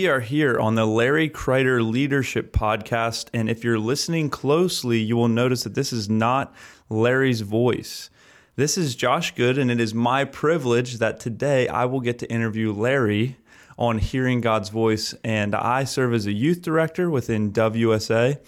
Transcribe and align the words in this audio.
We 0.00 0.08
are 0.08 0.20
here 0.20 0.58
on 0.58 0.76
the 0.76 0.86
Larry 0.86 1.28
Kreider 1.28 1.86
Leadership 1.86 2.54
Podcast. 2.54 3.28
And 3.34 3.50
if 3.50 3.62
you're 3.62 3.78
listening 3.78 4.30
closely, 4.30 4.98
you 4.98 5.14
will 5.14 5.28
notice 5.28 5.64
that 5.64 5.74
this 5.74 5.92
is 5.92 6.08
not 6.08 6.54
Larry's 6.88 7.42
voice. 7.42 8.08
This 8.56 8.78
is 8.78 8.96
Josh 8.96 9.34
Good, 9.34 9.58
and 9.58 9.70
it 9.70 9.78
is 9.78 9.92
my 9.92 10.24
privilege 10.24 11.00
that 11.00 11.20
today 11.20 11.68
I 11.68 11.84
will 11.84 12.00
get 12.00 12.18
to 12.20 12.32
interview 12.32 12.72
Larry 12.72 13.36
on 13.76 13.98
Hearing 13.98 14.40
God's 14.40 14.70
Voice. 14.70 15.14
And 15.22 15.54
I 15.54 15.84
serve 15.84 16.14
as 16.14 16.24
a 16.24 16.32
youth 16.32 16.62
director 16.62 17.10
within 17.10 17.52
WSA, 17.52 18.38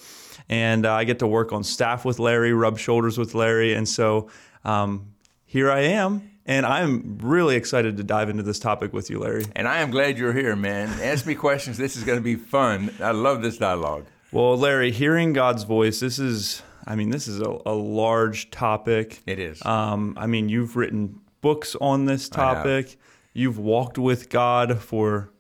and 0.49 0.87
I 0.87 1.05
get 1.05 1.19
to 1.19 1.27
work 1.27 1.53
on 1.53 1.65
staff 1.65 2.07
with 2.07 2.19
Larry, 2.19 2.55
rub 2.55 2.79
shoulders 2.79 3.19
with 3.19 3.35
Larry. 3.35 3.75
And 3.75 3.87
so 3.87 4.31
um, 4.65 5.13
here 5.45 5.71
I 5.71 5.81
am 5.81 6.32
and 6.47 6.67
I'm 6.67 7.19
really 7.23 7.57
excited 7.57 7.97
to 7.97 8.03
dive 8.03 8.29
into 8.29 8.43
this 8.43 8.59
topic 8.59 8.93
with 8.93 9.11
you, 9.11 9.21
Larry. 9.21 9.47
And 9.55 9.69
I 9.69 9.79
am 9.81 9.91
glad 9.91 10.19
you're 10.19 10.33
here, 10.33 10.57
man. 10.57 10.89
Ask 11.01 11.27
me 11.27 11.35
questions. 11.35 11.79
This 11.79 11.97
is 11.97 12.05
going 12.05 12.19
to 12.19 12.23
be 12.23 12.37
fun. 12.37 12.93
I 13.01 13.13
love 13.13 13.43
this 13.43 13.59
dialogue. 13.59 14.07
Well, 14.33 14.57
Larry, 14.57 14.91
hearing 14.91 15.33
God's 15.33 15.65
voice, 15.65 16.01
this 16.01 16.19
is, 16.19 16.63
I 16.87 16.97
mean, 16.97 17.11
this 17.11 17.29
is 17.29 17.41
a, 17.41 17.59
a 17.67 17.75
large 17.75 18.51
topic. 18.51 19.21
It 19.27 19.39
is. 19.39 19.65
Um, 19.65 20.15
I 20.17 20.27
mean, 20.27 20.49
you've 20.49 20.75
written 20.75 21.21
books 21.43 21.77
on 21.81 22.07
this 22.07 22.29
topic. 22.29 22.97
You've 23.35 23.59
walked 23.59 23.99
with 23.99 24.31
God 24.31 24.79
for 24.81 25.31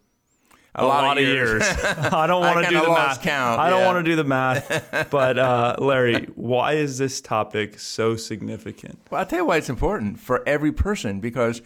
a, 0.74 0.84
a 0.84 0.86
lot, 0.86 1.04
lot, 1.04 1.18
of 1.18 1.24
years. 1.24 1.62
years. 1.62 1.76
I 2.12 2.26
don't 2.26 2.40
want 2.40 2.64
to 2.64 2.70
do 2.70 2.80
the 2.80 2.88
math. 2.88 3.20
Count, 3.20 3.60
I 3.60 3.68
don't 3.68 3.84
want 3.84 4.04
to 4.04 4.10
do 4.10 4.16
the 4.16 4.24
math. 4.24 5.08
But 5.10 5.38
uh, 5.38 5.76
Larry, 5.78 6.28
why 6.34 6.74
is 6.74 6.96
this 6.96 7.20
topic 7.20 7.78
so 7.78 8.16
significant? 8.16 8.98
Well, 9.10 9.20
I'll 9.20 9.26
tell 9.26 9.40
you 9.40 9.44
why 9.44 9.58
it's 9.58 9.68
important 9.68 10.20
for 10.20 10.46
every 10.48 10.72
person 10.72 11.20
because, 11.20 11.60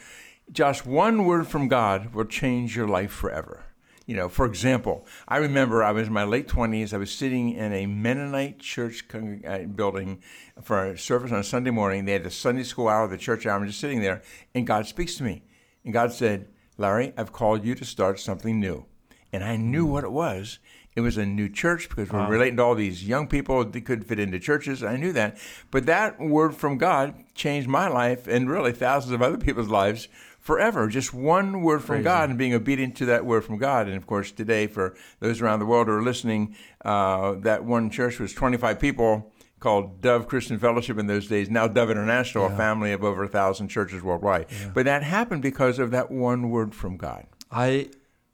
Josh, 0.50 0.84
one 0.84 1.24
word 1.24 1.46
from 1.46 1.68
God 1.68 2.14
will 2.14 2.24
change 2.24 2.74
your 2.74 2.88
life 2.88 3.12
forever. 3.12 3.64
You 4.06 4.16
know, 4.16 4.28
for 4.28 4.46
example, 4.46 5.06
I 5.28 5.36
remember 5.38 5.82
I 5.82 5.92
was 5.92 6.08
in 6.08 6.12
my 6.12 6.24
late 6.24 6.48
20s. 6.48 6.92
I 6.92 6.96
was 6.96 7.12
sitting 7.12 7.52
in 7.52 7.72
a 7.72 7.86
Mennonite 7.86 8.58
church 8.58 9.04
uh, 9.12 9.58
building 9.58 10.22
for 10.62 10.86
a 10.86 10.98
service 10.98 11.32
on 11.32 11.38
a 11.38 11.44
Sunday 11.44 11.70
morning. 11.70 12.04
They 12.04 12.12
had 12.12 12.24
the 12.24 12.30
Sunday 12.30 12.62
school 12.62 12.88
hour, 12.88 13.06
the 13.06 13.18
church 13.18 13.46
hour. 13.46 13.58
I'm 13.58 13.66
just 13.66 13.80
sitting 13.80 14.00
there, 14.00 14.22
and 14.54 14.66
God 14.66 14.86
speaks 14.86 15.16
to 15.16 15.24
me. 15.24 15.42
And 15.84 15.92
God 15.92 16.12
said, 16.12 16.48
Larry, 16.78 17.12
I've 17.16 17.32
called 17.32 17.64
you 17.64 17.74
to 17.74 17.84
start 17.84 18.20
something 18.20 18.60
new 18.60 18.86
and 19.32 19.44
I 19.44 19.56
knew 19.56 19.86
what 19.86 20.04
it 20.04 20.12
was. 20.12 20.58
It 20.94 21.02
was 21.02 21.18
a 21.18 21.26
new 21.26 21.50
church 21.50 21.90
because 21.90 22.10
we're 22.10 22.20
wow. 22.20 22.30
relating 22.30 22.56
to 22.56 22.62
all 22.62 22.74
these 22.74 23.06
young 23.06 23.28
people 23.28 23.62
that 23.62 23.84
couldn't 23.84 24.04
fit 24.04 24.18
into 24.18 24.38
churches. 24.38 24.82
I 24.82 24.96
knew 24.96 25.12
that. 25.12 25.36
But 25.70 25.84
that 25.86 26.18
word 26.18 26.54
from 26.56 26.78
God 26.78 27.14
changed 27.34 27.68
my 27.68 27.86
life 27.86 28.26
and 28.26 28.48
really 28.48 28.72
thousands 28.72 29.12
of 29.12 29.20
other 29.20 29.36
people's 29.36 29.68
lives 29.68 30.08
forever. 30.40 30.88
Just 30.88 31.12
one 31.12 31.60
word 31.60 31.80
from 31.80 31.96
Crazy. 31.96 32.04
God 32.04 32.30
and 32.30 32.38
being 32.38 32.54
obedient 32.54 32.96
to 32.96 33.06
that 33.06 33.26
word 33.26 33.44
from 33.44 33.58
God. 33.58 33.88
And 33.88 33.96
of 33.96 34.06
course, 34.06 34.32
today, 34.32 34.68
for 34.68 34.96
those 35.20 35.42
around 35.42 35.58
the 35.58 35.66
world 35.66 35.88
who 35.88 35.92
are 35.92 36.02
listening, 36.02 36.56
uh, 36.82 37.34
that 37.40 37.64
one 37.64 37.90
church 37.90 38.18
was 38.18 38.32
25 38.32 38.80
people 38.80 39.32
called 39.58 40.00
Dove 40.00 40.28
Christian 40.28 40.58
Fellowship 40.58 40.98
in 40.98 41.06
those 41.06 41.26
days, 41.26 41.50
now 41.50 41.66
Dove 41.66 41.90
International, 41.90 42.46
yeah. 42.46 42.54
a 42.54 42.56
family 42.56 42.92
of 42.92 43.02
over 43.02 43.24
a 43.24 43.28
thousand 43.28 43.68
churches 43.68 44.02
worldwide. 44.02 44.46
Yeah. 44.50 44.70
But 44.72 44.84
that 44.84 45.02
happened 45.02 45.42
because 45.42 45.78
of 45.78 45.90
that 45.90 46.10
one 46.10 46.50
word 46.50 46.74
from 46.74 46.96
God. 46.96 47.26
I 47.50 47.90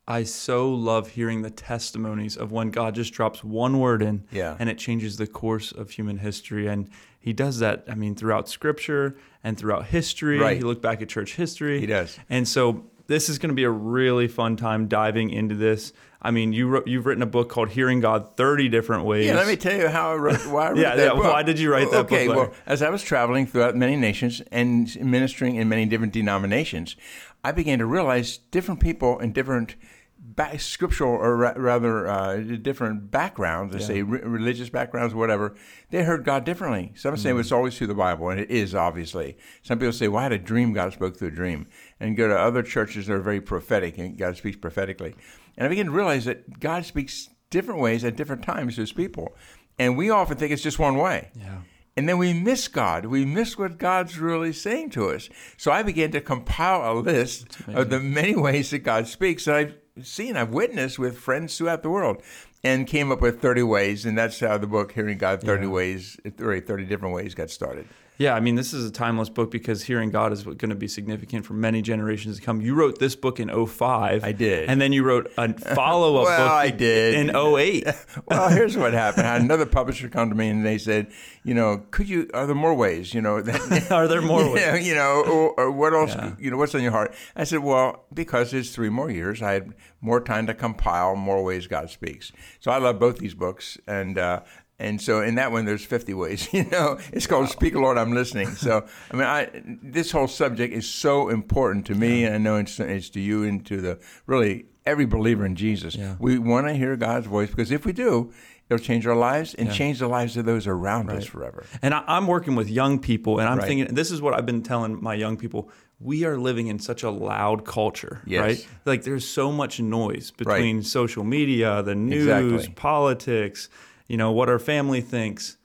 I 0.07 0.25
so 0.25 0.69
love 0.69 1.11
hearing 1.11 1.43
the 1.43 1.51
testimonies 1.51 2.37
of 2.37 2.51
when 2.51 2.71
God 2.71 2.95
just 2.95 3.13
drops 3.13 3.45
one 3.45 3.79
word 3.79 4.03
in 4.03 4.25
yeah. 4.33 4.57
and 4.59 4.69
it 4.69 4.77
changes 4.77 5.17
the 5.17 5.29
course 5.29 5.71
of 5.71 5.91
human 5.91 6.19
history. 6.19 6.67
And 6.67 6.91
he 7.21 7.33
does 7.33 7.61
that, 7.61 7.85
I 7.89 7.95
mean, 7.95 8.17
throughout 8.17 8.49
scripture 8.49 9.17
and 9.45 9.57
throughout 9.57 9.87
history. 9.87 10.39
Right. 10.39 10.59
You 10.59 10.67
look 10.67 10.83
back 10.83 11.03
at 11.03 11.09
church 11.09 11.37
history. 11.37 11.79
He 11.79 11.87
does. 11.87 12.19
And 12.29 12.49
so 12.49 12.87
this 13.07 13.29
is 13.29 13.39
going 13.39 13.51
to 13.51 13.55
be 13.55 13.63
a 13.63 13.71
really 13.71 14.27
fun 14.27 14.57
time 14.57 14.89
diving 14.89 15.31
into 15.31 15.55
this. 15.55 15.93
I 16.21 16.33
mean, 16.33 16.53
you 16.53 16.67
wrote, 16.67 16.89
you've 16.89 17.07
written 17.07 17.23
a 17.23 17.27
book 17.27 17.49
called 17.49 17.69
Hearing 17.69 18.01
God 18.01 18.37
30 18.37 18.69
different 18.71 19.05
ways. 19.05 19.27
Yeah, 19.27 19.37
let 19.37 19.47
me 19.47 19.57
tell 19.57 19.77
you 19.77 19.87
how 19.87 20.13
I 20.13 20.17
wrote, 20.17 20.47
why 20.47 20.67
I 20.67 20.71
wrote 20.71 20.79
yeah, 20.79 20.97
that 20.97 21.05
yeah, 21.05 21.15
book. 21.15 21.33
Why 21.33 21.45
did 21.45 21.61
you 21.61 21.71
write 21.71 21.91
that 21.93 22.07
okay, 22.07 22.27
book? 22.27 22.37
Okay, 22.37 22.49
well, 22.49 22.55
as 22.67 22.83
I 22.83 22.91
was 22.91 23.05
traveling 23.05 23.47
throughout 23.47 23.77
many 23.77 23.95
nations 23.95 24.43
and 24.51 25.01
ministering 25.01 25.57
in 25.57 25.69
many 25.69 25.87
different 25.87 26.13
denominations, 26.13 26.97
I 27.45 27.53
began 27.53 27.79
to 27.79 27.87
realize 27.87 28.39
different 28.51 28.81
people 28.81 29.21
in 29.21 29.33
different– 29.33 29.77
back, 30.23 30.61
scriptural 30.61 31.13
or 31.13 31.37
ra- 31.37 31.55
rather 31.57 32.07
uh, 32.07 32.37
different 32.37 33.11
backgrounds, 33.11 33.75
let's 33.75 33.89
yeah. 33.89 33.97
say 33.97 34.03
re- 34.03 34.21
religious 34.21 34.69
backgrounds, 34.69 35.15
whatever, 35.15 35.55
they 35.91 36.05
heard 36.05 36.25
God 36.25 36.45
differently. 36.45 36.93
Some 36.95 37.15
mm-hmm. 37.15 37.23
say 37.23 37.35
it's 37.35 37.53
always 37.53 37.77
through 37.77 37.89
the 37.89 37.95
Bible, 37.95 38.31
and 38.31 38.41
it 38.41 38.51
is 38.51 38.75
obviously. 38.75 39.37
Some 39.63 39.79
people 39.79 39.93
say, 39.93 40.09
"Well, 40.09 40.21
I 40.21 40.25
had 40.25 40.33
a 40.33 40.39
dream. 40.39 40.73
God 40.73 40.93
spoke 40.93 41.17
through 41.17 41.29
a 41.29 41.33
dream." 41.33 41.67
And 41.99 42.17
go 42.17 42.29
to 42.29 42.39
other 42.39 42.63
churches 42.63 43.07
that 43.07 43.15
are 43.15 43.21
very 43.21 43.41
prophetic, 43.41 43.99
and 43.99 44.17
God 44.17 44.37
speaks 44.37 44.57
prophetically. 44.57 45.15
And 45.57 45.67
I 45.67 45.69
began 45.69 45.87
to 45.87 45.93
realize 45.93 46.25
that 46.25 46.61
God 46.61 46.85
speaks 46.85 47.29
different 47.51 47.81
ways 47.81 48.05
at 48.05 48.17
different 48.17 48.43
times 48.43 48.77
to 48.77 48.83
His 48.83 48.93
people, 48.93 49.35
and 49.79 49.97
we 49.97 50.09
often 50.09 50.37
think 50.37 50.53
it's 50.53 50.63
just 50.63 50.79
one 50.79 50.97
way. 50.97 51.31
Yeah. 51.35 51.59
And 51.95 52.09
then 52.09 52.17
we 52.17 52.33
miss 52.33 52.69
God. 52.69 53.05
We 53.05 53.27
miss 53.27 53.59
what 53.59 53.77
God's 53.77 54.19
really 54.19 54.55
saying 54.55 54.91
to 54.91 55.11
us. 55.11 55.29
So 55.59 55.71
I 55.71 55.83
began 55.83 56.11
to 56.13 56.23
compile 56.23 56.91
a 56.91 56.95
list 56.99 57.59
of 57.69 57.91
the 57.91 58.01
many 58.01 58.35
ways 58.35 58.71
that 58.71 58.79
God 58.79 59.07
speaks. 59.07 59.47
And 59.47 59.57
I've 59.57 59.75
seen, 60.01 60.37
I've 60.37 60.51
witnessed 60.51 60.99
with 60.99 61.19
friends 61.19 61.57
throughout 61.57 61.83
the 61.83 61.91
world 61.91 62.23
and 62.65 62.87
came 62.87 63.11
up 63.13 63.21
with 63.21 63.41
30 63.41 63.63
ways. 63.63 64.07
And 64.07 64.17
that's 64.17 64.41
how 64.41 64.59
the 64.59 64.67
book, 64.67 64.93
Hearing 64.93 65.19
God 65.19 65.41
30 65.41 65.67
yeah. 65.67 65.73
Ways, 65.73 66.19
30 66.37 66.85
different 66.87 67.15
ways, 67.15 67.35
got 67.35 67.51
started. 67.51 67.87
Yeah, 68.23 68.37
I 68.37 68.41
mean, 68.41 68.55
this 68.55 68.73
is 68.73 68.89
a 68.89 68.93
timeless 68.93 69.29
book 69.29 69.51
because 69.51 69.83
hearing 69.83 70.11
God 70.11 70.33
is 70.33 70.45
going 70.45 70.71
to 70.71 70.77
be 70.77 70.87
significant 70.87 71.45
for 71.45 71.55
many 71.55 71.83
generations 71.83 72.37
to 72.37 72.43
come. 72.43 72.61
You 72.61 72.77
wrote 72.77 73.01
this 73.01 73.17
book 73.17 73.41
in 73.41 73.49
05. 73.67 74.23
I 74.23 74.31
did. 74.31 74.69
And 74.69 74.81
then 74.81 74.93
you 74.93 75.03
wrote 75.03 75.33
a 75.37 75.53
follow 75.75 76.19
up 76.19 76.25
well, 76.27 76.39
book 76.39 76.53
I 76.53 76.71
did. 76.71 77.15
in 77.15 77.35
08. 77.35 77.89
well, 78.27 78.49
here's 78.49 78.77
what 78.77 78.93
happened. 78.93 79.27
I 79.27 79.33
had 79.33 79.43
another 79.43 79.67
publisher 79.67 80.09
come 80.09 80.29
to 80.29 80.37
me 80.37 80.51
and 80.51 80.65
they 80.65 80.79
said, 80.79 81.11
you 81.43 81.53
know, 81.53 81.85
could 81.91 82.09
you, 82.09 82.31
are 82.33 82.47
there 82.47 82.55
more 82.55 82.75
ways? 82.75 83.13
You 83.13 83.23
know, 83.23 83.43
that, 83.43 83.91
are 83.91 84.07
there 84.07 84.23
more 84.23 84.53
ways? 84.53 84.63
Yeah, 84.63 84.77
you 84.77 84.95
know, 84.95 85.25
or, 85.27 85.59
or 85.59 85.71
what 85.73 85.93
else, 85.93 86.15
yeah. 86.15 86.37
you 86.39 86.53
know, 86.53 86.59
what's 86.59 86.77
on 86.77 86.83
your 86.83 86.93
heart? 86.93 87.13
I 87.35 87.43
said, 87.43 87.59
well, 87.65 88.05
because 88.15 88.55
it's 88.55 88.71
three 88.71 88.89
more 88.89 89.11
years, 89.11 89.43
I 89.43 89.55
had 89.55 89.75
more 90.01 90.21
time 90.21 90.47
to 90.47 90.55
compile 90.55 91.17
more 91.17 91.43
ways 91.43 91.67
God 91.67 91.91
speaks. 91.91 92.31
So 92.61 92.71
I 92.71 92.79
love 92.79 93.01
both 93.01 93.19
these 93.19 93.35
books. 93.35 93.79
And, 93.89 94.17
uh, 94.17 94.43
and 94.79 95.01
so 95.01 95.23
in 95.23 95.37
that 95.37 95.53
one, 95.53 95.65
there's 95.65 95.85
50 95.85 96.15
ways. 96.15 96.49
You 96.53 96.65
know, 96.65 96.99
it's 97.13 97.27
called 97.27 97.49
"Speak, 97.49 97.75
Lord, 97.75 97.97
I'm 97.97 98.13
Listening." 98.13 98.49
So 98.49 98.87
I 99.11 99.17
mean, 99.17 99.27
I 99.27 99.51
this 99.83 100.11
whole 100.11 100.29
subject 100.29 100.75
is 100.75 100.89
so 100.89 101.29
important 101.29 101.87
to 101.87 101.95
me, 101.95 102.25
and 102.25 102.35
I 102.35 102.39
know 102.39 102.57
it's, 102.57 102.79
it's 102.79 103.09
to 103.11 103.21
you 103.21 103.45
and 103.45 103.65
to 103.67 103.81
the 103.81 103.99
really 104.27 104.67
every 104.85 105.07
believer 105.07 105.47
in 105.47 105.55
Jesus. 105.55 105.95
Yeah. 105.95 106.17
We 106.19 106.39
want 106.39 106.67
to 106.67 106.75
hear 106.75 106.97
God's 106.97 107.27
voice 107.27 107.51
because 107.51 107.71
if 107.71 107.87
we 107.87 107.93
do, 107.93 108.33
it'll 108.69 108.83
change 108.83 109.07
our 109.07 109.17
lives 109.17 109.55
and 109.55 109.69
yeah. 109.69 109.75
change 109.75 109.99
the 110.01 110.09
lives 110.09 110.37
of 110.37 110.45
those 110.45 110.67
around 110.67 111.07
right. 111.07 111.19
us 111.19 111.25
forever. 111.25 111.65
And 111.81 111.95
I, 111.95 112.05
am 112.17 112.27
working 112.27 112.55
with 112.55 112.69
young 112.69 112.99
people, 112.99 113.39
and 113.39 113.49
I'm 113.49 113.59
right. 113.59 113.67
thinking 113.67 113.95
this 113.95 114.11
is 114.11 114.21
what 114.21 114.35
I've 114.35 114.47
been 114.47 114.63
telling 114.63 115.03
my 115.03 115.15
young 115.15 115.37
people. 115.37 115.71
We 116.01 116.25
are 116.25 116.37
living 116.37 116.67
in 116.67 116.81
such 116.81 117.05
a 117.05 117.11
loud 117.11 117.65
culture, 117.65 118.23
yes. 118.27 118.41
right? 118.41 118.69
Like 118.85 119.05
there's 119.05 119.27
so 119.27 119.53
much 119.53 119.81
noise 119.81 120.33
between 120.33 120.79
right. 120.79 120.85
social 120.85 121.23
media, 121.23 121.83
the 121.83 121.95
news, 121.95 122.27
exactly. 122.27 122.75
politics 122.75 123.69
you 124.13 124.19
know, 124.19 124.31
what 124.31 124.51
our 124.51 124.59
family 124.59 125.01
thinks. 125.01 125.57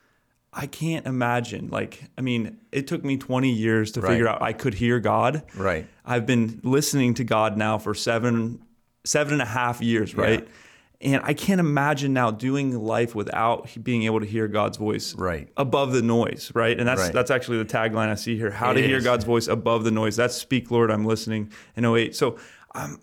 I 0.54 0.68
can't 0.68 1.06
imagine. 1.06 1.68
Like, 1.68 2.02
I 2.18 2.22
mean, 2.22 2.58
it 2.72 2.88
took 2.88 3.04
me 3.04 3.18
20 3.18 3.52
years 3.52 3.92
to 3.92 4.02
right. 4.02 4.12
figure 4.12 4.26
out 4.26 4.42
I 4.42 4.54
could 4.54 4.74
hear 4.74 5.02
God. 5.02 5.44
Right. 5.54 5.86
I've 6.06 6.26
been 6.26 6.62
listening 6.64 7.14
to 7.16 7.26
God 7.26 7.58
now 7.58 7.78
for 7.78 7.94
seven, 7.94 8.64
seven 9.04 9.34
and 9.34 9.42
a 9.42 9.46
half 9.46 9.82
years, 9.82 10.16
right? 10.16 10.48
Yeah. 11.02 11.12
And 11.12 11.22
I 11.26 11.34
can't 11.34 11.60
imagine 11.60 12.14
now 12.14 12.32
doing 12.32 12.80
life 12.80 13.14
without 13.16 13.68
being 13.84 14.04
able 14.04 14.22
to 14.22 14.26
hear 14.26 14.48
God's 14.48 14.78
voice 14.78 15.14
right. 15.14 15.50
above 15.58 15.92
the 15.92 16.02
noise, 16.02 16.50
right? 16.56 16.80
And 16.80 16.88
that's 16.88 17.02
right. 17.02 17.14
that's 17.14 17.30
actually 17.30 17.58
the 17.58 17.66
tagline 17.66 18.08
I 18.08 18.16
see 18.16 18.38
here: 18.38 18.50
How 18.50 18.72
it 18.72 18.76
to 18.76 18.80
is. 18.80 18.88
hear 18.88 19.02
God's 19.02 19.26
voice 19.26 19.48
above 19.48 19.84
the 19.84 19.92
noise. 19.92 20.16
That's 20.16 20.36
"Speak, 20.36 20.72
Lord, 20.72 20.90
I'm 20.90 21.06
listening." 21.06 21.52
In 21.76 21.86
08. 21.86 22.16
So, 22.16 22.38
um, 22.74 23.00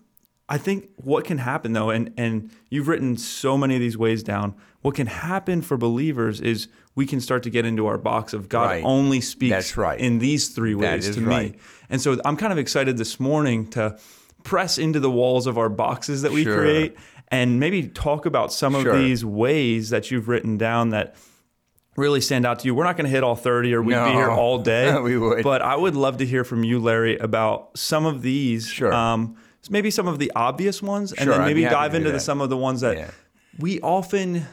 I 0.49 0.57
think 0.57 0.89
what 0.97 1.23
can 1.23 1.37
happen 1.37 1.71
though, 1.71 1.89
and 1.89 2.13
and 2.17 2.51
you've 2.69 2.87
written 2.87 3.15
so 3.15 3.57
many 3.57 3.75
of 3.75 3.79
these 3.81 3.97
ways 3.97 4.23
down. 4.23 4.55
What 4.85 4.93
can 4.93 5.07
happen 5.07 5.63
for 5.63 5.77
believers 5.77 6.39
is 6.39 6.67
we 6.93 7.07
can 7.07 7.19
start 7.19 7.41
to 7.43 7.49
get 7.49 7.65
into 7.65 7.87
our 7.87 7.97
box 7.97 8.33
of 8.33 8.47
God 8.49 8.65
Right. 8.69 8.83
only 8.85 9.19
speaks 9.19 9.49
That's 9.49 9.77
right. 9.77 9.99
in 9.99 10.19
these 10.19 10.49
three 10.49 10.75
ways 10.75 11.09
to 11.15 11.21
right. 11.21 11.53
me. 11.53 11.57
And 11.89 11.99
so 11.99 12.19
I'm 12.23 12.37
kind 12.37 12.53
of 12.53 12.59
excited 12.59 12.95
this 12.97 13.19
morning 13.19 13.65
to 13.71 13.97
press 14.43 14.77
into 14.77 14.99
the 14.99 15.09
walls 15.09 15.47
of 15.47 15.57
our 15.57 15.69
boxes 15.69 16.21
that 16.21 16.31
we 16.31 16.43
Sure. 16.43 16.55
create 16.59 16.95
and 17.29 17.59
maybe 17.59 17.87
talk 17.87 18.27
about 18.27 18.53
some 18.53 18.73
Sure. 18.79 18.91
of 18.91 18.99
these 18.99 19.25
ways 19.25 19.89
that 19.89 20.11
you've 20.11 20.27
written 20.27 20.55
down 20.55 20.91
that 20.91 21.15
really 21.97 22.21
stand 22.21 22.45
out 22.45 22.59
to 22.59 22.67
you. 22.67 22.75
We're 22.75 22.83
not 22.83 22.95
going 22.95 23.05
to 23.05 23.11
hit 23.11 23.23
all 23.23 23.35
30 23.35 23.73
or 23.73 23.81
we'd 23.81 23.95
No. 23.95 24.05
be 24.05 24.11
here 24.11 24.29
all 24.29 24.59
day. 24.59 24.95
We 25.01 25.17
would. 25.17 25.43
But 25.43 25.63
I 25.63 25.75
would 25.75 25.95
love 25.95 26.17
to 26.17 26.27
hear 26.27 26.43
from 26.43 26.63
you, 26.63 26.77
Larry, 26.77 27.17
about 27.17 27.69
some 27.75 28.05
of 28.05 28.21
these. 28.21 28.67
Sure. 28.67 28.93
Um, 28.93 29.35
maybe 29.67 29.89
some 29.89 30.07
of 30.07 30.19
the 30.19 30.31
obvious 30.35 30.83
ones, 30.83 31.11
and 31.11 31.21
Sure, 31.25 31.33
then 31.37 31.41
maybe 31.47 31.63
dive 31.63 31.95
into 31.95 32.11
the, 32.11 32.19
some 32.19 32.39
of 32.39 32.51
the 32.51 32.57
ones 32.57 32.81
that 32.81 32.97
Yeah. 32.97 33.09
we 33.57 33.79
often 33.81 34.45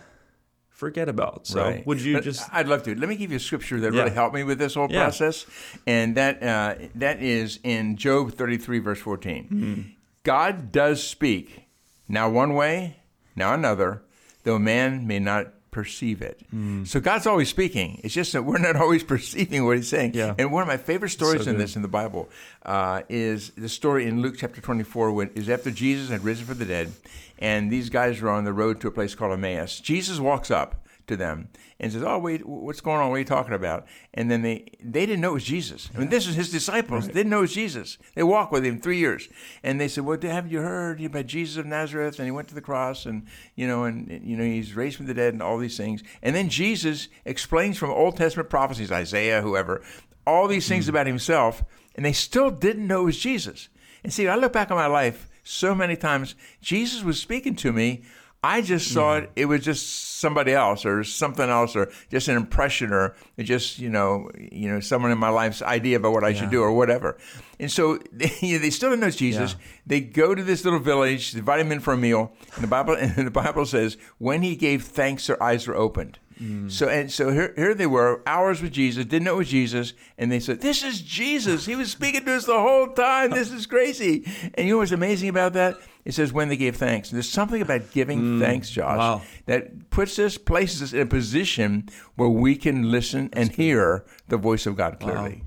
forget 0.73 1.09
about. 1.09 1.47
So 1.47 1.61
Right. 1.63 1.87
would 1.87 2.01
you 2.01 2.15
But 2.15 2.25
just 2.25 2.49
I'd 2.53 2.69
love 2.69 2.83
to. 2.85 2.95
Let 2.95 3.09
me 3.09 3.17
give 3.17 3.31
you 3.31 3.37
a 3.37 3.41
scripture 3.41 3.79
that 3.81 3.93
Yeah. 3.93 4.03
really 4.03 4.15
helped 4.15 4.35
me 4.35 4.43
with 4.45 4.59
this 4.59 4.75
whole 4.75 4.89
Yeah. 4.91 5.03
process, 5.05 5.47
and 5.87 6.15
that 6.17 6.43
uh, 6.43 6.75
that 6.95 7.23
is 7.23 7.59
in 7.63 7.97
Job 7.97 8.33
thirty 8.33 8.57
three 8.59 8.79
verse 8.79 8.99
fourteen. 9.01 9.45
Hmm. 9.49 9.81
God 10.25 10.73
does 10.73 11.03
speak 11.03 11.65
now 12.09 12.29
one 12.29 12.55
way, 12.55 12.97
now 13.37 13.55
another, 13.55 14.03
though 14.45 14.59
man 14.59 15.07
may 15.07 15.19
not 15.19 15.53
perceive 15.73 16.23
it. 16.23 16.39
Hmm. 16.51 16.85
So 16.85 17.01
God's 17.01 17.27
always 17.27 17.49
speaking. 17.49 18.01
It's 18.05 18.15
just 18.15 18.33
that 18.35 18.45
we're 18.45 18.59
not 18.59 18.77
always 18.85 19.03
perceiving 19.03 19.67
what 19.67 19.77
He's 19.77 19.89
saying. 19.89 20.13
Yeah. 20.15 20.35
And 20.39 20.53
one 20.53 20.63
of 20.63 20.69
my 20.69 20.77
favorite 20.77 21.09
stories 21.09 21.45
So 21.45 21.51
in 21.51 21.59
this 21.59 21.75
in 21.75 21.83
the 21.83 21.89
Bible 21.89 22.29
uh, 22.65 23.03
is 23.09 23.51
the 23.57 23.69
story 23.69 24.07
in 24.07 24.23
Luke 24.23 24.37
chapter 24.39 24.61
24 24.61 25.11
when 25.11 25.31
is 25.31 25.49
after 25.49 25.73
Jesus 25.73 26.11
had 26.11 26.23
risen 26.23 26.47
from 26.47 26.59
the 26.59 26.67
dead, 26.67 26.93
and 27.39 27.73
these 27.73 27.91
guys 27.91 28.21
were 28.21 28.31
on 28.31 28.45
the 28.45 28.53
road 28.53 28.81
to 28.83 28.87
a 28.87 28.93
place 28.93 29.17
called 29.17 29.33
Emmaus. 29.33 29.81
Jesus 29.81 30.21
walks 30.21 30.51
up 30.51 30.82
to 31.07 31.17
them 31.17 31.49
and 31.79 31.93
says, 31.93 32.03
"Oh, 32.03 32.19
wait, 32.19 32.47
what's 32.47 32.81
going 32.81 33.01
on? 33.01 33.11
What 33.11 33.17
are 33.17 33.19
you 33.21 33.25
talking 33.25 33.55
about?" 33.55 33.87
And 34.15 34.31
then 34.31 34.43
they 34.43 34.67
they 34.83 35.07
didn't 35.07 35.21
know 35.21 35.31
it 35.31 35.35
was 35.35 35.45
Jesus. 35.45 35.91
I 35.95 35.99
mean, 35.99 36.09
this 36.09 36.27
is 36.27 36.35
his 36.35 36.51
disciples. 36.51 37.07
They 37.07 37.13
didn't 37.13 37.31
know 37.31 37.39
it 37.39 37.43
was 37.43 37.55
Jesus. 37.55 37.99
They 38.15 38.23
walked 38.23 38.53
with 38.53 38.65
him 38.65 38.81
three 38.81 38.99
years, 38.99 39.29
and 39.63 39.81
they 39.81 39.89
said, 39.89 40.05
"Well, 40.05 40.19
haven't 40.21 40.51
you 40.51 40.61
heard 40.61 41.03
about 41.03 41.27
Jesus 41.27 41.57
of 41.57 41.67
Nazareth? 41.67 42.19
And 42.19 42.27
he 42.27 42.31
went 42.31 42.49
to 42.49 42.55
the 42.55 42.61
cross, 42.61 43.07
and 43.07 43.27
you 43.55 43.67
know, 43.67 43.85
and 43.85 44.09
you 44.25 44.37
know, 44.37 44.45
he's 44.45 44.75
raised 44.75 44.97
from 44.97 45.07
the 45.07 45.15
dead, 45.15 45.35
and 45.35 45.43
all 45.43 45.59
these 45.59 45.77
things." 45.77 46.03
And 46.23 46.35
then 46.35 46.49
Jesus 46.49 47.09
explains 47.25 47.79
from 47.79 47.91
Old 47.91 48.17
Testament 48.17 48.51
prophecies, 48.51 48.93
Isaiah, 48.93 49.43
whoever, 49.43 49.83
all 50.27 50.49
these 50.49 50.69
things 50.69 50.85
mm-hmm. 50.85 50.95
about 50.95 51.07
himself, 51.07 51.65
and 51.95 52.05
they 52.05 52.13
still 52.13 52.51
didn't 52.51 52.87
know 52.87 53.03
it 53.03 53.07
was 53.07 53.19
Jesus. 53.19 53.69
And 54.05 54.13
see, 54.13 54.29
I 54.29 54.37
look 54.37 54.53
back 54.53 54.71
on 54.71 54.77
my 54.77 54.87
life 54.87 55.29
so 55.45 55.75
many 55.75 55.97
times. 55.97 56.35
Jesus 56.61 57.03
was 57.03 57.21
speaking 57.21 57.57
to 57.57 57.73
me. 57.73 58.03
I 58.45 58.61
just 58.61 58.93
thought 58.93 59.31
it 59.37 59.45
was 59.45 59.65
just 59.65 60.19
somebody 60.19 60.53
else 60.53 60.85
or 60.85 61.05
something 61.05 61.49
else 61.49 61.77
or 61.77 61.93
just 62.11 62.27
an 62.27 62.37
impression 62.37 62.93
or 62.93 63.15
just 63.39 63.79
you 63.79 63.89
know 63.89 64.31
you 64.35 64.69
know 64.69 64.81
someone 64.81 65.13
in 65.13 65.19
my 65.19 65.29
life's 65.29 65.63
idea 65.63 65.97
about 65.97 66.13
what 66.13 66.25
I 66.25 66.33
should 66.33 66.51
do 66.51 66.61
or 66.61 66.73
whatever. 66.73 67.17
And 67.61 67.71
so 67.71 67.99
they, 68.13 68.27
they 68.29 68.71
still 68.71 68.91
don't 68.91 69.01
know 69.01 69.11
Jesus. 69.11 69.53
Yeah. 69.53 69.67
They 69.87 70.01
go 70.01 70.35
to 70.35 70.43
this 70.43 70.65
little 70.65 70.81
village, 70.81 71.33
they 71.33 71.39
invite 71.39 71.61
him 71.61 71.71
in 71.71 71.79
for 71.79 71.93
a 71.93 71.97
meal, 71.97 72.33
and 72.57 72.65
the 72.65 72.69
Bible 72.69 72.95
and 72.99 73.27
the 73.27 73.31
Bible 73.31 73.65
says 73.65 73.97
when 74.19 74.43
he 74.43 74.57
gave 74.57 74.83
thanks, 74.83 75.29
their 75.29 75.41
eyes 75.41 75.69
were 75.69 75.77
opened. 75.77 76.19
Mm. 76.41 76.71
So 76.71 76.89
and 76.89 77.11
so 77.11 77.31
here, 77.31 77.53
here 77.57 77.75
they 77.75 77.87
were, 77.87 78.23
hours 78.27 78.63
with 78.63 78.73
Jesus, 78.73 79.05
didn't 79.05 79.25
know 79.25 79.35
it 79.35 79.39
was 79.39 79.49
Jesus, 79.49 79.95
and 80.19 80.31
they 80.31 80.41
said, 80.41 80.61
"This 80.61 80.83
is 80.83 81.01
Jesus. 81.01 81.67
He 81.67 81.77
was 81.77 81.91
speaking 81.91 82.25
to 82.25 82.35
us 82.35 82.47
the 82.47 82.61
whole 82.61 82.89
time. 82.89 83.31
This 83.31 83.51
is 83.51 83.67
crazy." 83.67 84.25
And 84.55 84.67
you 84.67 84.75
know 84.75 84.79
what's 84.79 84.93
amazing 84.93 85.29
about 85.29 85.53
that? 85.55 85.77
It 86.05 86.15
says 86.15 86.33
when 86.33 86.49
they 86.49 86.57
gave 86.57 86.77
thanks. 86.77 87.11
There's 87.11 87.29
something 87.29 87.63
about 87.63 87.93
giving 87.93 88.21
mm. 88.21 88.41
thanks, 88.41 88.71
Josh, 88.71 88.99
wow. 88.99 89.23
that 89.47 89.91
puts 89.91 90.19
us, 90.19 90.37
places 90.37 90.83
us 90.83 90.93
in 90.93 91.01
a 91.01 91.07
position 91.07 91.89
where 92.17 92.29
we 92.29 92.57
can 92.57 92.91
listen 92.91 93.31
and 93.33 93.53
hear 93.53 94.05
the 94.29 94.37
voice 94.37 94.67
of 94.67 94.77
God 94.77 94.99
clearly. 94.99 95.45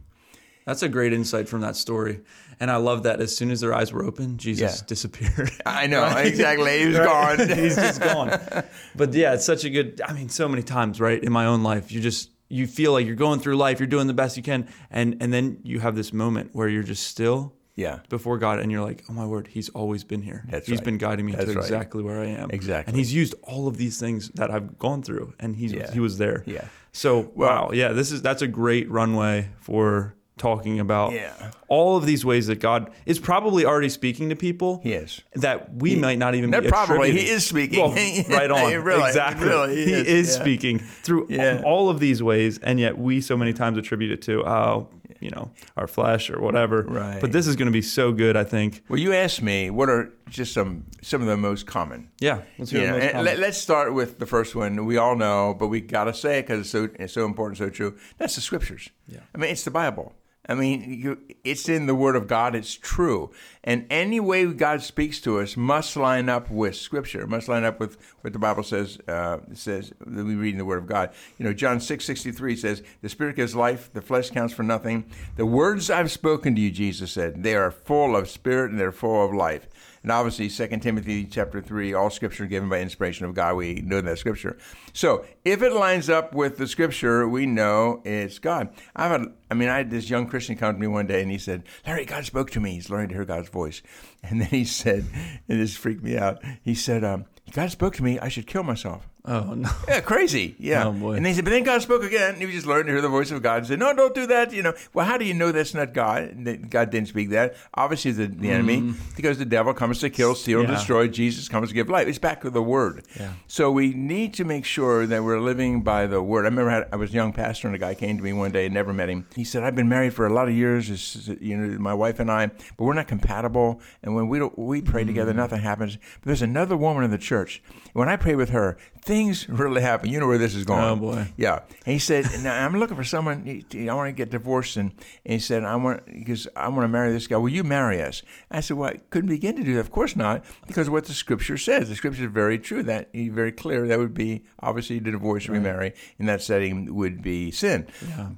That's 0.65 0.81
a 0.83 0.89
great 0.89 1.13
insight 1.13 1.47
from 1.47 1.61
that 1.61 1.75
story. 1.75 2.21
And 2.59 2.71
I 2.71 2.77
love 2.77 3.03
that 3.03 3.21
as 3.21 3.35
soon 3.35 3.51
as 3.51 3.61
their 3.61 3.73
eyes 3.73 3.93
were 3.93 4.03
open, 4.03 4.37
Jesus 4.37 4.79
Yeah. 4.81 4.85
disappeared. 4.87 5.51
I 5.65 5.87
know 5.87 6.05
exactly. 6.17 6.79
He 6.79 6.85
was 6.87 6.97
gone. 6.97 7.37
He's 7.49 7.75
just 7.75 8.01
gone. 8.01 8.39
But 8.95 9.13
yeah, 9.13 9.33
it's 9.33 9.45
such 9.45 9.63
a 9.65 9.69
good 9.69 10.01
I 10.05 10.13
mean, 10.13 10.29
so 10.29 10.47
many 10.47 10.63
times, 10.63 10.99
right? 10.99 11.21
In 11.23 11.31
my 11.31 11.45
own 11.45 11.63
life, 11.63 11.91
you 11.91 12.01
just 12.01 12.31
you 12.47 12.65
feel 12.67 12.93
like 12.93 13.05
you're 13.05 13.15
going 13.15 13.39
through 13.39 13.57
life, 13.57 13.79
you're 13.79 13.87
doing 13.87 14.07
the 14.07 14.13
best 14.13 14.37
you 14.37 14.43
can, 14.43 14.67
and 14.89 15.17
and 15.21 15.31
then 15.33 15.59
you 15.63 15.79
have 15.81 15.95
this 15.95 16.13
moment 16.13 16.51
where 16.53 16.67
you're 16.69 16.83
just 16.83 17.05
still 17.07 17.53
yeah. 17.75 17.99
before 18.09 18.37
God 18.37 18.59
and 18.59 18.71
you're 18.71 18.83
like, 18.83 19.03
Oh 19.09 19.13
my 19.13 19.25
word, 19.25 19.47
he's 19.47 19.67
always 19.69 20.03
been 20.05 20.21
here. 20.21 20.45
That's 20.49 20.65
He's 20.67 20.77
right. 20.77 20.85
been 20.85 20.97
guiding 20.97 21.25
me 21.25 21.33
That's 21.33 21.45
to 21.51 21.55
right. 21.55 21.63
exactly 21.63 22.01
where 22.03 22.21
I 22.21 22.27
am. 22.27 22.49
Exactly. 22.51 22.89
And 22.89 22.97
he's 22.97 23.13
used 23.13 23.35
all 23.43 23.67
of 23.67 23.75
these 23.77 23.99
things 23.99 24.29
that 24.35 24.49
I've 24.49 24.79
gone 24.79 25.03
through 25.03 25.33
and 25.39 25.55
he's 25.57 25.73
Yeah. 25.73 25.91
he 25.91 25.99
was 25.99 26.17
there. 26.17 26.43
Yeah. 26.47 26.65
So 26.93 27.31
wow, 27.35 27.71
yeah, 27.73 27.89
this 27.91 28.11
is 28.13 28.21
that's 28.21 28.41
a 28.41 28.47
great 28.47 28.89
runway 28.89 29.49
for 29.59 30.15
talking 30.37 30.79
about 30.79 31.13
Yeah. 31.13 31.51
all 31.67 31.95
of 31.97 32.05
these 32.05 32.25
ways 32.25 32.47
that 32.47 32.59
God 32.59 32.91
is 33.05 33.19
probably 33.19 33.65
already 33.65 33.89
speaking 33.89 34.29
to 34.29 34.35
people. 34.35 34.81
He 34.83 34.93
is. 34.93 35.21
That 35.35 35.75
we 35.75 35.95
might 35.95 36.17
not 36.17 36.35
even 36.35 36.51
be 36.51 36.67
probably, 36.67 37.11
he 37.11 37.27
is 37.29 37.45
speaking. 37.45 37.79
Well, 37.79 37.91
right 38.29 38.51
on. 38.51 38.83
Really- 38.83 39.07
exactly. 39.07 39.47
really 39.47 39.75
he 39.75 39.93
is, 39.93 40.07
is 40.07 40.35
yeah. 40.35 40.41
speaking 40.41 40.79
through 40.79 41.27
Yeah. 41.29 41.61
all 41.65 41.89
of 41.89 41.99
these 41.99 42.21
ways, 42.21 42.57
and 42.59 42.79
yet 42.79 42.97
we 42.97 43.21
so 43.21 43.37
many 43.37 43.53
times 43.53 43.77
attribute 43.77 44.11
it 44.11 44.21
to, 44.23 44.45
oh, 44.45 44.89
you 45.21 45.29
know, 45.29 45.49
our 45.77 45.87
flesh 45.87 46.29
or 46.29 46.39
whatever. 46.41 46.83
Right. 46.83 47.19
But 47.21 47.31
this 47.31 47.47
is 47.47 47.55
going 47.55 47.67
to 47.67 47.71
be 47.71 47.81
so 47.81 48.11
good, 48.11 48.35
I 48.35 48.43
think. 48.43 48.83
Well, 48.89 48.99
you 48.99 49.13
asked 49.13 49.41
me 49.41 49.69
what 49.69 49.89
are 49.89 50.11
just 50.29 50.53
some 50.53 50.85
some 51.01 51.21
of 51.21 51.27
the 51.27 51.37
most 51.37 51.65
common. 51.65 52.09
Yeah. 52.19 52.41
Let's 52.59 52.71
hear 52.71 52.81
the 52.81 52.87
Yeah, 52.87 52.93
and 52.95 53.11
common. 53.13 53.25
let, 53.25 53.39
us 53.39 53.57
start 53.61 53.93
with 53.93 54.19
the 54.19 54.25
first 54.25 54.55
one. 54.55 54.85
We 54.85 54.97
all 54.97 55.15
know, 55.15 55.55
but 55.57 55.67
we 55.69 55.79
got 55.79 56.03
to 56.05 56.13
say 56.13 56.39
it 56.39 56.41
because 56.43 56.59
it's 56.61 56.69
so 56.69 56.89
it's 56.99 57.13
so 57.13 57.25
important, 57.25 57.57
so 57.57 57.69
true. 57.69 57.95
That's 58.17 58.35
the 58.35 58.41
scriptures. 58.41 58.89
Yeah. 59.07 59.19
I 59.33 59.37
mean, 59.37 59.51
it's 59.51 59.63
the 59.63 59.71
Bible. 59.71 60.13
I 60.47 60.53
mean, 60.53 60.99
you, 61.01 61.17
it's 61.43 61.67
in 61.67 61.87
the 61.87 61.95
Word 61.95 62.15
of 62.15 62.27
God. 62.27 62.55
It's 62.55 62.75
true, 62.75 63.31
and 63.63 63.85
any 63.89 64.19
way 64.19 64.45
God 64.45 64.81
speaks 64.81 65.19
to 65.21 65.39
us 65.39 65.57
must 65.57 65.97
line 65.97 66.29
up 66.29 66.51
with 66.51 66.75
Scripture. 66.75 67.25
Must 67.25 67.47
line 67.47 67.63
up 67.63 67.79
with 67.79 67.97
what 68.21 68.33
the 68.33 68.39
Bible 68.39 68.63
says. 68.63 68.99
Uh, 69.07 69.39
says 69.53 69.91
that 70.05 70.25
we 70.25 70.35
read 70.35 70.53
in 70.53 70.59
the 70.59 70.65
Word 70.65 70.79
of 70.79 70.87
God. 70.87 71.11
You 71.37 71.45
know, 71.45 71.53
John 71.53 71.79
six 71.79 72.05
sixty 72.05 72.31
three 72.31 72.55
says, 72.55 72.83
"The 73.01 73.09
Spirit 73.09 73.35
gives 73.35 73.55
life; 73.55 73.89
the 73.93 74.01
flesh 74.01 74.29
counts 74.29 74.53
for 74.53 74.63
nothing." 74.63 75.05
The 75.35 75.45
words 75.45 75.89
I've 75.89 76.11
spoken 76.11 76.55
to 76.55 76.61
you, 76.61 76.71
Jesus 76.71 77.11
said, 77.11 77.43
they 77.43 77.55
are 77.55 77.71
full 77.71 78.15
of 78.15 78.29
spirit 78.29 78.71
and 78.71 78.79
they're 78.79 78.91
full 78.91 79.25
of 79.25 79.33
life. 79.33 79.67
And 80.05 80.11
obviously, 80.11 80.49
2 80.49 80.77
Timothy 80.81 81.25
chapter 81.25 81.63
3, 81.63 81.95
all 81.95 82.11
scripture 82.11 82.45
given 82.45 82.69
by 82.69 82.79
inspiration 82.79 83.25
of 83.25 83.33
God. 83.33 83.55
We 83.55 83.81
know 83.81 84.01
that 84.01 84.19
scripture. 84.19 84.55
So 84.93 85.25
if 85.43 85.63
it 85.63 85.73
lines 85.73 86.11
up 86.11 86.31
with 86.31 86.57
the 86.57 86.67
scripture, 86.67 87.27
we 87.27 87.47
know 87.47 88.03
it's 88.05 88.37
God. 88.37 88.69
I've 88.95 89.31
mean, 89.55 89.67
I 89.67 89.77
had 89.77 89.89
this 89.89 90.07
young 90.07 90.27
Christian 90.27 90.57
come 90.57 90.75
to 90.75 90.79
me 90.79 90.85
one 90.85 91.07
day 91.07 91.23
and 91.23 91.31
he 91.31 91.39
said, 91.39 91.63
Larry, 91.87 92.05
God 92.05 92.23
spoke 92.23 92.51
to 92.51 92.59
me. 92.59 92.73
He's 92.73 92.91
learning 92.91 93.09
to 93.09 93.15
hear 93.15 93.25
God's 93.25 93.49
voice. 93.49 93.81
And 94.21 94.41
then 94.41 94.49
he 94.49 94.63
said, 94.63 95.05
and 95.47 95.59
this 95.59 95.75
freaked 95.75 96.03
me 96.03 96.17
out. 96.17 96.39
He 96.61 96.75
said, 96.75 97.03
um, 97.03 97.25
God 97.51 97.71
spoke 97.71 97.95
to 97.95 98.03
me. 98.03 98.19
I 98.19 98.27
should 98.27 98.45
kill 98.45 98.61
myself. 98.63 99.07
Oh, 99.27 99.53
no. 99.53 99.69
Yeah, 99.87 99.99
crazy. 100.01 100.55
Yeah. 100.59 100.85
Oh, 100.87 100.91
boy. 100.91 101.13
And 101.13 101.25
they 101.25 101.33
said, 101.33 101.43
but 101.45 101.51
then 101.51 101.63
God 101.63 101.81
spoke 101.81 102.03
again. 102.03 102.31
And 102.33 102.37
he 102.39 102.45
was 102.45 102.55
just 102.55 102.67
learning 102.67 102.87
to 102.87 102.91
hear 102.93 103.01
the 103.01 103.09
voice 103.09 103.31
of 103.31 103.41
God 103.41 103.59
and 103.59 103.67
said, 103.67 103.79
no, 103.79 103.93
don't 103.93 104.13
do 104.15 104.25
that. 104.27 104.51
You 104.53 104.63
know, 104.63 104.73
well, 104.93 105.05
how 105.05 105.17
do 105.17 105.25
you 105.25 105.33
know 105.33 105.51
that's 105.51 105.73
not 105.73 105.93
God? 105.93 106.23
And 106.23 106.69
God 106.69 106.89
didn't 106.89 107.09
speak 107.09 107.29
that. 107.31 107.55
Obviously, 107.73 108.11
the, 108.11 108.27
the 108.27 108.49
enemy, 108.49 108.93
because 109.15 109.37
the 109.37 109.45
devil 109.45 109.73
comes 109.73 109.99
to 109.99 110.09
kill, 110.09 110.35
steal. 110.35 110.61
Yeah. 110.63 110.71
destroy. 110.71 111.07
Jesus 111.07 111.47
comes 111.49 111.69
to 111.69 111.75
give 111.75 111.89
life. 111.89 112.07
It's 112.07 112.19
back 112.19 112.41
to 112.41 112.49
the 112.49 112.61
word. 112.63 113.05
Yeah. 113.19 113.33
So 113.47 113.71
we 113.71 113.93
need 113.93 114.33
to 114.35 114.45
make 114.45 114.65
sure 114.65 115.05
that 115.05 115.23
we're 115.23 115.39
living 115.39 115.81
by 115.81 116.07
the 116.07 116.21
word. 116.21 116.45
I 116.45 116.49
remember 116.49 116.87
I, 116.91 116.95
was 116.95 117.11
a 117.11 117.13
young 117.13 117.33
pastor 117.33 117.67
and 117.67 117.75
a 117.75 117.79
guy 117.79 117.93
came 117.95 118.17
to 118.17 118.23
me 118.23 118.33
one 118.33 118.51
day, 118.51 118.69
never 118.69 118.93
met 118.93 119.09
him. 119.09 119.27
He 119.35 119.43
said, 119.43 119.63
I've 119.63 119.75
been 119.75 119.89
married 119.89 120.13
for 120.13 120.25
a 120.25 120.33
lot 120.33 120.47
of 120.47 120.53
years, 120.55 121.29
you 121.41 121.57
know, 121.57 121.79
my 121.79 121.93
wife 121.93 122.19
and 122.19 122.31
I, 122.31 122.47
but 122.47 122.79
we're 122.79 122.93
not 122.93 123.07
compatible. 123.07 123.81
And 124.03 124.15
when 124.15 124.27
we 124.27 124.39
don't, 124.39 124.57
we 124.57 124.81
pray 124.81 125.03
together, 125.03 125.33
Mm. 125.33 125.37
nothing 125.37 125.61
happens. 125.61 125.95
But 125.97 126.25
there's 126.25 126.41
another 126.41 126.77
woman 126.77 127.03
in 127.03 127.11
the 127.11 127.17
church. 127.17 127.61
When 127.93 128.07
I 128.09 128.15
pray 128.15 128.35
with 128.35 128.49
her, 128.49 128.77
things 129.05 129.47
really 129.47 129.81
happen. 129.81 130.09
You 130.09 130.19
know 130.19 130.27
where 130.27 130.37
this 130.39 130.55
is 130.55 130.65
going. 130.65 130.83
Oh, 130.83 130.95
boy. 130.95 131.27
Yeah. 131.37 131.59
And 131.85 131.93
he 131.93 131.99
said, 131.99 132.25
now 132.41 132.65
I'm 132.65 132.77
looking 132.79 132.97
for 132.97 133.03
someone, 133.03 133.63
I 133.73 133.93
want 133.93 134.07
to 134.09 134.13
get 134.13 134.31
divorced. 134.31 134.77
And, 134.77 134.91
and 135.23 135.33
he 135.33 135.39
said, 135.39 135.63
I 135.63 135.75
want, 135.75 136.05
because 136.07 136.47
I 136.55 136.67
want 136.69 136.81
to 136.81 136.87
marry 136.87 137.11
this 137.11 137.27
guy. 137.27 137.37
Will 137.37 137.49
you 137.49 137.63
marry 137.63 138.01
us? 138.01 138.23
I 138.49 138.61
said, 138.61 138.77
well, 138.77 138.89
I 138.89 138.97
couldn't 139.11 139.29
begin 139.29 139.55
to 139.57 139.63
do 139.63 139.75
that. 139.75 139.81
Of 139.81 139.91
course 139.91 140.15
not, 140.15 140.43
because 140.67 140.89
what 140.89 141.05
the 141.05 141.13
scripture 141.13 141.57
says. 141.57 141.87
The 141.89 141.95
scripture 141.95 142.25
is 142.25 142.31
very 142.31 142.57
true. 142.57 142.81
That 142.83 143.09
very 143.13 143.51
clear. 143.51 143.87
That 143.87 143.99
would 143.99 144.15
be 144.15 144.43
obviously 144.59 144.99
to 144.99 145.11
divorce 145.11 145.47
or 145.47 145.51
remarry 145.51 145.93
in 146.17 146.25
that 146.25 146.41
setting 146.41 146.95
would 146.95 147.21
be 147.21 147.51
sin. 147.51 147.87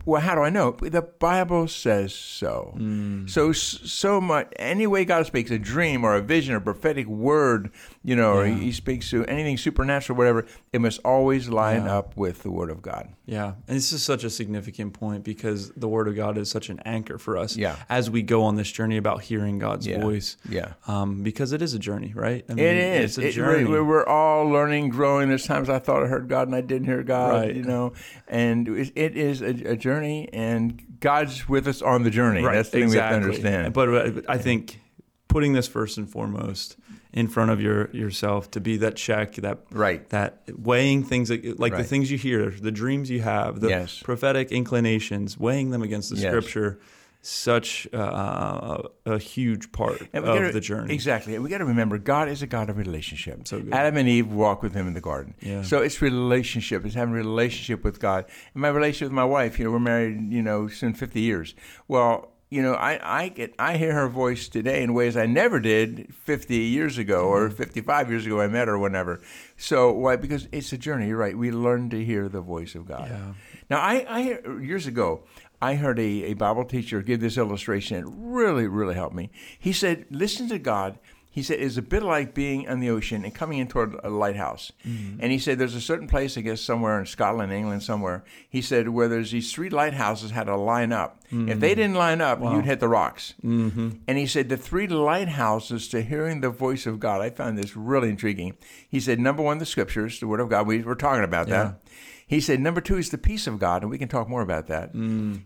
Well, 0.06 0.22
how 0.22 0.36
do 0.36 0.42
I 0.42 0.50
know? 0.50 0.72
The 0.72 1.02
Bible 1.02 1.68
says 1.68 2.14
so. 2.14 2.74
Hmm. 2.76 3.28
So 3.28 3.54
so 3.54 4.20
much. 4.20 4.52
Any 4.58 4.86
way 4.88 5.06
God 5.06 5.26
speaks, 5.26 5.50
a 5.50 5.58
dream 5.58 6.04
or 6.04 6.16
a 6.16 6.22
vision 6.22 6.56
or 6.56 6.60
prophetic 6.60 7.08
word, 7.08 7.72
you 8.08 8.16
know, 8.16 8.36
or 8.38 8.46
he, 8.46 8.54
he 8.54 8.72
speaks 8.72 9.10
to 9.10 9.26
anything 9.26 9.58
supernatural, 9.58 10.18
whatever, 10.18 10.46
it 10.72 10.80
must 10.80 10.98
always 11.04 11.50
line 11.50 11.84
Yeah. 11.84 11.98
up 11.98 12.16
with 12.16 12.42
the 12.42 12.50
Word 12.50 12.70
of 12.70 12.82
God. 12.82 13.10
Yeah, 13.26 13.56
and 13.68 13.76
this 13.76 13.92
is 13.92 14.02
such 14.02 14.24
a 14.24 14.30
significant 14.30 14.94
point 14.94 15.26
because 15.26 15.72
the 15.72 15.90
Word 15.90 16.08
of 16.08 16.16
God 16.16 16.38
is 16.38 16.50
such 16.50 16.70
an 16.70 16.80
anchor 16.86 17.18
for 17.18 17.36
us 17.38 17.58
Yeah. 17.58 17.76
as 17.90 18.10
we 18.10 18.22
go 18.22 18.44
on 18.46 18.56
this 18.56 18.72
journey 18.72 18.96
about 18.96 19.24
hearing 19.24 19.60
God's 19.60 19.86
Yeah. 19.86 20.00
voice. 20.00 20.38
Yeah. 20.48 20.74
Um, 20.88 21.22
because 21.22 21.52
it 21.52 21.62
is 21.62 21.74
a 21.74 21.80
journey, 21.80 22.14
right? 22.16 22.46
I 22.50 22.54
It 22.54 22.60
is. 22.60 23.18
It's 23.18 23.28
a 23.28 23.32
journey. 23.34 23.66
really- 23.66 23.82
we're 23.82 24.06
all 24.06 24.46
learning, 24.48 24.88
growing. 24.88 25.28
There's 25.28 25.46
times 25.46 25.70
I 25.70 25.80
thought 25.80 26.02
I 26.02 26.08
heard 26.08 26.30
God 26.30 26.48
and 26.48 26.56
I 26.56 26.62
didn't 26.62 26.88
hear 26.88 27.04
God, 27.04 27.34
Right. 27.48 27.56
you 27.58 27.64
know. 27.64 27.92
And 28.30 28.70
it 28.70 29.18
is 29.18 29.42
a, 29.42 29.72
a 29.72 29.76
journey, 29.76 30.30
and 30.32 30.82
God's 31.02 31.50
with 31.50 31.68
us 31.68 31.82
on 31.82 32.04
the 32.04 32.10
journey. 32.10 32.42
right. 32.42 32.56
That's 32.56 32.70
the 32.70 32.78
thing 32.80 32.84
exactly. 32.84 33.20
we 33.20 33.26
have 33.26 33.42
to 33.42 33.48
understand. 33.50 33.74
But 33.74 34.30
I 34.30 34.38
think 34.38 34.80
putting 35.28 35.52
this 35.52 35.68
first 35.68 35.98
and 35.98 36.10
foremost 36.10 36.78
in 37.18 37.28
front 37.28 37.50
of 37.52 37.60
your 37.60 37.90
yourself 37.92 38.52
to 38.52 38.60
be 38.60 38.78
that 38.78 38.96
check, 38.96 39.34
that 39.36 39.58
Right. 39.72 40.08
that 40.10 40.44
weighing 40.56 41.04
things 41.04 41.30
like, 41.30 41.44
like 41.58 41.76
the 41.76 41.84
things 41.84 42.12
you 42.12 42.18
hear, 42.18 42.50
the 42.52 42.72
dreams 42.72 43.10
you 43.10 43.22
have, 43.22 43.60
the 43.60 43.70
Yes. 43.70 44.02
prophetic 44.04 44.52
inclinations, 44.52 45.38
weighing 45.40 45.72
them 45.72 45.82
against 45.82 46.10
the 46.12 46.18
Yes. 46.18 46.30
Scripture. 46.32 46.80
Such 47.24 47.88
uh, 47.94 48.78
a 49.06 49.18
huge 49.18 49.72
part 49.74 50.02
of 50.14 50.24
gotta- 50.24 50.52
the 50.54 50.62
journey. 50.62 50.94
Exactly. 50.94 51.34
And 51.36 51.44
we 51.44 51.50
got 51.50 51.58
to 51.58 51.66
remember 51.66 51.98
God 51.98 52.30
is 52.30 52.42
a 52.42 52.48
God 52.48 52.70
of 52.70 52.78
relationship. 52.78 53.48
So 53.48 53.60
good. 53.60 53.74
Adam 53.74 53.98
and 53.98 54.08
Eve 54.08 54.28
walked 54.32 54.64
with 54.64 54.74
him 54.74 54.88
in 54.88 54.94
the 54.94 55.02
garden. 55.02 55.34
Yeah. 55.42 55.64
So 55.64 55.82
it's 55.82 56.02
relationship. 56.02 56.86
It's 56.86 56.96
having 56.96 57.14
a 57.16 57.18
relationship 57.18 57.84
with 57.84 58.00
God. 58.00 58.26
And 58.54 58.62
my 58.62 58.70
relationship 58.70 59.08
with 59.08 59.16
my 59.16 59.26
wife, 59.26 59.58
you 59.60 59.66
know, 59.66 59.72
we're 59.72 59.80
married, 59.80 60.32
you 60.32 60.42
know, 60.44 60.68
soon 60.68 60.94
50 60.94 61.20
years. 61.20 61.54
Well, 61.88 62.32
you 62.50 62.62
know, 62.62 62.74
I, 62.74 63.24
I 63.24 63.28
get 63.30 63.54
I 63.60 63.78
hear 63.78 63.94
her 63.94 64.08
voice 64.08 64.48
today 64.48 64.82
in 64.82 64.94
ways 64.94 65.18
I 65.18 65.26
never 65.26 65.60
did 65.60 66.14
50 66.14 66.56
years 66.56 66.98
ago 66.98 67.28
or 67.28 67.50
mm-hmm. 67.50 67.58
55 67.58 68.10
years 68.10 68.26
ago 68.26 68.40
I 68.40 68.48
met 68.48 68.70
her 68.70 68.80
whenever. 68.80 69.20
So 69.58 69.92
why? 69.92 70.16
Because 70.16 70.48
it's 70.52 70.72
a 70.72 70.78
journey. 70.78 71.08
You're 71.08 71.18
right. 71.18 71.38
We 71.38 71.52
learn 71.52 71.90
to 71.90 72.04
hear 72.04 72.30
the 72.30 72.42
voice 72.42 72.74
of 72.76 72.88
God. 72.88 73.10
Yeah. 73.10 73.34
Now, 73.70 73.80
I, 73.80 74.06
I 74.08 74.50
years 74.62 74.88
ago, 74.88 75.24
I 75.62 75.76
heard 75.76 76.00
a, 76.00 76.04
a 76.04 76.34
Bible 76.36 76.64
teacher 76.64 77.02
give 77.02 77.20
this 77.20 77.38
illustration. 77.38 77.98
It 77.98 78.06
really, 78.08 78.68
really 78.68 78.96
helped 78.96 79.16
me. 79.16 79.30
He 79.60 79.74
said, 79.74 80.06
"Listen 80.10 80.48
to 80.50 80.60
God." 80.60 81.00
He 81.38 81.44
said 81.44 81.60
it's 81.60 81.78
a 81.78 81.84
bit 81.84 82.02
like 82.02 82.34
being 82.34 82.68
on 82.68 82.80
the 82.80 82.90
ocean 82.90 83.24
and 83.24 83.32
coming 83.32 83.60
in 83.60 83.68
toward 83.68 83.96
a 84.04 84.10
lighthouse. 84.10 84.72
Mm-hmm. 84.84 85.20
And 85.20 85.32
he 85.32 85.38
said 85.38 85.60
there's 85.60 85.76
a 85.76 85.80
certain 85.82 86.08
place, 86.08 86.36
I 86.36 86.42
guess 86.42 86.62
somewhere 86.62 87.00
in 87.00 87.06
Scotland, 87.06 87.54
England, 87.54 87.84
somewhere. 87.84 88.24
He 88.50 88.60
said 88.60 88.90
where 88.90 89.08
there's 89.08 89.30
these 89.30 89.54
three 89.54 89.70
lighthouses 89.70 90.32
had 90.32 90.46
to 90.46 90.56
line 90.56 90.92
up. 90.92 91.22
If 91.30 91.60
they 91.60 91.76
didn't 91.76 91.94
line 91.94 92.22
up, 92.22 92.42
you'd 92.42 92.66
hit 92.66 92.80
the 92.80 92.88
rocks. 92.88 93.36
Mm-hmm. 93.46 93.90
And 94.08 94.18
he 94.18 94.26
said 94.26 94.50
the 94.50 94.58
three 94.58 94.88
lighthouses 94.88 95.88
to 95.90 96.02
hearing 96.02 96.42
the 96.42 96.50
voice 96.50 96.88
of 96.88 97.00
God. 97.00 97.22
I 97.22 97.30
found 97.30 97.56
this 97.56 97.76
really 97.76 98.10
intriguing. 98.10 98.58
He 98.90 99.00
said 99.00 99.20
number 99.20 99.44
one, 99.44 99.60
the 99.60 99.66
scriptures, 99.68 100.20
the 100.20 100.26
Word 100.26 100.40
of 100.40 100.50
God. 100.50 100.66
We 100.66 100.82
were 100.82 100.96
talking 100.96 101.24
about 101.24 101.50
Yeah. 101.50 101.64
that. 101.64 101.82
He 102.30 102.42
said, 102.42 102.60
number 102.60 102.82
two 102.82 102.98
is 102.98 103.10
the 103.10 103.18
peace 103.18 103.48
of 103.48 103.58
God, 103.58 103.82
and 103.84 103.90
we 103.90 103.98
can 103.98 104.10
talk 104.10 104.28
more 104.28 104.42
about 104.42 104.68
that. 104.68 104.94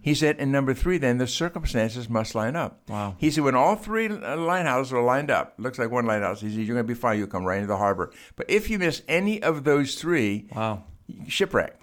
He 0.01 0.15
said, 0.15 0.38
and 0.39 0.51
number 0.51 0.73
three, 0.73 0.97
then 0.97 1.19
the 1.19 1.27
circumstances 1.27 2.09
must 2.09 2.33
line 2.33 2.55
up. 2.55 2.81
Wow. 2.89 3.15
He 3.19 3.29
said, 3.29 3.43
when 3.43 3.53
all 3.55 3.75
three 3.75 4.07
uh, 4.07 4.35
lighthouses 4.35 4.91
are 4.91 5.03
lined 5.03 5.29
up, 5.29 5.53
looks 5.59 5.77
like 5.77 5.91
one 5.91 6.07
lighthouse, 6.07 6.41
he 6.41 6.50
said, 6.50 6.57
you're 6.57 6.75
going 6.75 6.85
to 6.88 6.93
be 6.93 7.00
fine. 7.00 7.19
You'll 7.19 7.27
come 7.27 7.45
right 7.45 7.57
into 7.57 7.67
the 7.67 7.77
harbor. 7.77 8.11
But 8.35 8.50
if 8.50 8.67
you 8.69 8.79
miss 8.79 9.03
any 9.07 9.43
of 9.43 9.63
those 9.63 9.93
three, 9.95 10.47
Wow. 10.55 10.83
shipwreck. 11.27 11.77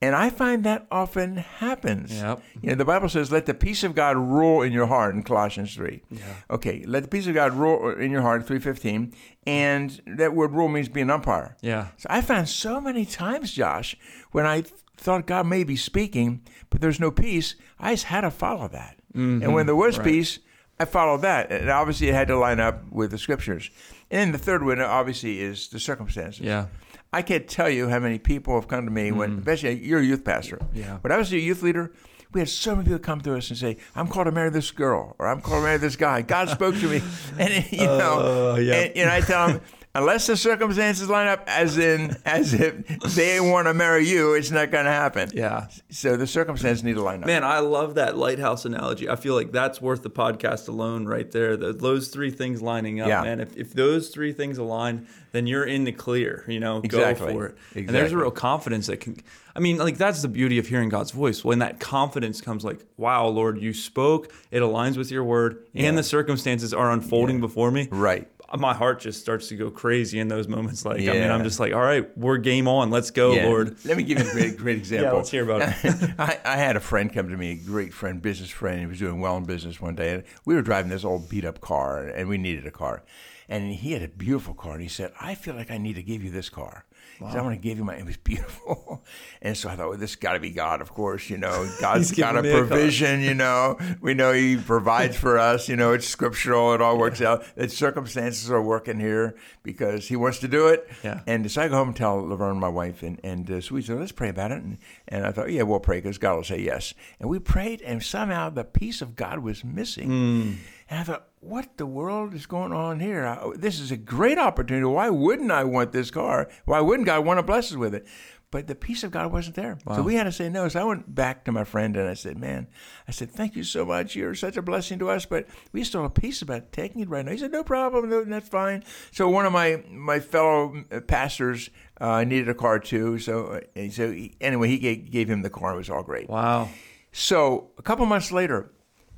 And 0.00 0.14
I 0.14 0.30
find 0.30 0.62
that 0.62 0.86
often 0.92 1.38
happens. 1.38 2.12
Yep. 2.12 2.40
You 2.62 2.68
know, 2.70 2.74
the 2.76 2.84
Bible 2.84 3.08
says, 3.08 3.32
"Let 3.32 3.46
the 3.46 3.54
peace 3.54 3.82
of 3.82 3.96
God 3.96 4.16
rule 4.16 4.62
in 4.62 4.72
your 4.72 4.86
heart." 4.86 5.14
In 5.16 5.24
Colossians 5.24 5.74
three. 5.74 6.02
Yeah. 6.08 6.20
Okay, 6.50 6.84
let 6.86 7.02
the 7.02 7.08
peace 7.08 7.26
of 7.26 7.34
God 7.34 7.52
rule 7.54 7.90
in 7.90 8.12
your 8.12 8.22
heart. 8.22 8.46
Three 8.46 8.60
fifteen, 8.60 9.12
and 9.44 10.00
that 10.06 10.34
word 10.34 10.52
"rule" 10.52 10.68
means 10.68 10.88
be 10.88 11.00
an 11.00 11.10
umpire. 11.10 11.56
Yeah. 11.62 11.88
So 11.96 12.06
I 12.10 12.20
found 12.20 12.48
so 12.48 12.80
many 12.80 13.04
times, 13.04 13.52
Josh, 13.52 13.96
when 14.30 14.46
I 14.46 14.62
thought 14.96 15.26
God 15.26 15.46
may 15.46 15.64
be 15.64 15.74
speaking, 15.74 16.42
but 16.70 16.80
there's 16.80 17.00
no 17.00 17.10
peace, 17.10 17.56
I 17.80 17.92
just 17.92 18.04
had 18.04 18.20
to 18.22 18.30
follow 18.30 18.68
that. 18.68 18.96
And 19.14 19.52
when 19.52 19.66
there 19.66 19.74
was 19.74 19.94
Mm-hmm. 19.96 20.04
Right. 20.04 20.12
peace, 20.12 20.38
I 20.78 20.84
followed 20.84 21.22
that. 21.22 21.50
And 21.50 21.68
obviously, 21.70 22.08
it 22.08 22.14
had 22.14 22.28
to 22.28 22.36
line 22.38 22.60
up 22.60 22.84
with 22.92 23.10
the 23.10 23.18
scriptures. 23.18 23.68
And 24.12 24.20
then 24.20 24.32
the 24.32 24.38
third 24.38 24.64
one, 24.64 24.80
obviously, 24.80 25.40
is 25.40 25.68
the 25.68 25.80
circumstances. 25.80 26.40
Yeah. 26.40 26.66
I 27.12 27.22
can't 27.22 27.48
tell 27.48 27.70
you 27.70 27.88
how 27.88 27.98
many 28.00 28.18
people 28.18 28.54
have 28.54 28.68
come 28.68 28.84
to 28.84 28.90
me 28.90 29.12
when, 29.12 29.38
especially 29.38 29.82
you're 29.84 30.00
a 30.00 30.04
youth 30.04 30.24
pastor. 30.24 30.58
Yeah. 30.74 30.98
When 31.00 31.10
I 31.10 31.16
was 31.16 31.32
a 31.32 31.38
youth 31.38 31.62
leader, 31.62 31.92
we 32.32 32.40
had 32.40 32.48
so 32.50 32.72
many 32.76 32.84
people 32.84 32.98
come 32.98 33.22
to 33.22 33.34
us 33.34 33.48
and 33.48 33.58
say, 33.58 33.78
"I'm 33.96 34.06
called 34.08 34.26
to 34.26 34.32
marry 34.32 34.50
this 34.50 34.70
girl," 34.70 35.16
or 35.18 35.26
"I'm 35.26 35.40
called 35.40 35.60
to 35.60 35.64
marry 35.64 35.78
this 35.78 35.96
guy." 35.96 36.20
God 36.20 36.50
spoke 36.50 36.74
to 36.76 36.86
me, 36.88 37.00
and 37.38 37.72
you 37.72 37.86
know, 37.86 38.52
Uh, 38.54 38.58
yeah. 38.58 38.74
and, 38.74 38.96
and 38.98 39.10
I 39.10 39.20
tell 39.22 39.48
them, 39.48 39.60
unless 39.98 40.26
the 40.26 40.36
circumstances 40.36 41.08
line 41.08 41.26
up, 41.28 41.44
as 41.46 41.76
in, 41.78 42.16
as 42.24 42.54
if 42.54 42.86
they 43.14 43.40
want 43.40 43.66
to 43.66 43.74
marry 43.74 44.06
you, 44.06 44.34
it's 44.34 44.50
not 44.50 44.70
going 44.70 44.84
to 44.84 44.90
happen. 44.90 45.30
Yeah. 45.34 45.68
So 45.90 46.16
the 46.16 46.26
circumstances 46.26 46.84
need 46.84 46.94
to 46.94 47.02
line 47.02 47.22
up. 47.22 47.26
Man, 47.26 47.44
I 47.44 47.58
love 47.58 47.96
that 47.96 48.16
lighthouse 48.16 48.64
analogy. 48.64 49.08
I 49.08 49.16
feel 49.16 49.34
like 49.34 49.52
that's 49.52 49.80
worth 49.80 50.02
the 50.02 50.10
podcast 50.10 50.68
alone 50.68 51.06
right 51.06 51.30
there. 51.30 51.56
The, 51.56 51.72
those 51.72 52.08
three 52.08 52.30
things 52.30 52.62
lining 52.62 53.00
up, 53.00 53.08
Yeah. 53.08 53.22
man. 53.22 53.40
If, 53.40 53.56
if 53.56 53.72
those 53.74 54.08
three 54.08 54.32
things 54.32 54.58
align, 54.58 55.06
then 55.32 55.46
you're 55.46 55.64
in 55.64 55.84
the 55.84 55.92
clear, 55.92 56.44
you 56.48 56.58
know, 56.60 56.80
Exactly. 56.82 57.26
go 57.28 57.32
for 57.32 57.46
it. 57.46 57.56
And 57.74 57.88
there's 57.90 58.12
a 58.12 58.16
real 58.16 58.30
confidence 58.30 58.86
that 58.86 58.98
can, 59.00 59.16
I 59.54 59.60
mean, 59.60 59.76
like 59.78 59.98
that's 59.98 60.22
the 60.22 60.28
beauty 60.28 60.58
of 60.58 60.66
hearing 60.68 60.88
God's 60.88 61.10
voice. 61.10 61.44
When 61.44 61.58
that 61.58 61.80
confidence 61.80 62.40
comes 62.40 62.64
like, 62.64 62.80
wow, 62.96 63.26
Lord, 63.26 63.60
you 63.60 63.74
spoke, 63.74 64.32
it 64.50 64.60
aligns 64.60 64.96
with 64.96 65.10
your 65.10 65.24
word, 65.24 65.66
and 65.74 65.98
the 65.98 66.02
circumstances 66.02 66.72
are 66.72 66.90
unfolding 66.90 67.40
before 67.40 67.70
me. 67.70 67.88
Right. 67.90 68.28
My 68.56 68.72
heart 68.72 69.00
just 69.00 69.20
starts 69.20 69.48
to 69.48 69.56
go 69.56 69.70
crazy 69.70 70.18
in 70.18 70.28
those 70.28 70.48
moments. 70.48 70.84
Like, 70.84 71.00
I 71.00 71.12
mean, 71.12 71.30
I'm 71.30 71.44
just 71.44 71.60
like, 71.60 71.74
all 71.74 71.82
right, 71.82 72.16
we're 72.16 72.38
game 72.38 72.66
on. 72.66 72.90
Let's 72.90 73.10
go, 73.10 73.32
Yeah. 73.34 73.46
Lord. 73.46 73.76
Let 73.84 73.96
me 73.96 74.02
give 74.04 74.18
you 74.18 74.28
a 74.28 74.32
great, 74.32 74.56
great 74.56 74.78
example. 74.84 75.06
Yeah, 75.10 75.12
let's 75.16 75.30
hear 75.30 75.44
about 75.50 75.62
it. 75.84 76.10
I, 76.18 76.38
I 76.44 76.56
had 76.56 76.74
a 76.76 76.80
friend 76.80 77.12
come 77.12 77.28
to 77.28 77.36
me, 77.36 77.52
a 77.52 77.56
great 77.56 77.92
friend, 77.92 78.22
business 78.22 78.48
friend. 78.48 78.80
He 78.80 78.86
was 78.86 78.98
doing 78.98 79.20
well 79.20 79.36
in 79.36 79.44
business 79.44 79.80
one 79.80 79.94
day. 79.94 80.14
And 80.14 80.24
we 80.46 80.54
were 80.54 80.62
driving 80.62 80.90
this 80.90 81.04
old 81.04 81.28
beat 81.28 81.44
up 81.44 81.60
car, 81.60 82.06
and 82.06 82.28
we 82.28 82.38
needed 82.38 82.66
a 82.66 82.70
car. 82.70 83.02
And 83.50 83.72
he 83.72 83.92
had 83.92 84.02
a 84.02 84.08
beautiful 84.08 84.54
car. 84.54 84.72
And 84.72 84.82
he 84.82 84.88
said, 84.88 85.12
I 85.20 85.34
feel 85.34 85.54
like 85.54 85.70
I 85.70 85.78
need 85.78 85.94
to 85.96 86.02
give 86.02 86.22
you 86.24 86.30
this 86.30 86.48
car. 86.48 86.84
He 87.18 87.24
said, 87.24 87.36
I 87.36 87.42
want 87.42 87.54
to 87.54 87.60
give 87.60 87.78
you 87.78 87.84
my, 87.84 87.96
it 87.96 88.04
was 88.04 88.16
beautiful. 88.16 89.04
And 89.40 89.56
so 89.56 89.68
I 89.68 89.76
thought, 89.76 89.90
well, 89.90 89.98
this 89.98 90.16
got 90.16 90.32
to 90.32 90.40
be 90.40 90.50
God, 90.50 90.80
of 90.80 90.92
course. 90.92 91.30
You 91.30 91.38
know, 91.38 91.70
God's 91.80 92.10
got 92.10 92.36
a 92.36 92.42
provision, 92.42 93.20
you 93.20 93.34
know. 93.34 93.78
We 94.00 94.12
know 94.12 94.32
He 94.32 94.56
provides 94.56 95.16
for 95.24 95.38
us. 95.38 95.68
You 95.68 95.76
know, 95.76 95.92
it's 95.92 96.08
scriptural. 96.08 96.74
It 96.74 96.82
all 96.82 96.98
works 96.98 97.20
out. 97.20 97.44
The 97.54 97.68
circumstances 97.68 98.50
are 98.50 98.60
working 98.60 98.98
here 98.98 99.36
because 99.62 100.08
He 100.08 100.16
wants 100.16 100.40
to 100.40 100.48
do 100.48 100.66
it. 100.66 100.88
Yeah. 101.04 101.20
And 101.28 101.48
so 101.50 101.62
I 101.62 101.68
go 101.68 101.76
home 101.76 101.88
and 101.88 101.96
tell 101.96 102.16
Laverne, 102.16 102.58
my 102.58 102.68
wife, 102.68 103.04
and, 103.04 103.20
and 103.22 103.48
uh, 103.48 103.60
so 103.60 103.76
we 103.76 103.82
said, 103.82 104.00
let's 104.00 104.10
pray 104.10 104.28
about 104.28 104.50
it. 104.50 104.60
And, 104.60 104.78
and 105.06 105.24
I 105.24 105.30
thought, 105.30 105.52
yeah, 105.52 105.62
we'll 105.62 105.78
pray 105.78 105.98
because 105.98 106.18
God 106.18 106.34
will 106.34 106.44
say 106.44 106.60
yes. 106.60 106.94
And 107.20 107.30
we 107.30 107.38
prayed, 107.38 107.80
and 107.82 108.02
somehow 108.02 108.50
the 108.50 108.64
peace 108.64 109.00
of 109.00 109.14
God 109.14 109.38
was 109.38 109.64
missing. 109.64 110.58
And 110.90 111.00
I 111.00 111.02
thought, 111.02 111.28
what 111.40 111.76
the 111.76 111.86
world 111.86 112.34
is 112.34 112.46
going 112.46 112.72
on 112.72 112.98
here? 112.98 113.26
I, 113.26 113.52
this 113.56 113.78
is 113.78 113.90
a 113.90 113.96
great 113.96 114.38
opportunity. 114.38 114.86
Why 114.86 115.10
wouldn't 115.10 115.50
I 115.50 115.64
want 115.64 115.92
this 115.92 116.10
car? 116.10 116.48
Why 116.64 116.80
wouldn't 116.80 117.06
God 117.06 117.24
want 117.26 117.38
to 117.38 117.42
bless 117.42 117.70
us 117.70 117.76
with 117.76 117.94
it? 117.94 118.06
But 118.50 118.66
the 118.66 118.74
peace 118.74 119.04
of 119.04 119.10
God 119.10 119.30
wasn't 119.30 119.56
there. 119.56 119.76
So 119.94 120.00
we 120.00 120.14
had 120.14 120.24
to 120.24 120.32
say 120.32 120.48
no. 120.48 120.66
So 120.68 120.80
I 120.80 120.84
went 120.84 121.14
back 121.14 121.44
to 121.44 121.52
my 121.52 121.64
friend 121.64 121.94
and 121.98 122.08
I 122.08 122.14
said, 122.14 122.38
man, 122.38 122.66
I 123.06 123.10
said, 123.10 123.30
thank 123.30 123.54
you 123.54 123.62
so 123.62 123.84
much. 123.84 124.16
You're 124.16 124.34
such 124.34 124.56
a 124.56 124.62
blessing 124.62 124.98
to 125.00 125.10
us, 125.10 125.26
but 125.26 125.46
we 125.72 125.84
still 125.84 126.00
have 126.00 126.14
peace 126.14 126.40
about 126.40 126.72
taking 126.72 127.02
it 127.02 127.10
right 127.10 127.22
now. 127.26 127.32
He 127.32 127.36
said, 127.36 127.52
no 127.52 127.62
problem. 127.62 128.08
No, 128.08 128.24
that's 128.24 128.48
fine. 128.48 128.84
So 129.10 129.28
one 129.28 129.44
of 129.44 129.52
my, 129.52 129.82
my 129.90 130.18
fellow 130.18 130.82
uh, 130.90 131.00
pastors 131.00 131.68
uh, 132.00 132.24
needed 132.24 132.48
a 132.48 132.54
car 132.54 132.78
too. 132.78 133.18
So, 133.18 133.60
uh, 133.76 133.90
so 133.90 134.10
he, 134.10 134.34
anyway, 134.40 134.68
he 134.68 134.78
gave, 134.78 135.10
gave 135.10 135.28
him 135.28 135.42
the 135.42 135.50
car. 135.50 135.74
It 135.74 135.76
was 135.76 135.90
all 135.90 136.02
great. 136.02 136.30
Wow. 136.30 136.70
So 137.12 137.72
a 137.76 137.82
couple 137.82 138.06
months 138.06 138.32
later, 138.32 138.72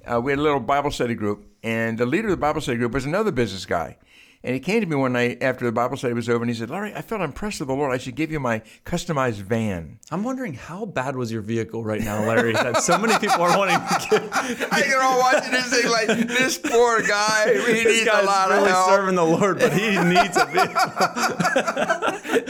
uh, 0.04 0.20
we 0.20 0.32
had 0.32 0.40
a 0.40 0.42
little 0.42 0.58
Bible 0.58 0.90
study 0.90 1.14
group, 1.14 1.46
and 1.62 1.98
the 1.98 2.06
leader 2.06 2.28
of 2.28 2.32
the 2.32 2.36
Bible 2.36 2.60
study 2.60 2.78
group 2.78 2.92
was 2.92 3.04
another 3.06 3.30
business 3.32 3.66
guy. 3.66 3.96
And 4.42 4.54
he 4.54 4.60
came 4.60 4.80
to 4.80 4.86
me 4.86 4.96
one 4.96 5.12
night 5.12 5.42
after 5.42 5.66
the 5.66 5.72
Bible 5.72 5.98
study 5.98 6.14
was 6.14 6.26
over, 6.26 6.42
and 6.42 6.48
he 6.50 6.56
said, 6.58 6.70
"Larry, 6.70 6.94
I 6.94 7.02
felt 7.02 7.20
impressed 7.20 7.60
with 7.60 7.68
the 7.68 7.74
Lord. 7.74 7.92
I 7.92 7.98
should 7.98 8.14
give 8.14 8.32
you 8.32 8.40
my 8.40 8.62
customized 8.86 9.42
van." 9.42 9.98
I'm 10.10 10.24
wondering 10.24 10.54
how 10.54 10.86
bad 10.86 11.14
was 11.14 11.30
your 11.30 11.42
vehicle 11.42 11.84
right 11.84 12.00
now, 12.00 12.24
Larry? 12.24 12.54
that 12.54 12.78
so 12.82 12.96
many 12.96 13.18
people 13.18 13.42
are 13.42 13.58
wanting 13.58 13.76
to 13.76 14.06
get. 14.08 14.22
I 14.72 14.80
can 14.80 14.98
all 14.98 15.18
watching 15.18 15.52
this 15.52 15.68
thing 15.68 15.90
like 15.90 16.08
this 16.26 16.56
poor 16.56 17.02
guy. 17.02 17.52
He 17.52 17.58
This 17.58 17.84
needs 17.84 18.02
a 18.02 18.04
guy's 18.06 18.24
lot 18.26 18.50
of 18.50 18.56
really 18.56 18.70
help. 18.70 18.88
serving 18.88 19.14
the 19.16 19.26
Lord, 19.26 19.58
but 19.58 19.74
he 19.74 19.90
needs 20.04 20.36
a 20.38 20.46
vehicle. 20.46 20.90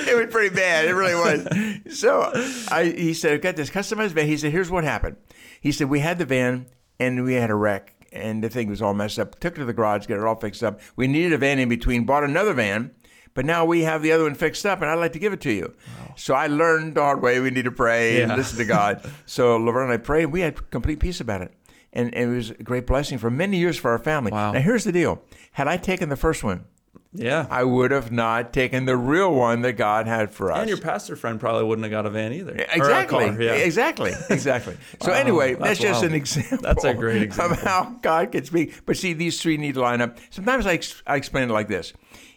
it 0.07 0.17
was 0.17 0.33
pretty 0.33 0.55
bad. 0.55 0.85
It 0.85 0.95
really 0.95 1.15
was. 1.15 1.99
So 1.99 2.31
I, 2.71 2.85
he 2.97 3.15
said, 3.15 3.33
I've 3.33 3.41
got 3.43 3.57
this 3.57 3.69
customized 3.71 4.11
van. 4.11 4.27
He 4.27 4.37
said, 4.37 4.53
here's 4.53 4.71
what 4.71 4.85
happened. 4.85 5.17
He 5.61 5.73
said, 5.73 5.89
we 5.91 5.99
had 6.01 6.19
the 6.19 6.25
van 6.25 6.67
and 6.99 7.25
we 7.25 7.35
had 7.35 7.51
a 7.51 7.55
wreck 7.55 7.95
and 8.13 8.43
the 8.43 8.49
thing 8.49 8.69
was 8.69 8.83
all 8.83 8.95
messed 8.95 9.19
up. 9.19 9.39
Took 9.41 9.55
it 9.55 9.59
to 9.61 9.65
the 9.65 9.73
garage, 9.73 10.07
got 10.07 10.19
it 10.19 10.25
all 10.25 10.37
fixed 10.37 10.63
up. 10.63 10.81
We 10.97 11.07
needed 11.07 11.33
a 11.33 11.39
van 11.39 11.59
in 11.59 11.69
between, 11.69 12.05
bought 12.05 12.25
another 12.25 12.53
van, 12.55 12.91
but 13.35 13.45
now 13.45 13.65
we 13.65 13.83
have 13.83 14.03
the 14.03 14.13
other 14.13 14.25
one 14.25 14.35
fixed 14.35 14.67
up 14.67 14.81
and 14.81 14.91
I'd 14.91 14.95
like 14.95 15.13
to 15.13 15.19
give 15.19 15.33
it 15.33 15.41
to 15.43 15.53
you. 15.53 15.75
So 16.17 16.35
I 16.35 16.49
learned 16.49 16.95
the 16.95 17.03
hard 17.03 17.23
way. 17.23 17.41
We 17.41 17.51
need 17.51 17.65
to 17.65 17.71
pray 17.71 18.23
and 18.23 18.37
listen 18.37 18.59
to 18.59 18.65
God. 18.65 19.09
so 19.27 19.57
Laverne 19.57 19.85
and 19.85 19.93
I 19.93 19.97
prayed. 19.97 20.27
We 20.27 20.41
had 20.41 20.71
complete 20.71 21.01
peace 21.01 21.21
about 21.21 21.43
it. 21.43 21.53
And, 21.93 22.15
and 22.15 22.33
it 22.33 22.35
was 22.35 22.51
a 22.51 22.63
great 22.63 22.87
blessing 22.87 23.19
for 23.19 23.31
many 23.31 23.57
years 23.57 23.77
for 23.77 23.91
our 23.91 23.99
family. 23.99 24.31
Wow. 24.31 24.53
Now 24.53 24.61
here's 24.61 24.85
the 24.85 24.93
deal. 24.93 25.23
Had 25.53 25.67
I 25.67 25.77
taken 25.77 26.09
the 26.09 26.17
first 26.17 26.45
one, 26.45 26.65
Yeah. 27.13 27.47
I 27.51 27.65
would 27.65 27.91
have 27.91 28.13
not 28.13 28.53
taken 28.53 28.85
the 28.85 28.97
real 28.97 29.35
one 29.35 29.63
that 29.63 29.73
God 29.73 30.07
had 30.07 30.33
for 30.33 30.53
us. 30.53 30.61
and 30.61 30.69
your 30.69 30.79
pastor 30.79 31.17
friend 31.17 31.41
probably 31.41 31.65
wouldn't 31.65 31.85
have 31.85 31.91
got 31.91 32.07
a 32.07 32.11
van 32.11 32.33
either. 32.33 32.55
Exactly. 32.73 33.31
car, 33.31 33.43
yeah. 33.43 33.53
Exactly. 33.53 34.13
Exactly. 34.29 34.77
So 35.03 35.13
anyway, 35.13 35.55
that's 35.55 35.81
that's, 35.81 35.81
just 35.81 36.05
an 36.05 36.15
example. 36.15 36.59
That's 36.63 36.85
a 36.85 36.95
great 36.95 37.23
example. 37.23 37.57
of 37.57 37.63
how 37.63 37.97
God 38.03 38.33
can 38.33 38.45
speak. 38.45 38.85
But 38.87 38.97
see, 38.97 39.13
these 39.13 39.41
three 39.41 39.57
need 39.57 39.75
to 39.75 39.81
line 39.81 40.01
up. 40.01 40.19
Sometimes 40.31 40.67
I, 40.67 40.75
ex- 40.75 41.03
I 41.07 41.17
explain 41.17 41.49
it 41.49 41.53
like 41.53 41.69
this: 41.69 41.93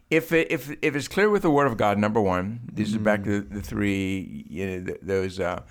if 0.10 0.32
it, 0.32 0.52
if 0.52 0.72
if 0.82 0.96
it's 0.96 1.08
clear 1.08 1.30
with 1.30 1.42
the 1.42 1.52
Word 1.52 1.68
of 1.68 1.78
God, 1.78 1.98
number 1.98 2.22
one, 2.22 2.62
this 2.72 2.90
is 2.90 2.98
back 2.98 3.24
to 3.26 3.42
the, 3.42 3.56
the 3.56 3.62
three 3.62 4.46
you 4.50 4.66
know, 4.66 4.86
th- 4.86 5.00
those 5.02 5.40
uh, 5.40 5.62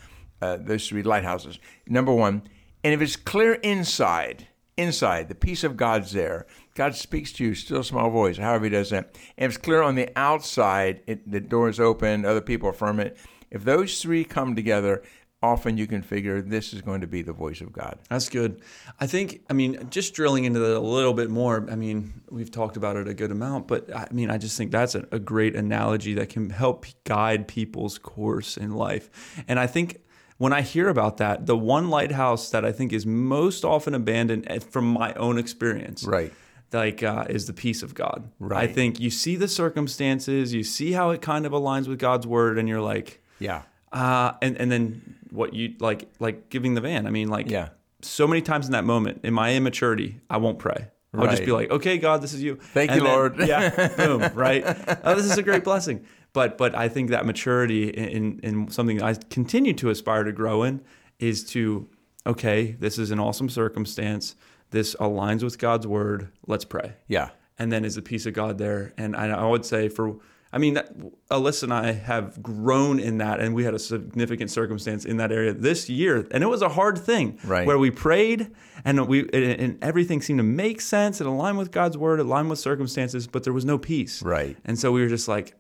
uh, 0.42 0.58
those 0.60 0.86
three 0.86 1.02
lighthouses. 1.02 1.58
Number 1.86 2.12
one, 2.12 2.42
and 2.84 2.92
if 2.92 3.00
it's 3.00 3.16
clear 3.16 3.54
inside, 3.54 4.48
inside 4.76 5.28
the 5.28 5.34
peace 5.34 5.64
of 5.64 5.76
God's 5.76 6.12
there. 6.12 6.46
God 6.74 6.94
speaks 6.94 7.32
to 7.32 7.44
you, 7.44 7.54
still 7.54 7.82
small 7.82 8.10
voice, 8.10 8.38
however 8.38 8.64
He 8.64 8.70
does 8.70 8.90
that. 8.90 9.16
And 9.36 9.50
it's 9.50 9.58
clear 9.58 9.82
on 9.82 9.94
the 9.94 10.10
outside, 10.16 11.02
it, 11.06 11.30
the 11.30 11.40
door 11.40 11.68
is 11.68 11.80
open, 11.80 12.24
other 12.24 12.40
people 12.40 12.70
affirm 12.70 13.00
it. 13.00 13.16
If 13.50 13.64
those 13.64 14.00
three 14.00 14.24
come 14.24 14.56
together, 14.56 15.02
often 15.42 15.76
you 15.76 15.86
can 15.86 16.02
figure 16.02 16.40
this 16.40 16.72
is 16.72 16.80
going 16.80 17.00
to 17.00 17.06
be 17.06 17.20
the 17.20 17.32
voice 17.32 17.60
of 17.60 17.72
God. 17.72 17.98
That's 18.08 18.28
good. 18.28 18.62
I 19.00 19.06
think, 19.06 19.42
I 19.50 19.52
mean, 19.52 19.88
just 19.90 20.14
drilling 20.14 20.44
into 20.44 20.60
that 20.60 20.76
a 20.76 20.80
little 20.80 21.12
bit 21.12 21.30
more, 21.30 21.66
I 21.70 21.74
mean, 21.74 22.22
we've 22.30 22.50
talked 22.50 22.76
about 22.76 22.96
it 22.96 23.08
a 23.08 23.14
good 23.14 23.32
amount, 23.32 23.66
but 23.66 23.94
I 23.94 24.08
mean, 24.12 24.30
I 24.30 24.38
just 24.38 24.56
think 24.56 24.70
that's 24.70 24.94
a, 24.94 25.06
a 25.10 25.18
great 25.18 25.56
analogy 25.56 26.14
that 26.14 26.28
can 26.28 26.50
help 26.50 26.86
guide 27.04 27.48
people's 27.48 27.98
course 27.98 28.56
in 28.56 28.72
life. 28.72 29.10
And 29.48 29.58
I 29.58 29.66
think 29.66 30.00
when 30.38 30.52
I 30.52 30.62
hear 30.62 30.88
about 30.88 31.18
that, 31.18 31.46
the 31.46 31.56
one 31.56 31.90
lighthouse 31.90 32.50
that 32.50 32.64
I 32.64 32.72
think 32.72 32.92
is 32.92 33.04
most 33.04 33.64
often 33.64 33.94
abandoned 33.94 34.46
eh, 34.48 34.60
from 34.60 34.86
my 34.86 35.12
own 35.14 35.38
experience. 35.38 36.04
Right. 36.04 36.32
Like 36.72 37.02
uh, 37.02 37.24
is 37.28 37.46
the 37.46 37.52
peace 37.52 37.82
of 37.82 37.94
God. 37.94 38.30
Right. 38.38 38.68
I 38.68 38.72
think 38.72 38.98
you 39.00 39.10
see 39.10 39.36
the 39.36 39.48
circumstances, 39.48 40.54
you 40.54 40.64
see 40.64 40.92
how 40.92 41.10
it 41.10 41.20
kind 41.20 41.44
of 41.46 41.52
aligns 41.52 41.86
with 41.88 41.98
God's 41.98 42.26
word, 42.26 42.58
and 42.58 42.68
you're 42.68 42.80
like, 42.80 43.22
Yeah. 43.38 43.62
uh, 43.92 44.32
and 44.40 44.56
and 44.56 44.70
then 44.72 45.16
what 45.30 45.54
you 45.54 45.74
like 45.80 46.08
like 46.18 46.48
giving 46.48 46.74
the 46.74 46.80
van. 46.80 47.06
I 47.06 47.10
mean, 47.10 47.28
like 47.28 47.50
Yeah. 47.50 47.70
so 48.00 48.26
many 48.26 48.42
times 48.42 48.66
in 48.66 48.72
that 48.72 48.84
moment 48.84 49.20
in 49.22 49.34
my 49.34 49.54
immaturity, 49.54 50.20
I 50.30 50.38
won't 50.38 50.58
pray. 50.58 50.88
I'll 51.14 51.26
just 51.26 51.44
be 51.44 51.52
like, 51.52 51.70
okay, 51.70 51.98
God, 51.98 52.22
this 52.22 52.32
is 52.32 52.42
you. 52.42 52.56
Thank 52.56 52.90
And 52.90 53.00
you, 53.02 53.06
then- 53.06 53.14
Lord. 53.14 53.34
yeah, 53.46 53.88
boom, 53.98 54.30
right. 54.34 54.64
Oh, 55.04 55.14
this 55.14 55.26
is 55.26 55.36
a 55.36 55.42
great 55.42 55.62
blessing. 55.64 56.06
But 56.32 56.56
but 56.56 56.74
I 56.74 56.88
think 56.88 57.10
that 57.10 57.26
maturity 57.26 57.88
in 57.90 58.40
in 58.42 58.70
something 58.70 59.02
I 59.02 59.12
continue 59.28 59.74
to 59.74 59.90
aspire 59.90 60.24
to 60.24 60.32
grow 60.32 60.62
in 60.62 60.80
is 61.18 61.44
to 61.50 61.86
okay, 62.26 62.72
this 62.78 62.98
is 62.98 63.10
an 63.10 63.18
awesome 63.18 63.48
circumstance. 63.48 64.34
This 64.70 64.94
aligns 64.96 65.42
with 65.42 65.58
God's 65.58 65.86
word. 65.86 66.28
Let's 66.46 66.64
pray 66.64 66.94
Yeah. 67.08 67.30
and 67.58 67.70
then 67.70 67.84
is 67.84 67.94
the 67.96 68.02
peace 68.02 68.26
of 68.26 68.34
God 68.34 68.58
there. 68.58 68.92
And 68.96 69.14
I, 69.16 69.28
I 69.28 69.46
would 69.46 69.64
say 69.66 69.88
for, 69.88 70.16
I 70.52 70.58
mean, 70.58 70.74
that- 70.74 70.96
Alyssa 71.30 71.64
and 71.64 71.74
I 71.74 71.92
have 71.92 72.42
grown 72.42 72.98
in 73.00 73.18
that, 73.18 73.40
and 73.40 73.54
we 73.54 73.64
had 73.64 73.74
a 73.74 73.78
significant 73.78 74.50
circumstance 74.50 75.04
in 75.04 75.16
that 75.18 75.30
area 75.32 75.52
this 75.52 75.88
year, 75.90 76.26
and 76.30 76.42
it 76.42 76.46
was 76.46 76.62
a 76.62 76.68
hard 76.70 76.98
thing, 76.98 77.38
Right. 77.44 77.66
Where 77.66 77.78
we 77.78 77.90
prayed, 77.90 78.50
and 78.84 79.06
we 79.08 79.20
and, 79.32 79.44
and 79.60 79.84
everything 79.84 80.22
seemed 80.22 80.38
to 80.38 80.42
make 80.44 80.80
sense 80.80 81.20
and 81.20 81.28
align 81.28 81.56
with 81.56 81.70
God's 81.70 81.96
word, 81.98 82.20
align 82.20 82.48
with 82.48 82.58
circumstances, 82.58 83.26
but 83.26 83.44
there 83.44 83.52
was 83.52 83.64
no 83.64 83.78
peace, 83.78 84.22
Right. 84.22 84.56
And 84.64 84.78
so 84.78 84.92
we 84.92 85.00
were 85.02 85.08
just 85.08 85.28
like, 85.28 85.54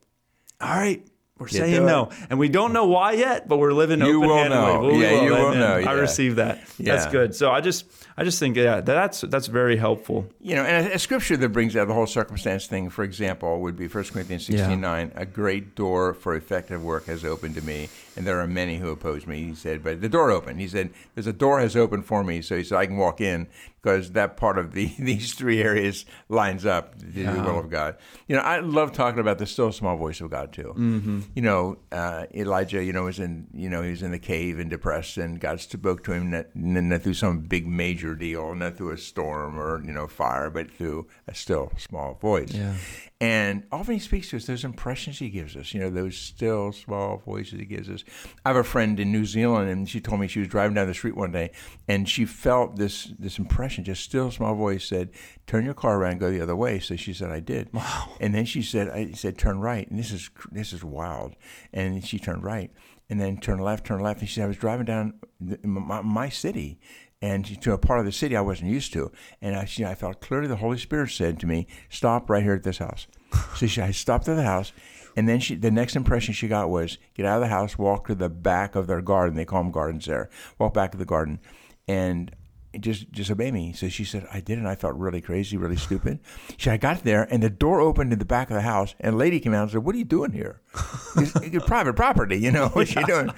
all 0.60 0.76
right. 0.76 1.06
We're 1.42 1.48
saying 1.48 1.74
it. 1.82 1.86
no, 1.86 2.10
and 2.30 2.38
we 2.38 2.48
don't 2.48 2.72
know 2.72 2.86
why 2.86 3.12
yet, 3.12 3.46
but 3.48 3.58
we're 3.58 3.72
living 3.72 4.00
You 4.00 4.20
will 4.20 4.32
open-handedly. 4.32 4.88
know. 4.88 4.94
We 4.96 5.02
Yeah, 5.02 5.22
you 5.22 5.30
will 5.32 5.54
know, 5.54 5.74
I 5.74 5.80
yeah. 5.80 5.92
received 5.92 6.36
that. 6.36 6.60
That's 6.78 7.06
good. 7.06 7.34
So 7.34 7.50
I 7.50 7.60
just, 7.60 7.84
I 8.16 8.24
just 8.24 8.38
think, 8.38 8.56
yeah, 8.56 8.80
that's 8.80 9.20
that's 9.22 9.46
very 9.48 9.76
helpful. 9.76 10.26
You 10.40 10.56
know, 10.56 10.62
and 10.64 10.86
a, 10.88 10.94
a 10.94 10.98
scripture 10.98 11.36
that 11.36 11.48
brings 11.50 11.76
out 11.76 11.88
the 11.88 11.94
whole 11.94 12.06
circumstance 12.06 12.66
thing, 12.66 12.90
for 12.90 13.04
example, 13.04 13.60
would 13.60 13.76
be 13.76 13.88
1 13.88 14.04
Corinthians 14.04 14.46
16 14.46 14.80
9. 14.80 15.12
A 15.16 15.26
great 15.26 15.74
door 15.74 16.14
for 16.14 16.34
effective 16.34 16.82
work 16.82 17.06
has 17.06 17.24
opened 17.24 17.54
to 17.56 17.62
me, 17.62 17.88
and 18.16 18.26
there 18.26 18.40
are 18.40 18.46
many 18.46 18.78
who 18.78 18.90
oppose 18.90 19.26
me. 19.26 19.44
He 19.44 19.54
said, 19.54 19.82
but 19.82 20.00
the 20.00 20.08
door 20.08 20.30
opened. 20.30 20.60
He 20.60 20.68
said, 20.68 20.90
there's 21.14 21.26
a 21.26 21.32
door 21.32 21.60
has 21.60 21.76
opened 21.76 22.06
for 22.06 22.22
me, 22.22 22.42
so 22.42 22.56
he 22.56 22.64
said, 22.64 22.78
I 22.78 22.86
can 22.86 22.96
walk 22.96 23.20
in 23.20 23.48
because 23.82 24.12
that 24.12 24.36
part 24.36 24.58
of 24.58 24.72
the 24.72 24.92
these 24.98 25.34
three 25.34 25.62
areas 25.62 26.04
lines 26.28 26.64
up 26.64 26.98
to 26.98 27.06
the 27.06 27.42
will 27.42 27.58
of 27.58 27.70
God. 27.70 27.96
You 28.28 28.36
know, 28.36 28.42
I 28.42 28.60
love 28.60 28.92
talking 28.92 29.20
about 29.20 29.38
the 29.38 29.46
still 29.46 29.72
small 29.72 29.96
voice 29.96 30.20
of 30.20 30.30
God, 30.30 30.52
too. 30.52 30.74
Mm-hmm. 30.76 31.20
You 31.34 31.42
know, 31.42 31.78
uh, 31.90 32.26
Elijah, 32.34 32.82
you 32.82 32.92
know, 32.92 33.04
was 33.04 33.18
in, 33.18 33.48
you 33.52 33.68
know, 33.68 33.82
he 33.82 33.90
was 33.90 34.02
in 34.02 34.12
the 34.12 34.18
cave 34.18 34.58
and 34.58 34.70
depressed, 34.70 35.16
and 35.16 35.40
God 35.40 35.60
spoke 35.60 36.04
to 36.04 36.12
him 36.12 36.30
not, 36.30 36.46
not 36.54 37.02
through 37.02 37.14
some 37.14 37.40
big 37.40 37.66
major 37.66 38.14
deal, 38.14 38.54
not 38.54 38.76
through 38.76 38.92
a 38.92 38.98
storm 38.98 39.58
or, 39.58 39.82
you 39.84 39.92
know, 39.92 40.06
fire, 40.06 40.50
but 40.50 40.70
through 40.70 41.08
a 41.26 41.34
still 41.34 41.72
small 41.76 42.14
voice. 42.14 42.52
Yeah. 42.52 42.74
And 43.22 43.62
often 43.70 43.94
he 43.94 44.00
speaks 44.00 44.30
to 44.30 44.36
us, 44.36 44.46
those 44.46 44.64
impressions 44.64 45.20
he 45.20 45.30
gives 45.30 45.54
us, 45.54 45.72
you 45.72 45.78
know, 45.78 45.90
those 45.90 46.16
still 46.16 46.72
small 46.72 47.18
voices 47.18 47.60
he 47.60 47.64
gives 47.64 47.88
us. 47.88 48.02
I 48.44 48.48
have 48.48 48.56
a 48.56 48.64
friend 48.64 48.98
in 48.98 49.12
New 49.12 49.24
Zealand, 49.26 49.70
and 49.70 49.88
she 49.88 50.00
told 50.00 50.18
me 50.18 50.26
she 50.26 50.40
was 50.40 50.48
driving 50.48 50.74
down 50.74 50.88
the 50.88 50.94
street 50.94 51.16
one 51.16 51.30
day, 51.30 51.52
and 51.86 52.08
she 52.08 52.24
felt 52.24 52.74
this 52.74 53.12
this 53.20 53.38
impression, 53.38 53.84
just 53.84 54.02
still 54.02 54.32
small 54.32 54.56
voice 54.56 54.84
said, 54.84 55.10
"Turn 55.46 55.64
your 55.64 55.72
car 55.72 55.98
around, 56.00 56.18
go 56.18 56.32
the 56.32 56.40
other 56.40 56.56
way." 56.56 56.80
So 56.80 56.96
she 56.96 57.14
said, 57.14 57.30
"I 57.30 57.38
did." 57.38 57.72
Wow. 57.72 58.16
And 58.20 58.34
then 58.34 58.44
she 58.44 58.60
said, 58.60 58.88
"I 58.88 59.12
said 59.12 59.38
turn 59.38 59.60
right," 59.60 59.88
and 59.88 60.00
this 60.00 60.10
is 60.10 60.28
this 60.50 60.72
is 60.72 60.82
wild. 60.82 61.36
And 61.72 62.04
she 62.04 62.18
turned 62.18 62.42
right, 62.42 62.72
and 63.08 63.20
then 63.20 63.38
turn 63.38 63.60
left, 63.60 63.86
turn 63.86 64.00
left, 64.00 64.18
and 64.18 64.28
she 64.28 64.34
said, 64.34 64.44
"I 64.46 64.48
was 64.48 64.56
driving 64.56 64.86
down 64.86 65.20
the, 65.40 65.60
my, 65.62 66.02
my 66.02 66.28
city." 66.28 66.80
And 67.22 67.62
to 67.62 67.72
a 67.72 67.78
part 67.78 68.00
of 68.00 68.04
the 68.04 68.12
city 68.12 68.36
I 68.36 68.40
wasn't 68.40 68.70
used 68.70 68.92
to. 68.94 69.12
And 69.40 69.56
I, 69.56 69.68
I 69.86 69.94
felt 69.94 70.20
clearly 70.20 70.48
the 70.48 70.56
Holy 70.56 70.76
Spirit 70.76 71.10
said 71.10 71.38
to 71.40 71.46
me, 71.46 71.68
"Stop 71.88 72.28
right 72.28 72.42
here 72.42 72.54
at 72.54 72.64
this 72.64 72.78
house." 72.78 73.06
so 73.54 73.66
she, 73.66 73.80
I 73.80 73.92
stopped 73.92 74.28
at 74.28 74.34
the 74.34 74.42
house, 74.42 74.72
and 75.16 75.28
then 75.28 75.40
she, 75.40 75.54
the 75.54 75.70
next 75.70 75.96
impression 75.96 76.34
she 76.34 76.48
got 76.48 76.68
was, 76.68 76.98
"Get 77.14 77.24
out 77.24 77.36
of 77.36 77.42
the 77.42 77.54
house, 77.54 77.78
walk 77.78 78.08
to 78.08 78.14
the 78.16 78.28
back 78.28 78.74
of 78.74 78.88
their 78.88 79.00
garden. 79.00 79.36
They 79.36 79.44
call 79.44 79.62
them 79.62 79.72
gardens 79.72 80.04
there. 80.04 80.28
Walk 80.58 80.74
back 80.74 80.92
to 80.92 80.98
the 80.98 81.06
garden, 81.06 81.40
and." 81.88 82.34
Just, 82.80 83.12
just 83.12 83.30
obey 83.30 83.50
me. 83.50 83.74
So 83.74 83.90
she 83.90 84.02
said, 84.02 84.26
I 84.32 84.40
did, 84.40 84.56
and 84.56 84.66
I 84.66 84.76
felt 84.76 84.94
really 84.94 85.20
crazy, 85.20 85.58
really 85.58 85.76
stupid. 85.76 86.20
She, 86.56 86.70
I 86.70 86.78
got 86.78 87.04
there, 87.04 87.28
and 87.30 87.42
the 87.42 87.50
door 87.50 87.82
opened 87.82 88.14
in 88.14 88.18
the 88.18 88.24
back 88.24 88.48
of 88.48 88.54
the 88.54 88.62
house, 88.62 88.94
and 88.98 89.14
a 89.14 89.18
lady 89.18 89.40
came 89.40 89.52
out 89.52 89.64
and 89.64 89.72
said, 89.72 89.84
"What 89.84 89.94
are 89.94 89.98
you 89.98 90.06
doing 90.06 90.32
here? 90.32 90.62
It's, 91.16 91.36
it's 91.36 91.66
private 91.66 91.96
property, 91.96 92.38
you 92.38 92.50
know. 92.50 92.68
What 92.68 92.94
you 92.94 93.04
doing?" 93.04 93.30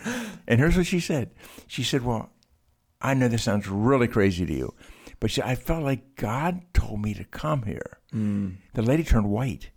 And 0.46 0.60
here's 0.60 0.76
what 0.76 0.86
she 0.86 1.00
said. 1.00 1.32
She 1.66 1.82
said, 1.82 2.04
"Well, 2.04 2.30
I 3.04 3.12
know 3.12 3.28
this 3.28 3.44
sounds 3.44 3.68
really 3.68 4.08
crazy 4.08 4.46
to 4.46 4.52
you, 4.52 4.74
but 5.20 5.30
she, 5.30 5.42
I 5.42 5.54
felt 5.56 5.84
like 5.84 6.16
God 6.16 6.62
told 6.72 7.02
me 7.02 7.12
to 7.14 7.24
come 7.24 7.64
here. 7.64 7.98
Hmm. 8.10 8.52
The 8.72 8.82
lady 8.82 9.04
turned 9.04 9.30
white. 9.30 9.70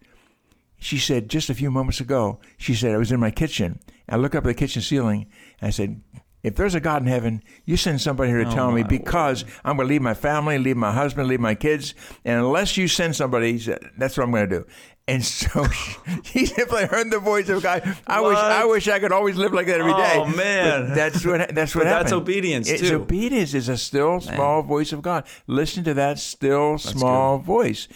She 0.80 0.98
said, 0.98 1.30
just 1.30 1.50
a 1.50 1.54
few 1.54 1.70
moments 1.70 2.00
ago, 2.00 2.40
she 2.58 2.74
said, 2.74 2.94
I 2.94 2.98
was 2.98 3.12
in 3.12 3.20
my 3.20 3.32
kitchen. 3.32 3.80
I 4.08 4.16
looked 4.16 4.36
up 4.36 4.46
at 4.46 4.48
the 4.48 4.54
kitchen 4.54 4.82
ceiling 4.82 5.28
and 5.60 5.68
I 5.68 5.72
said, 5.72 6.02
if 6.44 6.56
there's 6.56 6.76
a 6.76 6.80
God 6.80 7.02
in 7.02 7.08
heaven, 7.10 7.44
you 7.66 7.76
send 7.76 8.00
somebody 8.00 8.30
here 8.30 8.44
to 8.44 8.50
oh, 8.50 8.54
tell 8.54 8.72
me 8.72 8.84
because 8.84 9.44
I'm 9.66 9.76
going 9.76 9.88
to 9.88 9.94
leave 9.94 10.02
my 10.02 10.14
family, 10.14 10.58
leave 10.58 10.78
my 10.78 10.94
husband, 10.94 11.28
leave 11.28 11.42
my 11.42 11.56
kids. 11.56 11.96
And 12.24 12.40
unless 12.40 12.78
you 12.78 12.88
send 12.88 13.16
somebody, 13.16 13.58
that's 13.98 14.18
what 14.18 14.24
I'm 14.24 14.32
going 14.32 14.50
to 14.50 14.60
do. 14.60 14.66
And 15.10 15.24
so 15.24 15.64
she 16.24 16.46
simply 16.46 16.86
heard 16.86 17.10
the 17.12 17.20
voice 17.20 17.48
of 17.48 17.64
God. 17.64 17.82
I 18.06 18.20
wish 18.20 18.38
I 18.38 18.66
wish 18.66 18.88
I 18.90 19.00
could 19.00 19.14
always 19.14 19.38
live 19.38 19.54
like 19.54 19.68
that 19.68 19.80
every 19.80 19.94
day. 19.94 20.14
Oh, 20.16 20.26
man. 20.26 20.90
But 20.90 20.96
that's 20.96 21.26
what 21.26 21.56
that's 21.56 21.74
what 21.76 21.86
But 21.86 21.90
that's 21.90 22.12
obedience, 22.12 22.70
It's 22.70 22.90
too. 22.90 22.98
obedience 22.98 23.54
is 23.54 23.70
a 23.70 23.78
still 23.78 24.20
small 24.20 24.62
voice 24.64 24.92
of 24.92 25.02
God. 25.02 25.26
Listen 25.48 25.84
to 25.86 25.94
that 25.94 26.20
still 26.20 26.78
small 26.78 27.38
voice. 27.38 27.88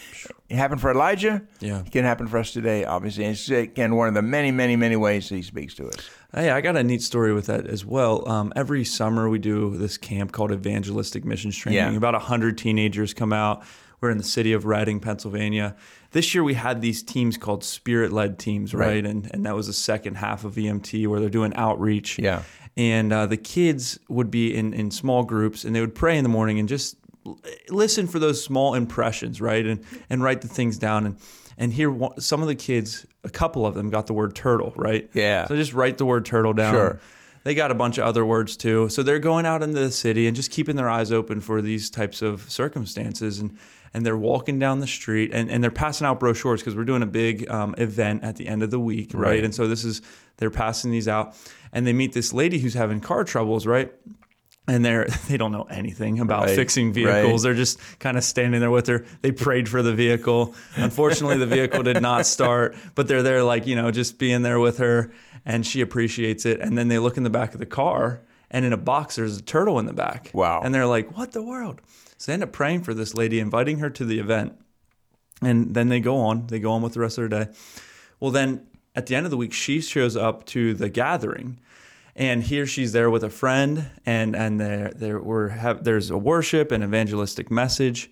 It 0.48 0.56
happened 0.56 0.80
for 0.80 0.90
Elijah. 0.90 1.42
Yeah. 1.60 1.80
It 1.80 1.92
can 1.92 2.04
happen 2.04 2.28
for 2.28 2.38
us 2.38 2.50
today, 2.52 2.84
obviously. 2.84 3.24
And 3.24 3.32
it's 3.34 3.48
again 3.50 3.94
one 3.94 4.08
of 4.08 4.14
the 4.14 4.22
many, 4.22 4.50
many, 4.50 4.76
many 4.76 4.96
ways 4.96 5.28
that 5.28 5.36
he 5.36 5.42
speaks 5.42 5.74
to 5.74 5.88
us. 5.88 5.96
Hey, 6.34 6.48
I 6.48 6.62
got 6.62 6.76
a 6.76 6.82
neat 6.82 7.02
story 7.02 7.34
with 7.34 7.46
that 7.46 7.66
as 7.66 7.84
well. 7.84 8.26
Um, 8.26 8.54
every 8.56 8.84
summer 8.84 9.28
we 9.28 9.38
do 9.38 9.76
this 9.76 9.98
camp 9.98 10.32
called 10.32 10.50
Evangelistic 10.50 11.26
Missions 11.26 11.56
Training. 11.56 11.76
Yeah. 11.78 11.96
About 11.96 12.14
100 12.14 12.56
teenagers 12.56 13.12
come 13.12 13.34
out. 13.34 13.62
We're 14.02 14.10
in 14.10 14.18
the 14.18 14.24
city 14.24 14.52
of 14.52 14.66
Reading, 14.66 14.98
Pennsylvania. 14.98 15.76
This 16.10 16.34
year 16.34 16.42
we 16.42 16.54
had 16.54 16.82
these 16.82 17.04
teams 17.04 17.38
called 17.38 17.62
spirit 17.62 18.12
led 18.12 18.36
teams, 18.36 18.74
right? 18.74 18.86
Right. 18.88 19.06
And, 19.06 19.30
and 19.32 19.46
that 19.46 19.54
was 19.54 19.68
the 19.68 19.72
second 19.72 20.16
half 20.16 20.44
of 20.44 20.56
EMT 20.56 21.06
where 21.06 21.20
they're 21.20 21.30
doing 21.30 21.54
outreach. 21.54 22.18
Yeah. 22.18 22.42
And 22.76 23.12
uh, 23.12 23.26
the 23.26 23.36
kids 23.36 24.00
would 24.08 24.28
be 24.28 24.56
in, 24.56 24.74
in 24.74 24.90
small 24.90 25.22
groups 25.22 25.64
and 25.64 25.72
they 25.74 25.80
would 25.80 25.94
pray 25.94 26.18
in 26.18 26.24
the 26.24 26.28
morning 26.28 26.58
and 26.58 26.68
just 26.68 26.96
l- 27.24 27.38
listen 27.68 28.08
for 28.08 28.18
those 28.18 28.42
small 28.42 28.74
impressions, 28.74 29.40
right? 29.40 29.64
And, 29.64 29.84
and 30.10 30.20
write 30.20 30.40
the 30.40 30.48
things 30.48 30.78
down. 30.78 31.06
And, 31.06 31.16
and 31.56 31.72
here, 31.72 31.96
some 32.18 32.42
of 32.42 32.48
the 32.48 32.56
kids, 32.56 33.06
a 33.22 33.30
couple 33.30 33.64
of 33.64 33.74
them 33.74 33.88
got 33.88 34.08
the 34.08 34.14
word 34.14 34.34
turtle, 34.34 34.72
right? 34.74 35.08
Yeah. 35.14 35.46
So 35.46 35.54
just 35.54 35.74
write 35.74 35.98
the 35.98 36.06
word 36.06 36.26
turtle 36.26 36.54
down. 36.54 36.74
Sure. 36.74 37.00
They 37.44 37.54
got 37.54 37.70
a 37.70 37.74
bunch 37.74 37.98
of 37.98 38.04
other 38.04 38.26
words 38.26 38.56
too. 38.56 38.88
So 38.88 39.04
they're 39.04 39.20
going 39.20 39.46
out 39.46 39.62
into 39.62 39.78
the 39.78 39.92
city 39.92 40.26
and 40.26 40.34
just 40.34 40.50
keeping 40.50 40.74
their 40.74 40.88
eyes 40.90 41.12
open 41.12 41.40
for 41.40 41.62
these 41.62 41.88
types 41.88 42.20
of 42.20 42.50
circumstances. 42.50 43.38
And, 43.38 43.56
and 43.94 44.04
they're 44.06 44.16
walking 44.16 44.58
down 44.58 44.80
the 44.80 44.86
street 44.86 45.30
and, 45.32 45.50
and 45.50 45.62
they're 45.62 45.70
passing 45.70 46.06
out 46.06 46.18
brochures 46.20 46.60
because 46.60 46.74
we're 46.74 46.84
doing 46.84 47.02
a 47.02 47.06
big 47.06 47.48
um, 47.50 47.74
event 47.78 48.24
at 48.24 48.36
the 48.36 48.46
end 48.48 48.62
of 48.62 48.70
the 48.70 48.80
week, 48.80 49.12
right? 49.14 49.22
Right. 49.22 49.44
And 49.44 49.54
so 49.54 49.68
this 49.68 49.84
is, 49.84 50.02
they're 50.38 50.50
passing 50.50 50.90
these 50.90 51.08
out 51.08 51.34
and 51.72 51.86
they 51.86 51.92
meet 51.92 52.12
this 52.12 52.32
lady 52.32 52.58
who's 52.58 52.74
having 52.74 53.00
car 53.00 53.24
troubles, 53.24 53.66
right? 53.66 53.92
and 54.68 54.84
they're 54.84 55.06
they 55.28 55.36
don't 55.36 55.50
know 55.50 55.64
anything 55.64 56.20
about 56.20 56.44
Right, 56.44 56.54
fixing 56.54 56.92
vehicles. 56.92 57.44
right. 57.44 57.48
They're 57.48 57.56
just 57.58 57.80
kind 57.98 58.16
of 58.16 58.22
standing 58.22 58.60
there 58.60 58.70
with 58.70 58.86
her. 58.86 59.04
They 59.20 59.32
prayed 59.32 59.68
for 59.68 59.82
the 59.82 59.92
vehicle. 59.92 60.54
Unfortunately, 60.76 61.36
the 61.38 61.46
vehicle 61.46 61.82
did 61.82 62.00
not 62.00 62.26
start, 62.26 62.76
but 62.94 63.08
they're 63.08 63.24
there 63.24 63.42
like 63.42 63.66
you 63.66 63.74
know 63.74 63.90
just 63.90 64.18
being 64.18 64.42
there 64.42 64.60
with 64.60 64.78
her, 64.78 65.10
and 65.44 65.66
she 65.66 65.80
appreciates 65.80 66.46
it. 66.46 66.60
And 66.60 66.78
then 66.78 66.86
they 66.86 67.00
look 67.00 67.16
in 67.16 67.24
the 67.24 67.30
back 67.30 67.54
of 67.54 67.58
the 67.58 67.66
car, 67.66 68.20
and 68.52 68.64
in 68.64 68.72
a 68.72 68.76
box 68.76 69.16
there's 69.16 69.36
a 69.36 69.42
turtle 69.42 69.80
in 69.80 69.86
the 69.86 69.92
back. 69.92 70.30
Wow. 70.32 70.60
And 70.62 70.72
they're 70.72 70.86
like, 70.86 71.16
"What 71.16 71.32
the 71.32 71.42
world?" 71.42 71.80
So 72.22 72.30
they 72.30 72.34
end 72.34 72.44
up 72.44 72.52
praying 72.52 72.84
for 72.84 72.94
this 72.94 73.14
lady, 73.14 73.40
inviting 73.40 73.80
her 73.80 73.90
to 73.90 74.04
the 74.04 74.20
event, 74.20 74.52
and 75.42 75.74
then 75.74 75.88
they 75.88 75.98
go 75.98 76.18
on. 76.18 76.46
They 76.46 76.60
go 76.60 76.70
on 76.70 76.80
with 76.80 76.94
the 76.94 77.00
rest 77.00 77.18
of 77.18 77.28
their 77.28 77.46
day. 77.46 77.52
Well, 78.20 78.30
then 78.30 78.64
at 78.94 79.06
the 79.06 79.16
end 79.16 79.26
of 79.26 79.32
the 79.32 79.36
week, 79.36 79.52
she 79.52 79.80
shows 79.80 80.16
up 80.16 80.46
to 80.46 80.72
the 80.72 80.88
gathering, 80.88 81.58
and 82.14 82.44
here 82.44 82.64
she's 82.64 82.92
there 82.92 83.10
with 83.10 83.24
a 83.24 83.28
friend, 83.28 83.90
and 84.06 84.36
and 84.36 84.60
there 84.60 84.92
there 84.94 85.18
were 85.18 85.48
have 85.48 85.82
there's 85.82 86.10
a 86.10 86.16
worship 86.16 86.70
and 86.70 86.84
evangelistic 86.84 87.50
message, 87.50 88.08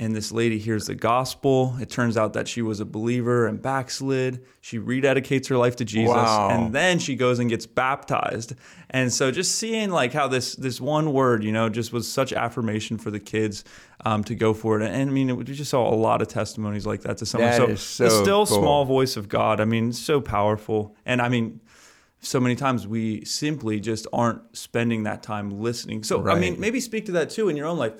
and 0.00 0.16
this 0.16 0.32
lady 0.32 0.58
hears 0.58 0.86
the 0.86 0.94
gospel. 0.94 1.76
It 1.78 1.90
turns 1.90 2.16
out 2.16 2.32
that 2.32 2.48
she 2.48 2.62
was 2.62 2.80
a 2.80 2.86
believer 2.86 3.46
and 3.46 3.60
backslid. 3.60 4.42
She 4.62 4.78
rededicates 4.78 5.48
her 5.48 5.58
life 5.58 5.76
to 5.76 5.84
Jesus, 5.84 6.14
Wow. 6.14 6.48
and 6.48 6.74
then 6.74 6.98
she 6.98 7.14
goes 7.14 7.38
and 7.38 7.50
gets 7.50 7.66
baptized. 7.66 8.54
And 8.88 9.12
so 9.12 9.30
just 9.30 9.56
seeing 9.56 9.90
like 9.90 10.14
how 10.14 10.26
this 10.26 10.54
this 10.56 10.80
one 10.80 11.12
word, 11.12 11.44
you 11.44 11.52
know, 11.52 11.68
just 11.68 11.92
was 11.92 12.10
such 12.10 12.32
affirmation 12.32 12.96
for 12.96 13.10
the 13.10 13.20
kids 13.20 13.62
um, 14.06 14.24
to 14.24 14.34
go 14.34 14.54
for 14.54 14.80
it. 14.80 14.90
And 14.90 15.10
I 15.10 15.12
mean, 15.12 15.36
we 15.36 15.44
just 15.44 15.70
saw 15.70 15.86
a 15.86 15.94
lot 15.94 16.22
of 16.22 16.28
testimonies 16.28 16.86
like 16.86 17.02
that 17.02 17.18
to 17.18 17.26
someone. 17.26 17.50
That 17.50 17.56
so 17.58 17.66
is 17.66 17.82
so 17.82 18.04
the 18.04 18.10
still 18.10 18.46
cool. 18.46 18.58
small 18.62 18.84
voice 18.86 19.18
of 19.18 19.28
God. 19.28 19.60
I 19.60 19.66
mean, 19.66 19.92
so 19.92 20.22
powerful. 20.22 20.96
And 21.04 21.20
I 21.20 21.28
mean, 21.28 21.60
so 22.20 22.40
many 22.40 22.56
times 22.56 22.86
we 22.86 23.22
simply 23.26 23.80
just 23.80 24.06
aren't 24.14 24.56
spending 24.56 25.02
that 25.02 25.22
time 25.22 25.60
listening. 25.60 26.04
So 26.04 26.26
I 26.26 26.38
mean, 26.38 26.58
maybe 26.58 26.80
speak 26.80 27.04
to 27.06 27.12
that 27.12 27.28
too 27.28 27.50
in 27.50 27.56
your 27.56 27.66
own 27.66 27.76
life. 27.76 27.92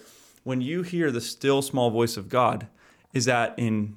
When 0.43 0.61
you 0.61 0.83
hear 0.83 1.11
the 1.11 1.21
still 1.21 1.63
small 1.63 1.91
voice 1.91 2.17
of 2.17 2.29
God, 2.29 2.69
is 3.13 3.27
that 3.27 3.55
in 3.59 3.97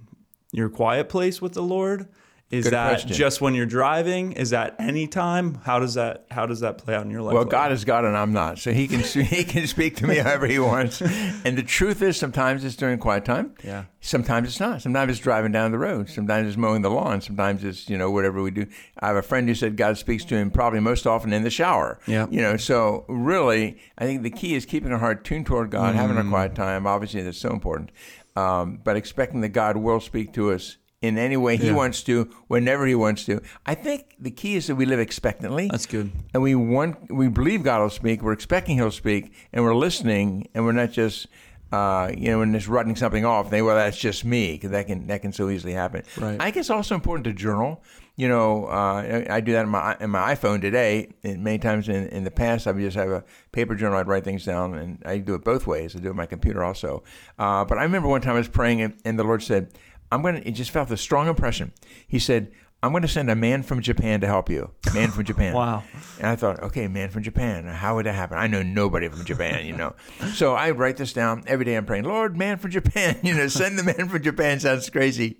your 0.52 0.70
quiet 0.70 1.10
place 1.10 1.42
with 1.42 1.54
the 1.54 1.64
Lord? 1.64 2.08
Is 2.54 2.66
Good 2.66 2.74
that 2.74 2.90
question. 2.90 3.14
just 3.14 3.42
when 3.42 3.56
you're 3.56 3.66
driving? 3.66 4.34
Is 4.34 4.52
that 4.52 4.76
any 4.78 5.08
time? 5.08 5.56
How 5.64 5.80
does 5.80 5.96
that 5.96 6.26
how 6.30 6.46
does 6.46 6.60
that 6.60 6.78
play 6.78 6.94
out 6.94 7.04
in 7.04 7.10
your 7.10 7.24
life? 7.24 7.34
Well? 7.34 7.46
God 7.46 7.72
is 7.72 7.84
God 7.84 8.06
and 8.06 8.16
I'm 8.16 8.32
not, 8.32 8.60
so 8.60 8.72
He 8.72 8.88
can 8.88 9.00
He 9.26 9.44
can 9.44 9.66
speak 9.66 9.96
to 9.98 10.06
me 10.08 10.18
however 10.18 10.46
He 10.46 10.60
wants. 10.60 11.02
And 11.46 11.58
the 11.58 11.64
truth 11.64 12.02
is, 12.04 12.16
sometimes 12.16 12.64
it's 12.64 12.76
during 12.76 13.00
quiet 13.00 13.26
time. 13.26 13.54
Yeah. 13.64 13.86
Sometimes 14.02 14.48
it's 14.50 14.60
not. 14.60 14.82
Sometimes 14.82 15.12
it's 15.12 15.20
driving 15.20 15.52
down 15.52 15.72
the 15.72 15.78
road. 15.80 16.10
Sometimes 16.10 16.48
it's 16.48 16.58
mowing 16.58 16.82
the 16.84 16.90
lawn. 16.92 17.22
Sometimes 17.22 17.64
it's 17.64 17.90
you 17.90 17.98
know 17.98 18.12
whatever 18.12 18.42
we 18.42 18.52
do. 18.52 18.68
I 19.00 19.08
have 19.08 19.16
a 19.16 19.22
friend 19.24 19.48
who 19.48 19.56
said 19.56 19.76
God 19.76 19.98
speaks 19.98 20.24
to 20.26 20.36
him 20.36 20.52
probably 20.52 20.80
most 20.80 21.08
often 21.08 21.34
in 21.34 21.42
the 21.44 21.50
shower. 21.50 22.00
Yeah. 22.06 22.28
You 22.30 22.42
know, 22.42 22.58
so 22.58 23.06
really, 23.10 23.78
I 23.98 24.06
think 24.06 24.22
the 24.22 24.30
key 24.30 24.54
is 24.54 24.66
keeping 24.68 24.92
our 24.92 25.00
heart 25.00 25.24
tuned 25.24 25.48
toward 25.48 25.72
God, 25.72 25.96
having 25.96 26.18
Mm. 26.18 26.28
a 26.28 26.30
quiet 26.30 26.54
time. 26.56 26.86
Obviously, 26.86 27.24
that's 27.24 27.40
so 27.40 27.50
important. 27.52 27.90
Um, 28.36 28.80
but 28.84 28.96
expecting 28.96 29.42
that 29.42 29.50
God 29.50 29.78
will 29.78 30.00
speak 30.00 30.34
to 30.34 30.52
us. 30.52 30.78
In 31.04 31.18
any 31.18 31.36
way 31.38 31.58
he 31.58 31.68
Yeah. 31.68 31.74
wants 31.74 32.02
to, 32.04 32.30
whenever 32.48 32.86
he 32.88 32.96
wants 32.96 33.26
to. 33.26 33.42
I 33.66 33.76
think 33.76 34.16
the 34.20 34.32
key 34.32 34.56
is 34.56 34.68
that 34.68 34.76
we 34.76 34.86
live 34.86 35.00
expectantly 35.00 35.68
That's 35.70 35.86
good. 35.86 36.12
and 36.34 36.42
we 36.42 36.56
want 36.56 37.12
we 37.12 37.28
believe 37.28 37.62
God 37.62 37.82
will 37.82 37.90
speak. 37.90 38.22
We're 38.24 38.32
expecting 38.32 38.78
He'll 38.78 38.90
speak, 39.06 39.34
and 39.52 39.64
we're 39.66 39.76
listening, 39.76 40.48
and 40.54 40.64
we're 40.66 40.72
not 40.84 40.92
just 40.92 41.28
uh, 41.74 42.12
you 42.16 42.30
know, 42.30 42.42
and 42.42 42.54
just 42.54 42.68
writing 42.68 42.96
something 42.96 43.26
off. 43.26 43.50
They 43.50 43.62
well, 43.64 43.76
that's 43.76 43.98
just 43.98 44.24
me 44.24 44.52
because 44.54 44.70
that 44.72 44.86
can 44.88 45.08
that 45.08 45.22
can 45.24 45.34
so 45.34 45.50
easily 45.50 45.74
happen. 45.74 46.04
Right. 46.18 46.38
I 46.40 46.46
think 46.46 46.58
it's 46.58 46.70
also 46.70 46.94
important 46.96 47.26
to 47.26 47.34
journal. 47.34 47.84
You 48.16 48.28
know, 48.28 48.68
uh, 48.68 49.26
I 49.28 49.38
I 49.38 49.42
do 49.42 49.54
that 49.54 49.64
in 49.64 49.70
my 49.70 49.98
in 50.00 50.12
my 50.12 50.36
iPhone 50.36 50.62
today. 50.62 51.10
And 51.24 51.44
many 51.44 51.58
times 51.58 51.90
in, 51.90 52.08
in 52.10 52.24
the 52.26 52.32
past, 52.32 52.68
I 52.68 52.72
would 52.74 52.82
just 52.82 52.96
have 52.96 53.10
a 53.10 53.24
paper 53.52 53.74
journal. 53.74 53.98
I'd 53.98 54.08
write 54.08 54.24
things 54.24 54.46
down, 54.46 54.76
and 54.76 55.02
I 55.04 55.18
do 55.18 55.34
it 55.34 55.44
both 55.44 55.66
ways. 55.66 55.96
I 55.96 56.00
do 56.00 56.10
it 56.10 56.12
on 56.12 56.16
my 56.16 56.28
computer 56.28 56.64
also. 56.64 57.04
Uh, 57.40 57.66
but 57.66 57.80
I 57.80 57.84
remember 57.84 58.08
one 58.08 58.22
time 58.22 58.36
I 58.36 58.40
was 58.46 58.48
praying, 58.48 58.84
and, 58.84 58.94
and 59.04 59.18
the 59.18 59.24
Lord 59.24 59.42
said, 59.42 59.74
"I'm 60.14 60.22
going 60.22 60.36
to." 60.36 60.48
It 60.48 60.52
just 60.52 60.72
felt 60.72 60.92
a 60.92 60.98
strong 60.98 61.28
impression. 61.28 61.72
He 62.08 62.20
said. 62.20 62.52
I'm 62.84 62.92
going 62.92 63.04
to 63.04 63.08
send 63.08 63.30
a 63.30 63.36
man 63.36 63.64
from 63.64 63.82
Japan 63.82 64.20
to 64.20 64.28
help 64.28 64.50
you. 64.50 64.72
Man 64.94 65.10
from 65.10 65.24
Japan. 65.24 65.54
Wow. 65.56 65.84
And 66.18 66.28
I 66.28 66.36
thought, 66.36 66.62
okay, 66.64 66.90
man 66.90 67.08
from 67.12 67.24
Japan. 67.24 67.64
How 67.64 67.96
would 67.96 68.06
that 68.06 68.14
happen? 68.14 68.38
I 68.38 68.48
know 68.48 68.62
nobody 68.62 69.08
from 69.08 69.24
Japan, 69.24 69.66
you 69.66 69.72
know. 69.72 69.96
so 70.34 70.54
I 70.54 70.72
write 70.72 70.98
this 70.98 71.14
down 71.14 71.46
every 71.48 71.64
day. 71.64 71.76
I'm 71.76 71.86
praying, 71.86 72.04
Lord, 72.04 72.36
man 72.36 72.58
from 72.58 72.72
Japan. 72.72 73.20
You 73.24 73.36
know, 73.36 73.48
send 73.48 73.80
the 73.80 73.84
man 73.84 74.10
from 74.10 74.22
Japan. 74.22 74.60
Sounds 74.60 74.90
crazy. 74.90 75.38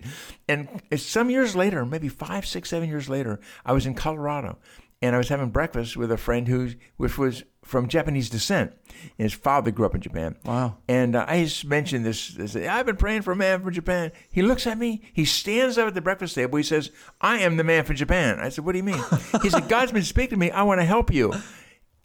And 0.48 0.70
some 0.96 1.30
years 1.30 1.54
later, 1.54 1.86
maybe 1.86 2.08
five, 2.08 2.46
six, 2.46 2.70
seven 2.70 2.88
years 2.88 3.10
later, 3.10 3.42
I 3.66 3.74
was 3.74 3.86
in 3.86 3.94
Colorado, 3.94 4.58
and 5.02 5.14
I 5.14 5.18
was 5.18 5.28
having 5.28 5.50
breakfast 5.50 5.98
with 5.98 6.14
a 6.14 6.18
friend 6.18 6.48
who, 6.48 6.70
which 6.96 7.18
was 7.18 7.44
from 7.64 7.88
Japanese 7.88 8.30
descent. 8.30 8.74
And 9.18 9.26
his 9.26 9.34
father 9.34 9.72
grew 9.72 9.86
up 9.86 9.96
in 9.96 10.02
Japan. 10.02 10.36
Wow. 10.46 10.78
And 10.88 11.16
uh, 11.16 11.26
I 11.28 11.44
just 11.44 11.66
mentioned 11.66 12.06
this, 12.06 12.30
this. 12.30 12.56
I've 12.56 12.86
been 12.86 12.96
praying 12.96 13.24
for 13.24 13.32
a 13.32 13.36
man 13.36 13.62
from 13.62 13.74
Japan. 13.74 14.12
He 14.32 14.42
looks 14.42 14.68
at 14.68 14.78
me. 14.78 15.02
He 15.12 15.26
stands 15.26 15.78
up 15.78 15.88
at 15.88 15.94
the 15.94 16.02
breakfast 16.02 16.36
table. 16.36 16.58
He 16.58 16.64
says, 16.64 16.92
"I 17.20 17.40
am 17.40 17.58
the 17.58 17.64
man 17.64 17.84
from 17.84 17.96
Japan." 17.96 18.40
I 18.40 18.50
said, 18.50 18.66
"What 18.66 18.74
do 18.74 18.78
you 18.78 18.84
mean?" 18.84 19.04
He 19.42 19.50
said, 19.50 19.68
"God's 19.68 19.92
been 19.92 20.04
speaking 20.04 20.38
to 20.38 20.38
me. 20.38 20.52
I 20.52 20.64
want 20.64 20.80
to 20.80 20.86
help 20.86 21.14
you." 21.14 21.34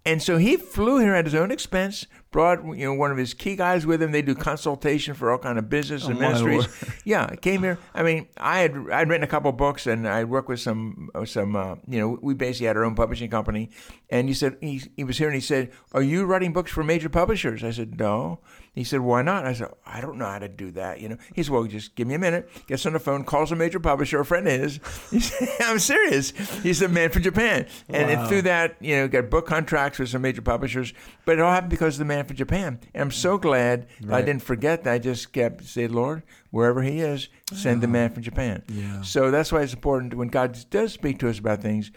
And 0.04 0.22
so 0.22 0.38
he 0.38 0.56
flew 0.56 1.00
here 1.00 1.14
at 1.14 1.26
his 1.26 1.34
own 1.34 1.50
expense. 1.50 2.06
Brought 2.30 2.62
you 2.76 2.84
know 2.84 2.92
one 2.92 3.10
of 3.10 3.16
his 3.16 3.32
key 3.32 3.56
guys 3.56 3.86
with 3.86 4.02
him. 4.02 4.12
They 4.12 4.20
do 4.20 4.34
consultation 4.34 5.14
for 5.14 5.30
all 5.30 5.38
kind 5.38 5.58
of 5.58 5.70
business 5.70 6.06
and 6.06 6.18
Oh, 6.18 6.20
my 6.20 6.28
ministries. 6.28 6.68
Yeah, 7.04 7.26
came 7.36 7.62
here. 7.62 7.78
I 7.94 8.02
mean, 8.02 8.28
I 8.36 8.58
had 8.60 8.76
I'd 8.92 9.08
written 9.08 9.24
a 9.24 9.28
couple 9.28 9.50
books 9.52 9.86
and 9.86 10.06
I 10.06 10.24
worked 10.24 10.48
with 10.48 10.60
some 10.60 11.08
some 11.24 11.56
uh, 11.56 11.76
you 11.86 11.98
know 11.98 12.18
we 12.20 12.34
basically 12.34 12.66
had 12.66 12.76
our 12.76 12.84
own 12.84 12.94
publishing 12.94 13.30
company. 13.30 13.70
And 14.10 14.28
he 14.28 14.34
said 14.34 14.58
he 14.60 14.82
he 14.96 15.04
was 15.04 15.16
here 15.16 15.28
and 15.28 15.34
he 15.34 15.40
said, 15.40 15.70
"Are 15.92 16.02
you 16.02 16.26
writing 16.26 16.52
books 16.52 16.70
for 16.70 16.84
major 16.84 17.08
publishers?" 17.08 17.64
I 17.64 17.70
said, 17.70 17.98
"No." 17.98 18.40
He 18.78 18.84
said, 18.84 19.00
"Why 19.00 19.22
not?" 19.22 19.44
I 19.44 19.54
said, 19.54 19.68
"I 19.84 20.00
don't 20.00 20.18
know 20.18 20.26
how 20.26 20.38
to 20.38 20.48
do 20.48 20.70
that." 20.70 21.00
You 21.00 21.08
know. 21.08 21.16
He 21.34 21.42
said, 21.42 21.52
"Well, 21.52 21.64
just 21.64 21.96
give 21.96 22.06
me 22.06 22.14
a 22.14 22.18
minute." 22.18 22.48
Gets 22.68 22.86
on 22.86 22.92
the 22.92 23.00
phone, 23.00 23.24
calls 23.24 23.50
a 23.50 23.56
major 23.56 23.80
publisher, 23.80 24.20
a 24.20 24.24
friend 24.24 24.46
of 24.46 24.52
his. 24.52 24.78
He 25.10 25.18
said, 25.18 25.48
"I'm 25.60 25.80
serious." 25.80 26.30
He's 26.62 26.78
the 26.78 26.88
man 26.88 27.10
from 27.10 27.22
Japan, 27.22 27.66
and, 27.88 28.08
and 28.08 28.28
through 28.28 28.42
that, 28.42 28.76
you 28.80 28.94
know, 28.94 29.08
got 29.08 29.30
book 29.30 29.46
contracts 29.48 29.98
with 29.98 30.10
some 30.10 30.22
major 30.22 30.42
publishers. 30.42 30.94
But 31.24 31.38
it 31.38 31.40
all 31.40 31.50
happened 31.50 31.70
because 31.70 31.96
of 31.96 31.98
the 31.98 32.04
man 32.04 32.24
from 32.24 32.36
Japan. 32.36 32.78
And 32.94 33.02
I'm 33.02 33.10
so 33.10 33.36
glad 33.36 33.88
that 34.02 34.14
I 34.14 34.22
didn't 34.22 34.42
forget 34.42 34.84
that. 34.84 34.92
I 34.92 34.98
just 35.00 35.32
kept 35.32 35.64
saying, 35.64 35.92
Lord, 35.92 36.22
wherever 36.52 36.80
he 36.80 37.00
is, 37.00 37.28
send 37.52 37.82
the 37.82 37.88
man 37.88 38.12
from 38.12 38.22
Japan. 38.22 38.62
Yeah. 38.68 39.02
So 39.02 39.32
that's 39.32 39.50
why 39.50 39.62
it's 39.62 39.74
important 39.74 40.14
when 40.14 40.28
God 40.28 40.56
does 40.70 40.92
speak 40.92 41.18
to 41.18 41.28
us 41.28 41.40
about 41.40 41.62
things, 41.62 41.90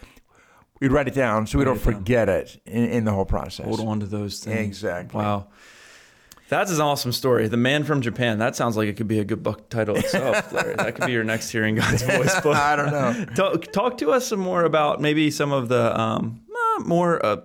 we 0.80 0.88
write 0.88 1.06
it 1.06 1.14
down 1.14 1.46
so 1.46 1.58
we 1.58 1.64
Write 1.64 1.70
don't 1.70 1.76
it 1.76 1.96
forget 1.96 2.28
it 2.28 2.60
in, 2.66 2.86
in 2.86 3.04
the 3.04 3.12
whole 3.12 3.24
process. 3.24 3.66
Hold 3.66 3.86
on 3.86 4.00
to 4.00 4.06
those 4.06 4.40
things. 4.40 4.66
Exactly. 4.66 5.20
Wow. 5.20 5.46
That's 6.52 6.70
an 6.70 6.80
awesome 6.82 7.12
story. 7.12 7.48
The 7.48 7.56
Man 7.56 7.82
from 7.84 8.02
Japan. 8.02 8.38
That 8.38 8.54
sounds 8.54 8.76
like 8.76 8.86
it 8.88 8.98
could 8.98 9.08
be 9.08 9.18
a 9.18 9.24
good 9.24 9.42
book 9.42 9.70
title 9.70 9.96
itself, 9.96 10.52
Larry. 10.52 10.74
That 10.76 10.94
could 10.94 11.06
be 11.06 11.12
your 11.12 11.24
next 11.24 11.50
Hearing 11.50 11.76
God's 11.76 12.02
Voice 12.02 12.38
book. 12.42 12.54
I 12.56 12.76
don't 12.76 12.90
know. 12.92 13.24
talk, 13.34 13.72
talk 13.72 13.98
to 13.98 14.10
us 14.10 14.26
some 14.26 14.40
more 14.40 14.62
about 14.64 15.00
maybe 15.00 15.30
some 15.30 15.50
of 15.50 15.68
the 15.68 15.98
um, 15.98 16.42
more. 16.84 17.24
Uh, 17.24 17.36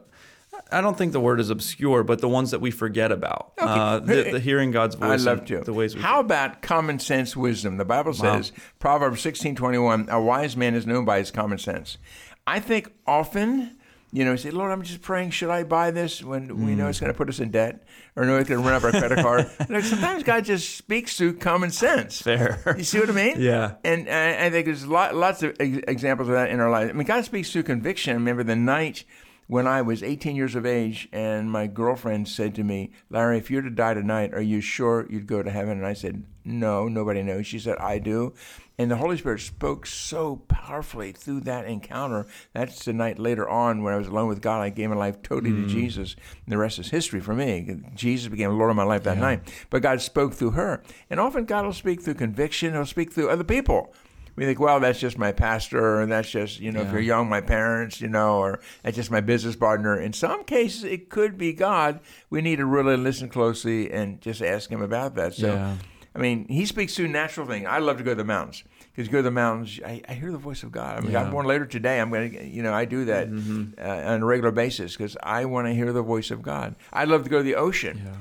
I 0.70 0.82
don't 0.82 0.98
think 0.98 1.14
the 1.14 1.22
word 1.22 1.40
is 1.40 1.50
obscure, 1.50 2.04
but 2.04 2.20
the 2.20 2.28
ones 2.28 2.52
that 2.52 2.60
we 2.60 2.72
forget 2.72 3.14
about. 3.14 3.54
Uh, 3.58 4.00
the, 4.00 4.30
the 4.34 4.40
hearing 4.42 4.72
God's 4.72 4.96
voice. 4.96 5.26
I 5.26 5.32
love 5.32 5.46
to. 5.46 5.62
The 5.62 5.72
ways 5.72 5.96
we. 5.96 6.02
How 6.02 6.20
about 6.20 6.62
common 6.62 7.00
sense 7.00 7.38
wisdom? 7.38 7.78
The 7.78 7.86
Bible 7.86 8.12
Wow. 8.12 8.42
says, 8.42 8.52
Proverbs 8.78 9.22
sixteen 9.22 9.56
twenty 9.56 9.78
one, 9.78 10.10
a 10.12 10.22
wise 10.22 10.58
man 10.58 10.76
is 10.76 10.86
known 10.86 11.06
by 11.06 11.20
his 11.20 11.32
common 11.32 11.60
sense. 11.60 11.98
I 12.46 12.60
think 12.60 12.92
often, 13.06 13.78
you 14.12 14.24
know, 14.24 14.36
say, 14.36 14.52
Lord, 14.52 14.72
I'm 14.72 14.84
just 14.84 15.02
praying, 15.02 15.32
should 15.32 15.50
I 15.50 15.64
buy 15.64 15.92
this 15.92 16.24
when 16.24 16.66
we 16.66 16.76
know 16.76 16.86
hmm. 16.86 16.90
it's 16.90 17.00
going 17.00 17.12
to 17.12 17.18
put 17.18 17.28
us 17.28 17.40
in 17.40 17.52
debt 17.52 17.84
or 18.16 18.26
know 18.26 18.38
it's 18.38 18.48
going 18.48 18.62
to 18.62 18.68
run 18.68 18.76
up 18.76 18.84
our 18.84 18.92
credit 18.92 19.20
card? 19.20 19.50
Like, 19.70 19.84
sometimes 19.84 20.24
God 20.24 20.46
just 20.46 20.78
speaks 20.78 21.18
through 21.18 21.38
common 21.38 21.72
sense. 21.72 22.22
Fair. 22.22 22.76
You 22.78 22.84
see 22.84 23.00
what 23.00 23.10
I 23.10 23.14
mean? 23.14 23.36
Yeah. 23.42 23.76
And 23.84 24.10
I, 24.10 24.46
I 24.46 24.50
think 24.50 24.66
there's 24.66 24.88
lot, 24.88 25.14
lots 25.14 25.44
of 25.44 25.58
ex- 25.60 25.84
examples 25.88 26.30
of 26.30 26.36
that 26.36 26.50
in 26.50 26.60
our 26.60 26.70
lives. 26.70 26.90
I 26.90 26.94
mean, 26.94 27.06
God 27.06 27.26
speaks 27.26 27.52
through 27.52 27.64
conviction. 27.64 28.12
I 28.12 28.14
remember 28.16 28.44
the 28.44 28.56
night 28.56 29.04
when 29.48 29.66
I 29.66 29.82
was 29.82 30.04
18 30.04 30.36
years 30.36 30.56
of 30.56 30.66
age, 30.66 31.08
and 31.12 31.52
my 31.52 31.68
girlfriend 31.68 32.28
said 32.28 32.56
to 32.56 32.64
me, 32.64 32.92
Larry, 33.10 33.38
if 33.38 33.50
you're 33.50 33.62
to 33.62 33.70
die 33.70 33.94
tonight, 33.94 34.34
are 34.34 34.42
you 34.42 34.62
sure 34.62 35.08
you'd 35.10 35.28
go 35.28 35.42
to 35.42 35.50
heaven? 35.50 35.78
And 35.78 35.88
I 35.88 35.94
said, 35.94 36.24
No, 36.44 36.88
nobody 36.88 37.24
knows. 37.24 37.48
She 37.48 37.60
said, 37.60 37.78
I 37.78 38.00
do. 38.00 38.34
And 38.80 38.92
the 38.92 38.98
Holy 38.98 39.18
Spirit 39.18 39.40
spoke 39.40 39.88
so 39.88 40.44
powerfully 40.48 41.12
through 41.12 41.42
that 41.42 41.66
encounter. 41.66 42.28
That's 42.54 42.86
the 42.86 42.94
night 42.94 43.18
later 43.18 43.50
on 43.50 43.82
when 43.82 43.92
I 43.92 43.98
was 43.98 44.08
alone 44.08 44.28
with 44.28 44.40
God. 44.40 44.62
I 44.62 44.70
gave 44.70 44.90
my 44.90 44.96
life 44.96 45.24
totally 45.24 45.50
to 45.50 45.64
mm. 45.64 45.70
Jesus. 45.70 46.16
And 46.46 46.54
the 46.54 46.60
rest 46.60 46.78
is 46.78 46.90
history 46.90 47.20
for 47.20 47.34
me. 47.34 47.82
Jesus 47.96 48.30
became 48.30 48.52
the 48.52 48.56
Lord 48.56 48.70
of 48.70 48.76
my 48.76 48.84
life 48.84 49.02
that 49.04 49.18
night. 49.18 49.52
But 49.72 49.82
God 49.82 50.00
spoke 50.02 50.36
through 50.36 50.52
her. 50.52 50.84
And 51.10 51.20
often 51.20 51.46
God 51.46 51.66
will 51.66 51.74
speak 51.74 52.04
through 52.04 52.16
conviction, 52.16 52.74
He'll 52.74 52.86
speak 52.86 53.12
through 53.12 53.32
other 53.32 53.44
people. 53.44 53.96
We 54.36 54.46
think, 54.46 54.60
well, 54.60 54.80
that's 54.80 55.00
just 55.00 55.18
my 55.18 55.32
pastor, 55.32 56.02
or 56.02 56.06
that's 56.06 56.30
just, 56.30 56.60
you 56.60 56.72
know, 56.72 56.82
if 56.82 56.92
you're 56.92 57.02
young, 57.02 57.28
my 57.28 57.42
parents, 57.42 58.00
you 58.00 58.08
know, 58.08 58.38
or 58.38 58.60
that's 58.84 58.96
just 58.96 59.10
my 59.10 59.22
business 59.22 59.56
partner. 59.56 60.00
In 60.00 60.14
some 60.14 60.44
cases, 60.44 60.84
it 60.84 61.10
could 61.10 61.40
be 61.40 61.54
God. 61.54 62.00
We 62.30 62.44
need 62.44 62.58
to 62.58 62.68
really 62.68 62.98
listen 62.98 63.30
closely 63.30 63.92
and 63.92 64.22
just 64.22 64.44
ask 64.44 64.70
Him 64.70 64.84
about 64.84 65.16
that. 65.16 65.34
So, 65.34 65.48
Yeah. 65.48 65.78
I 66.18 66.22
mean, 66.22 66.48
He 66.48 66.66
speaks 66.66 66.96
through 66.96 67.10
natural 67.10 67.46
things. 67.48 67.68
I 67.70 67.80
love 67.80 67.98
to 67.98 68.04
go 68.04 68.12
to 68.12 68.16
the 68.16 68.24
mountains 68.26 68.64
Because 68.92 69.08
go 69.08 69.20
to 69.20 69.24
the 69.24 69.32
mountains, 69.32 69.80
I, 69.86 70.02
I 70.10 70.14
hear 70.14 70.32
the 70.32 70.38
voice 70.38 70.64
of 70.64 70.72
God. 70.72 70.98
I 70.98 71.02
mean, 71.02 71.12
Yeah. 71.12 71.22
I'm 71.24 71.32
born 71.32 71.46
later 71.46 71.66
today. 71.66 72.00
I'm 72.02 72.10
going 72.10 72.32
to, 72.32 72.44
you 72.48 72.64
know, 72.64 72.74
I 72.74 72.86
do 72.86 73.06
that 73.06 73.30
Mm-hmm. 73.30 73.80
uh, 73.80 74.12
on 74.14 74.22
a 74.22 74.26
regular 74.26 74.52
basis 74.52 74.94
because 74.98 75.16
I 75.22 75.46
want 75.46 75.68
to 75.68 75.74
hear 75.74 75.94
the 75.94 76.02
voice 76.02 76.32
of 76.32 76.42
God. 76.42 76.76
I 76.92 77.06
love 77.06 77.24
to 77.24 77.30
go 77.30 77.38
to 77.38 77.44
the 77.44 77.56
ocean 77.56 78.02
Yeah. 78.06 78.12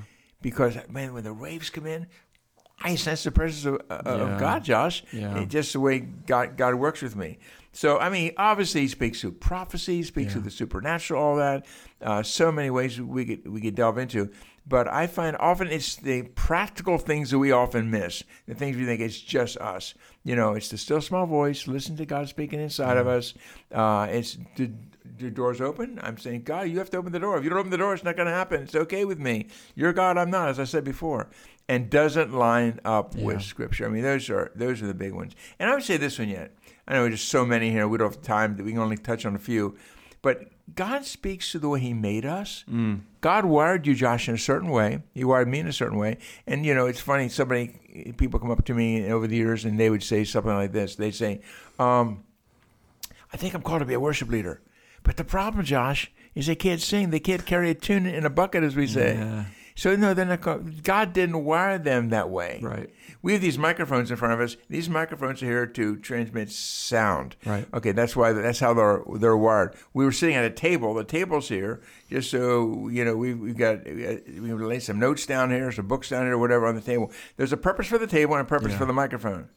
because, 0.42 0.76
man, 0.90 1.14
when 1.14 1.24
the 1.24 1.34
waves 1.34 1.70
come 1.70 1.86
in, 1.86 2.06
I 2.82 2.94
sense 2.96 3.24
the 3.24 3.30
presence 3.32 3.64
of, 3.64 3.80
uh, 3.90 4.02
Yeah. 4.04 4.12
of 4.34 4.38
God, 4.38 4.62
Josh. 4.64 5.02
Just 5.48 5.72
the 5.72 5.80
way 5.80 5.98
God, 6.00 6.56
God 6.58 6.74
works 6.74 7.00
with 7.00 7.16
me. 7.16 7.38
So, 7.72 7.98
I 7.98 8.08
mean, 8.10 8.32
obviously, 8.36 8.82
he 8.82 8.88
speaks 8.88 9.20
through 9.20 9.32
prophecy, 9.32 10.02
speaks 10.02 10.32
through 10.32 10.42
the 10.42 10.50
supernatural, 10.50 11.22
all 11.22 11.36
that. 11.36 11.66
Uh, 12.02 12.22
so 12.22 12.50
many 12.52 12.70
ways 12.70 13.00
we 13.00 13.24
could, 13.24 13.48
we 13.48 13.60
could 13.62 13.74
delve 13.74 13.98
into. 13.98 14.30
But 14.68 14.88
I 14.88 15.06
find 15.06 15.36
often 15.38 15.68
it's 15.68 15.94
the 15.94 16.22
practical 16.22 16.98
things 16.98 17.30
that 17.30 17.38
we 17.38 17.52
often 17.52 17.88
miss, 17.88 18.24
the 18.48 18.54
things 18.54 18.76
we 18.76 18.84
think 18.84 19.00
it's 19.00 19.20
just 19.20 19.56
us. 19.58 19.94
You 20.24 20.34
know, 20.34 20.54
it's 20.54 20.68
the 20.68 20.78
still 20.78 21.00
small 21.00 21.24
voice, 21.24 21.68
listen 21.68 21.96
to 21.98 22.06
God 22.06 22.28
speaking 22.28 22.60
inside 22.60 22.96
of 22.96 23.06
us. 23.06 23.34
Uh, 23.72 24.08
it's 24.10 24.36
the, 24.56 24.72
the 25.18 25.30
doors 25.30 25.60
open. 25.60 26.00
I'm 26.02 26.18
saying, 26.18 26.42
God, 26.42 26.68
you 26.68 26.78
have 26.78 26.90
to 26.90 26.96
open 26.96 27.12
the 27.12 27.20
door. 27.20 27.38
If 27.38 27.44
you 27.44 27.50
don't 27.50 27.60
open 27.60 27.70
the 27.70 27.76
door, 27.76 27.94
it's 27.94 28.02
not 28.02 28.16
going 28.16 28.26
to 28.26 28.34
happen. 28.34 28.62
It's 28.64 28.74
okay 28.74 29.04
with 29.04 29.20
me. 29.20 29.46
You're 29.76 29.92
God, 29.92 30.18
I'm 30.18 30.30
not, 30.30 30.48
as 30.48 30.58
I 30.58 30.64
said 30.64 30.82
before. 30.82 31.30
And 31.68 31.88
doesn't 31.88 32.32
line 32.32 32.80
up 32.84 33.14
with 33.16 33.42
Scripture. 33.42 33.86
I 33.86 33.88
mean, 33.88 34.04
those 34.04 34.30
are 34.30 34.52
those 34.54 34.82
are 34.82 34.86
the 34.86 34.94
big 34.94 35.12
ones. 35.12 35.34
And 35.58 35.68
I 35.68 35.74
would 35.74 35.82
say 35.82 35.96
this 35.96 36.16
one 36.16 36.28
yet. 36.28 36.52
I 36.86 36.94
know 36.94 37.08
there's 37.08 37.20
so 37.20 37.44
many 37.44 37.70
here. 37.70 37.88
We 37.88 37.98
don't 37.98 38.12
have 38.12 38.22
time 38.22 38.56
we 38.56 38.70
can 38.70 38.80
only 38.80 38.96
touch 38.96 39.26
on 39.26 39.34
a 39.34 39.40
few. 39.40 39.76
But 40.22 40.44
God 40.74 41.04
speaks 41.04 41.52
to 41.52 41.58
the 41.58 41.68
way 41.68 41.80
He 41.80 41.94
made 41.94 42.26
us. 42.26 42.64
God 43.20 43.44
wired 43.44 43.86
you, 43.86 43.94
Josh, 43.94 44.28
in 44.28 44.34
a 44.34 44.38
certain 44.38 44.70
way. 44.70 45.02
He 45.14 45.24
wired 45.24 45.48
me 45.48 45.60
in 45.60 45.66
a 45.66 45.72
certain 45.72 45.98
way. 45.98 46.18
And 46.46 46.66
you 46.66 46.74
know, 46.74 46.86
it's 46.86 47.00
funny. 47.00 47.28
Somebody, 47.28 48.12
people 48.16 48.40
come 48.40 48.50
up 48.50 48.64
to 48.64 48.74
me 48.74 49.10
over 49.10 49.26
the 49.26 49.36
years, 49.36 49.64
and 49.64 49.78
they 49.78 49.90
would 49.90 50.02
say 50.02 50.24
something 50.24 50.52
like 50.52 50.72
this. 50.72 50.96
They'd 50.96 51.14
say, 51.14 51.40
um, 51.78 52.24
"I 53.32 53.36
think 53.36 53.54
I'm 53.54 53.62
called 53.62 53.80
to 53.80 53.86
be 53.86 53.94
a 53.94 54.00
worship 54.00 54.28
leader." 54.28 54.60
But 55.02 55.16
the 55.16 55.24
problem, 55.24 55.64
Josh, 55.64 56.10
is 56.34 56.46
they 56.46 56.56
can't 56.56 56.80
sing. 56.80 57.10
They 57.10 57.20
can't 57.20 57.46
carry 57.46 57.70
a 57.70 57.74
tune 57.74 58.06
in 58.06 58.26
a 58.26 58.30
bucket, 58.30 58.64
as 58.64 58.74
we 58.74 58.86
say. 58.86 59.14
Yeah. 59.14 59.44
So 59.76 59.94
no, 59.94 60.14
they're 60.14 60.24
not. 60.24 60.82
God 60.82 61.12
didn't 61.12 61.44
wire 61.44 61.78
them 61.78 62.08
that 62.08 62.30
way. 62.30 62.60
Right. 62.62 62.90
We 63.22 63.32
have 63.34 63.42
these 63.42 63.58
microphones 63.58 64.10
in 64.10 64.16
front 64.16 64.32
of 64.34 64.40
us. 64.40 64.56
These 64.70 64.88
microphones 64.88 65.42
are 65.42 65.46
here 65.46 65.66
to 65.66 65.96
transmit 65.96 66.50
sound. 66.50 67.36
Right. 67.44 67.66
Okay, 67.74 67.92
that's 67.92 68.16
why 68.16 68.32
that's 68.32 68.58
how 68.58 68.72
they're 68.72 69.02
they're 69.16 69.36
wired. 69.36 69.74
We 69.92 70.04
were 70.06 70.12
sitting 70.12 70.34
at 70.34 70.44
a 70.44 70.50
table. 70.50 70.94
The 70.94 71.04
table's 71.04 71.48
here 71.48 71.80
just 72.08 72.30
so 72.30 72.88
you 72.88 73.04
know 73.04 73.16
we 73.16 73.34
we've 73.34 73.56
got 73.56 73.84
we 73.84 74.52
laid 74.52 74.82
some 74.82 74.98
notes 74.98 75.26
down 75.26 75.50
here, 75.50 75.70
some 75.70 75.86
books 75.86 76.08
down 76.08 76.24
here, 76.24 76.34
or 76.34 76.38
whatever 76.38 76.66
on 76.66 76.74
the 76.74 76.80
table. 76.80 77.12
There's 77.36 77.52
a 77.52 77.56
purpose 77.58 77.86
for 77.86 77.98
the 77.98 78.06
table 78.06 78.34
and 78.34 78.42
a 78.42 78.48
purpose 78.48 78.72
Yeah. 78.72 78.78
for 78.78 78.86
the 78.86 78.92
microphone. 78.94 79.50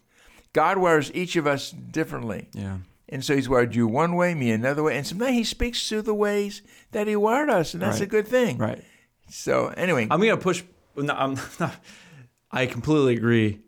God 0.51 0.79
wires 0.79 1.11
each 1.13 1.35
of 1.37 1.47
us 1.47 1.71
differently. 1.71 2.49
Yeah. 2.53 2.79
And 3.07 3.23
so 3.25 3.35
he's 3.35 3.49
wired 3.49 3.73
you 3.73 3.87
one 3.87 4.15
way, 4.15 4.35
me 4.35 4.51
another 4.51 4.83
way, 4.83 4.95
and 4.97 5.07
sometimes 5.07 5.33
he 5.33 5.43
speaks 5.43 5.87
through 5.87 6.03
the 6.03 6.13
ways 6.13 6.61
that 6.91 7.07
he 7.07 7.15
wired 7.15 7.49
us, 7.49 7.73
and 7.73 7.81
that's 7.81 7.99
Right. 7.99 8.07
a 8.07 8.09
good 8.11 8.27
thing. 8.27 8.57
Right. 8.57 8.83
So 9.29 9.67
anyway, 9.67 10.07
I'm 10.09 10.19
gonna 10.19 10.37
push. 10.37 10.63
No, 10.95 11.13
I'm 11.13 11.37
not, 11.59 11.75
I 12.51 12.65
completely 12.65 13.15
agree, 13.15 13.59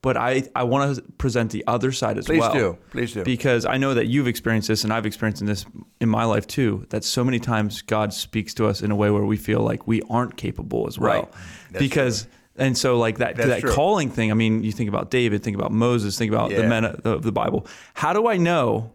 but 0.00 0.16
I 0.16 0.44
I 0.54 0.64
want 0.64 0.96
to 0.96 1.02
present 1.18 1.50
the 1.50 1.64
other 1.66 1.92
side 1.92 2.18
as 2.18 2.26
please 2.26 2.40
well. 2.40 2.52
do, 2.52 2.78
please 2.90 3.12
do. 3.12 3.24
Because 3.24 3.66
I 3.66 3.76
know 3.76 3.94
that 3.94 4.06
you've 4.06 4.28
experienced 4.28 4.68
this, 4.68 4.84
and 4.84 4.92
I've 4.92 5.06
experienced 5.06 5.44
this 5.44 5.66
in 6.00 6.08
my 6.08 6.24
life 6.24 6.46
too. 6.46 6.86
That 6.90 7.04
so 7.04 7.24
many 7.24 7.38
times 7.38 7.82
God 7.82 8.12
speaks 8.12 8.54
to 8.54 8.66
us 8.66 8.82
in 8.82 8.90
a 8.90 8.96
way 8.96 9.10
where 9.10 9.24
we 9.24 9.36
feel 9.36 9.60
like 9.60 9.86
we 9.86 10.02
aren't 10.08 10.36
capable 10.36 10.86
as 10.86 10.98
well. 10.98 11.22
Right. 11.22 11.78
Because 11.78 12.26
and 12.56 12.76
so 12.76 12.98
like 12.98 13.18
that 13.18 13.36
That's 13.36 13.48
that 13.48 13.60
true. 13.60 13.72
calling 13.72 14.10
thing. 14.10 14.30
I 14.30 14.34
mean, 14.34 14.64
you 14.64 14.72
think 14.72 14.88
about 14.88 15.10
David, 15.10 15.42
think 15.42 15.56
about 15.56 15.72
Moses, 15.72 16.18
think 16.18 16.32
about 16.32 16.50
the 16.50 16.64
men 16.64 16.84
of 16.84 17.22
the 17.22 17.32
Bible. 17.32 17.66
How 17.94 18.12
do 18.12 18.28
I 18.28 18.36
know 18.36 18.92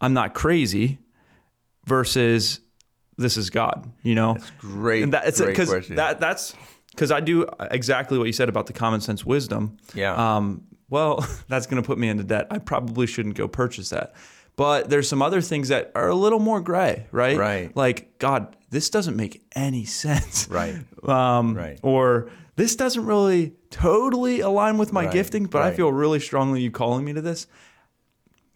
I'm 0.00 0.12
not 0.12 0.34
crazy 0.34 0.98
versus 1.86 2.60
this 3.16 3.36
is 3.36 3.50
God? 3.50 3.90
You 4.02 4.14
know, 4.14 4.34
That's 4.34 4.50
great, 4.58 5.02
And 5.02 5.12
that, 5.12 5.26
it's 5.26 5.40
great 5.40 5.50
because 5.52 5.68
question. 5.68 5.96
that 5.96 6.20
that's 6.20 6.54
because 6.90 7.10
I 7.10 7.20
do 7.20 7.46
exactly 7.70 8.18
what 8.18 8.24
you 8.24 8.32
said 8.32 8.48
about 8.48 8.66
the 8.66 8.72
common 8.72 9.00
sense 9.00 9.24
wisdom. 9.24 9.76
Yeah. 9.94 10.36
Um, 10.36 10.64
well, 10.88 11.26
that's 11.48 11.66
going 11.66 11.82
to 11.82 11.86
put 11.86 11.98
me 11.98 12.08
into 12.08 12.24
debt. 12.24 12.46
I 12.50 12.58
probably 12.58 13.06
shouldn't 13.06 13.34
go 13.36 13.48
purchase 13.48 13.90
that. 13.90 14.14
But 14.56 14.88
there's 14.88 15.06
some 15.06 15.20
other 15.20 15.42
things 15.42 15.68
that 15.68 15.92
are 15.94 16.08
a 16.08 16.14
little 16.14 16.38
more 16.38 16.62
gray, 16.62 17.06
right? 17.12 17.36
Right. 17.36 17.76
Like, 17.76 18.18
God, 18.18 18.56
this 18.70 18.88
doesn't 18.88 19.14
make 19.14 19.42
any 19.54 19.84
sense. 20.02 20.48
Right. 20.48 20.76
Um, 21.06 21.54
Right. 21.54 21.78
Or 21.82 22.30
this 22.56 22.74
doesn't 22.76 23.04
really 23.04 23.52
totally 23.70 24.40
align 24.40 24.78
with 24.78 24.92
my 24.94 25.04
Right, 25.04 25.12
gifting, 25.12 25.44
but 25.44 25.60
I 25.60 25.74
feel 25.74 25.92
really 25.92 26.20
strongly 26.20 26.62
you 26.62 26.70
calling 26.70 27.04
me 27.04 27.12
to 27.12 27.20
this. 27.20 27.46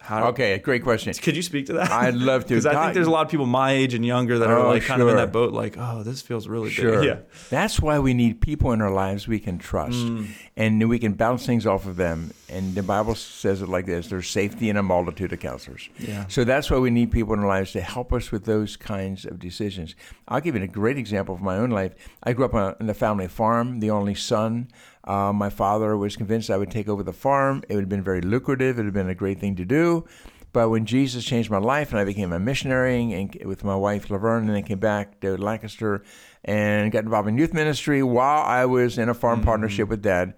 How, 0.00 0.28
okay, 0.28 0.58
great 0.58 0.82
question. 0.82 1.12
Could 1.14 1.36
you 1.36 1.42
speak 1.42 1.66
to 1.66 1.74
that? 1.74 1.90
I'd 1.90 2.14
love 2.14 2.46
to. 2.46 2.54
Because 2.54 2.66
I 2.66 2.82
think 2.82 2.94
there's 2.94 3.06
a 3.06 3.10
lot 3.10 3.26
of 3.26 3.30
people 3.30 3.46
my 3.46 3.72
age 3.72 3.92
and 3.94 4.04
younger 4.04 4.38
that 4.38 4.48
are 4.48 4.58
Oh, 4.58 4.68
like 4.70 4.82
kind 4.82 5.00
of 5.02 5.08
in 5.08 5.16
that 5.16 5.30
boat, 5.30 5.52
like, 5.52 5.76
oh, 5.78 6.02
this 6.02 6.22
feels 6.22 6.48
really 6.48 6.70
Sure. 6.70 6.96
good. 6.96 7.04
Yeah. 7.04 7.18
That's 7.50 7.80
why 7.80 7.98
we 7.98 8.14
need 8.14 8.40
people 8.40 8.72
in 8.72 8.80
our 8.80 8.90
lives 8.90 9.28
we 9.28 9.38
can 9.38 9.58
trust. 9.58 9.98
Mm. 9.98 10.28
And 10.56 10.88
we 10.88 10.98
can 10.98 11.12
bounce 11.12 11.46
things 11.46 11.66
off 11.66 11.86
of 11.86 11.96
them. 11.96 12.32
And 12.48 12.74
the 12.74 12.82
Bible 12.82 13.14
says 13.14 13.62
it 13.62 13.68
like 13.68 13.86
this 13.86 14.08
there's 14.08 14.28
safety 14.28 14.68
in 14.70 14.76
a 14.76 14.82
multitude 14.82 15.32
of 15.32 15.38
counselors. 15.40 15.88
Yeah. 15.98 16.24
So 16.28 16.44
that's 16.44 16.70
why 16.70 16.78
we 16.78 16.90
need 16.90 17.10
people 17.12 17.34
in 17.34 17.40
our 17.40 17.46
lives 17.46 17.72
to 17.72 17.80
help 17.80 18.12
us 18.12 18.32
with 18.32 18.44
those 18.46 18.76
kinds 18.76 19.24
of 19.24 19.38
decisions. 19.38 19.94
I'll 20.28 20.40
give 20.40 20.56
you 20.56 20.62
a 20.62 20.66
great 20.66 20.96
example 20.98 21.34
of 21.34 21.40
my 21.42 21.56
own 21.56 21.70
life. 21.70 21.94
I 22.22 22.32
grew 22.32 22.46
up 22.46 22.54
on, 22.54 22.74
in 22.80 22.86
the 22.86 22.94
family 22.94 23.28
farm, 23.28 23.80
the 23.80 23.90
only 23.90 24.14
son. 24.14 24.68
Uh, 25.04 25.32
my 25.32 25.50
father 25.50 25.96
was 25.96 26.16
convinced 26.16 26.50
I 26.50 26.56
would 26.56 26.70
take 26.70 26.88
over 26.88 27.02
the 27.02 27.12
farm. 27.12 27.62
It 27.68 27.74
would 27.74 27.82
have 27.82 27.88
been 27.88 28.02
very 28.02 28.20
lucrative, 28.20 28.78
it 28.78 28.82
would 28.82 28.86
have 28.86 28.94
been 28.94 29.08
a 29.08 29.14
great 29.14 29.40
thing 29.40 29.56
to 29.56 29.64
do. 29.64 30.06
But 30.52 30.68
when 30.70 30.84
Jesus 30.84 31.24
changed 31.24 31.50
my 31.50 31.58
life 31.58 31.90
and 31.90 32.00
I 32.00 32.04
became 32.04 32.32
a 32.32 32.40
missionary 32.40 33.12
and 33.12 33.36
with 33.44 33.62
my 33.62 33.76
wife 33.76 34.10
Laverne, 34.10 34.46
and 34.46 34.54
then 34.54 34.64
came 34.64 34.80
back 34.80 35.20
to 35.20 35.36
Lancaster 35.36 36.02
and 36.44 36.90
got 36.90 37.04
involved 37.04 37.28
in 37.28 37.38
youth 37.38 37.54
ministry 37.54 38.02
while 38.02 38.42
I 38.42 38.64
was 38.64 38.98
in 38.98 39.08
a 39.08 39.14
farm 39.14 39.42
partnership 39.42 39.88
with 39.88 40.02
Dad, 40.02 40.34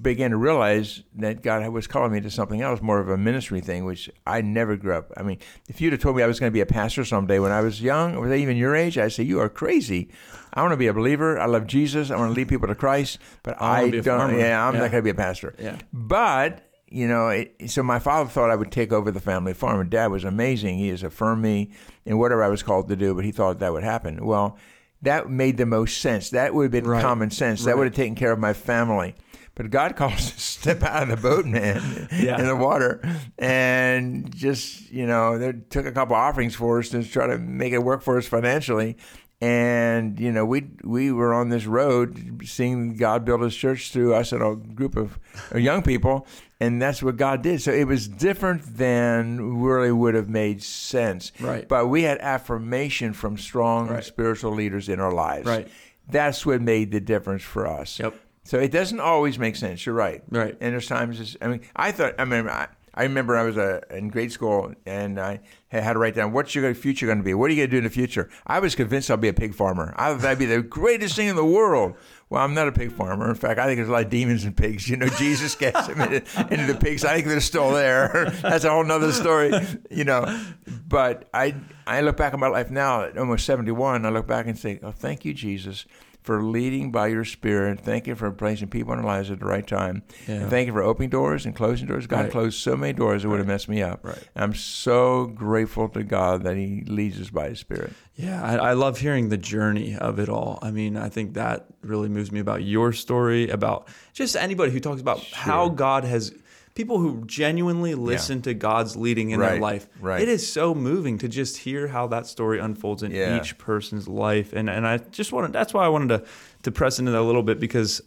began 0.00 0.30
to 0.30 0.36
realize 0.36 1.02
that 1.16 1.42
God 1.42 1.68
was 1.68 1.86
calling 1.86 2.12
me 2.12 2.20
to 2.22 2.30
something 2.30 2.60
else, 2.62 2.80
more 2.80 2.98
of 3.00 3.08
a 3.08 3.18
ministry 3.18 3.60
thing, 3.60 3.84
which 3.84 4.08
I 4.26 4.40
never 4.40 4.76
grew 4.76 4.94
up. 4.94 5.12
I 5.16 5.22
mean, 5.22 5.38
if 5.68 5.80
you'd 5.80 5.92
have 5.92 6.00
told 6.00 6.16
me 6.16 6.22
I 6.22 6.26
was 6.26 6.40
going 6.40 6.50
to 6.50 6.54
be 6.54 6.60
a 6.60 6.66
pastor 6.66 7.04
someday 7.04 7.38
when 7.38 7.52
I 7.52 7.60
was 7.60 7.82
young, 7.82 8.16
or 8.16 8.32
even 8.32 8.56
your 8.56 8.74
age, 8.74 8.96
I'd 8.96 9.12
say 9.12 9.22
you 9.24 9.40
are 9.40 9.48
crazy. 9.48 10.08
I 10.54 10.62
want 10.62 10.72
to 10.72 10.76
be 10.78 10.86
a 10.86 10.94
believer. 10.94 11.38
I 11.38 11.46
love 11.46 11.66
Jesus. 11.66 12.10
I 12.10 12.16
want 12.16 12.30
to 12.30 12.34
lead 12.34 12.48
people 12.48 12.68
to 12.68 12.74
Christ, 12.74 13.18
but 13.42 13.60
I 13.60 13.82
I, 13.82 13.90
don't. 13.90 14.38
Yeah, 14.38 14.66
I'm 14.66 14.74
Yeah. 14.74 14.80
not 14.80 14.90
going 14.90 15.02
to 15.02 15.02
be 15.02 15.10
a 15.10 15.14
pastor. 15.14 15.54
Yeah. 15.58 15.76
But 15.92 16.68
you 16.88 17.08
know, 17.08 17.28
it, 17.28 17.70
so 17.70 17.82
my 17.82 17.98
father 17.98 18.28
thought 18.28 18.50
I 18.50 18.54
would 18.56 18.70
take 18.70 18.92
over 18.92 19.10
the 19.10 19.20
family 19.20 19.54
farm, 19.54 19.80
and 19.80 19.88
Dad 19.90 20.08
was 20.10 20.24
amazing. 20.24 20.76
He 20.76 20.88
has 20.88 21.02
affirmed 21.02 21.40
me 21.42 21.70
in 22.04 22.18
whatever 22.18 22.42
I 22.42 22.48
was 22.48 22.62
called 22.62 22.88
to 22.88 22.96
do, 22.96 23.14
but 23.14 23.24
he 23.24 23.32
thought 23.32 23.60
that 23.60 23.72
would 23.72 23.82
happen. 23.82 24.26
Well, 24.26 24.58
that 25.00 25.30
made 25.30 25.56
the 25.56 25.64
most 25.66 26.02
sense. 26.02 26.28
That 26.30 26.52
would 26.54 26.64
have 26.64 26.70
been 26.70 26.86
Right. 26.86 27.02
common 27.02 27.30
sense. 27.30 27.64
That 27.64 27.78
would 27.78 27.86
have 27.86 27.94
taken 27.96 28.14
care 28.14 28.30
of 28.30 28.38
my 28.38 28.52
family. 28.52 29.14
But 29.54 29.70
God 29.70 29.96
calls 29.96 30.14
us 30.14 30.30
to 30.32 30.40
step 30.40 30.82
out 30.82 31.02
of 31.04 31.08
the 31.10 31.16
boat, 31.16 31.44
man, 31.46 32.08
Yeah. 32.12 32.40
in 32.40 32.46
the 32.46 32.56
water, 32.56 33.00
and 33.38 34.34
just 34.34 34.90
you 34.90 35.06
know, 35.06 35.38
they 35.38 35.52
took 35.52 35.86
a 35.86 35.92
couple 35.92 36.16
offerings 36.16 36.54
for 36.54 36.78
us 36.78 36.88
to 36.90 37.04
try 37.04 37.26
to 37.26 37.38
make 37.38 37.72
it 37.72 37.82
work 37.82 38.02
for 38.02 38.16
us 38.18 38.26
financially. 38.26 38.96
And 39.40 40.20
you 40.20 40.30
know, 40.30 40.44
we 40.44 40.68
we 40.84 41.10
were 41.10 41.34
on 41.34 41.48
this 41.48 41.66
road, 41.66 42.42
seeing 42.44 42.96
God 42.96 43.24
build 43.24 43.42
His 43.42 43.56
church 43.56 43.90
through 43.92 44.14
us 44.14 44.30
and 44.32 44.40
a 44.42 44.54
group 44.54 44.96
of 44.96 45.18
young 45.54 45.82
people, 45.82 46.28
and 46.60 46.80
that's 46.80 47.02
what 47.02 47.16
God 47.16 47.42
did. 47.42 47.60
So 47.60 47.72
it 47.72 47.88
was 47.88 48.06
different 48.06 48.76
than 48.78 49.60
really 49.60 49.90
would 49.90 50.14
have 50.14 50.28
made 50.28 50.62
sense. 50.62 51.32
Right. 51.40 51.66
But 51.68 51.88
we 51.88 52.04
had 52.04 52.18
affirmation 52.18 53.14
from 53.14 53.36
strong 53.36 53.88
Right. 53.88 54.04
spiritual 54.04 54.52
leaders 54.52 54.88
in 54.88 55.00
our 55.00 55.12
lives. 55.12 55.46
Right. 55.48 55.66
That's 56.08 56.46
what 56.46 56.60
made 56.62 56.92
the 56.92 57.00
difference 57.00 57.42
for 57.42 57.66
us. 57.66 57.98
Yep. 57.98 58.14
So 58.44 58.58
it 58.58 58.72
doesn't 58.72 59.00
always 59.00 59.38
make 59.38 59.56
sense. 59.56 59.86
You're 59.86 59.94
right. 59.94 60.22
Right. 60.28 60.56
And 60.60 60.72
there's 60.72 60.86
times. 60.86 61.20
It's, 61.20 61.36
I 61.40 61.48
mean, 61.48 61.60
I 61.76 61.92
thought. 61.92 62.14
I 62.18 62.24
mean, 62.24 62.48
I, 62.48 62.68
I 62.94 63.04
remember 63.04 63.36
I 63.36 63.42
was 63.44 63.56
uh, 63.56 63.80
in 63.90 64.08
grade 64.08 64.32
school 64.32 64.74
and 64.84 65.18
I 65.18 65.40
had 65.68 65.94
to 65.94 65.98
write 65.98 66.14
down 66.14 66.32
what's 66.32 66.54
your 66.54 66.74
future 66.74 67.06
going 67.06 67.18
to 67.18 67.24
be. 67.24 67.32
What 67.32 67.50
are 67.50 67.54
you 67.54 67.60
going 67.60 67.70
to 67.70 67.74
do 67.74 67.78
in 67.78 67.84
the 67.84 67.90
future? 67.90 68.28
I 68.46 68.58
was 68.58 68.74
convinced 68.74 69.10
I'll 69.10 69.16
be 69.16 69.28
a 69.28 69.32
pig 69.32 69.54
farmer. 69.54 69.94
I 69.96 70.10
thought 70.10 70.20
that'd 70.20 70.38
be 70.38 70.44
the 70.44 70.60
greatest 70.60 71.16
thing 71.16 71.28
in 71.28 71.36
the 71.36 71.44
world. 71.44 71.94
Well, 72.28 72.42
I'm 72.42 72.52
not 72.52 72.68
a 72.68 72.72
pig 72.72 72.92
farmer. 72.92 73.30
In 73.30 73.34
fact, 73.34 73.58
I 73.58 73.64
think 73.64 73.78
there's 73.78 73.88
a 73.88 73.92
lot 73.92 74.04
of 74.04 74.10
demons 74.10 74.44
in 74.44 74.52
pigs. 74.52 74.88
You 74.90 74.96
know, 74.98 75.06
Jesus 75.18 75.54
gets 75.54 75.86
them 75.86 76.00
into, 76.02 76.22
into 76.50 76.70
the 76.70 76.78
pigs. 76.78 77.04
I 77.04 77.14
think 77.14 77.28
they're 77.28 77.40
still 77.40 77.70
there. 77.70 78.30
That's 78.42 78.64
a 78.64 78.70
whole 78.70 78.84
nother 78.84 79.12
story. 79.12 79.52
You 79.90 80.04
know, 80.04 80.44
but 80.86 81.30
I 81.32 81.54
I 81.86 82.02
look 82.02 82.18
back 82.18 82.34
on 82.34 82.40
my 82.40 82.48
life 82.48 82.70
now 82.70 83.04
at 83.04 83.16
almost 83.16 83.46
71. 83.46 84.04
I 84.04 84.10
look 84.10 84.26
back 84.26 84.46
and 84.46 84.58
say, 84.58 84.80
oh, 84.82 84.90
thank 84.90 85.24
you, 85.24 85.32
Jesus. 85.32 85.86
For 86.22 86.40
leading 86.40 86.92
by 86.92 87.08
your 87.08 87.24
spirit. 87.24 87.80
Thank 87.80 88.06
you 88.06 88.14
for 88.14 88.30
placing 88.30 88.68
people 88.68 88.92
in 88.92 89.00
our 89.00 89.04
lives 89.04 89.30
at 89.30 89.40
the 89.40 89.44
right 89.44 89.66
time. 89.66 90.04
Yeah. 90.28 90.34
And 90.36 90.50
thank 90.50 90.68
you 90.68 90.72
for 90.72 90.80
opening 90.82 91.10
doors 91.10 91.44
and 91.46 91.54
closing 91.54 91.88
doors. 91.88 92.06
God 92.06 92.20
Right. 92.20 92.30
closed 92.30 92.60
so 92.60 92.76
many 92.76 92.92
doors 92.92 93.22
that 93.24 93.28
would 93.28 93.38
have 93.38 93.48
messed 93.48 93.68
me 93.68 93.82
up. 93.82 94.04
Right. 94.04 94.22
I'm 94.36 94.54
so 94.54 95.26
grateful 95.26 95.88
to 95.88 96.04
God 96.04 96.44
that 96.44 96.56
He 96.56 96.84
leads 96.86 97.20
us 97.20 97.30
by 97.30 97.48
His 97.48 97.58
Spirit. 97.58 97.92
Yeah, 98.14 98.40
I, 98.40 98.56
I 98.56 98.72
love 98.74 98.98
hearing 98.98 99.30
the 99.30 99.36
journey 99.36 99.96
of 99.96 100.20
it 100.20 100.28
all. 100.28 100.58
I 100.62 100.70
mean, 100.70 100.96
I 100.96 101.08
think 101.08 101.34
that 101.34 101.66
really 101.82 102.08
moves 102.08 102.30
me 102.30 102.38
about 102.40 102.62
your 102.62 102.92
story, 102.92 103.48
about 103.48 103.88
just 104.12 104.36
anybody 104.36 104.70
who 104.70 104.78
talks 104.80 105.00
about 105.00 105.18
how 105.32 105.70
God 105.70 106.04
has 106.04 106.32
people 106.74 106.98
who 106.98 107.22
genuinely 107.26 107.94
listen 107.94 108.40
to 108.42 108.54
God's 108.54 108.96
leading 108.96 109.30
in 109.30 109.40
their 109.40 109.60
life. 109.60 109.86
right. 110.00 110.20
It 110.22 110.28
is 110.28 110.50
so 110.50 110.74
moving 110.74 111.18
to 111.18 111.28
just 111.28 111.58
hear 111.58 111.88
how 111.88 112.06
that 112.08 112.26
story 112.26 112.58
unfolds 112.58 113.02
in 113.02 113.10
Yeah. 113.12 113.36
each 113.38 113.58
person's 113.58 114.08
life. 114.08 114.52
And 114.52 114.70
and 114.70 114.86
I 114.86 114.98
just 114.98 115.32
wanted 115.32 115.52
that's 115.52 115.74
why 115.74 115.84
I 115.84 115.88
wanted 115.88 116.08
to 116.08 116.24
to 116.62 116.70
press 116.70 116.98
into 116.98 117.10
that 117.12 117.20
a 117.20 117.22
little 117.22 117.42
bit 117.42 117.60
because 117.60 118.00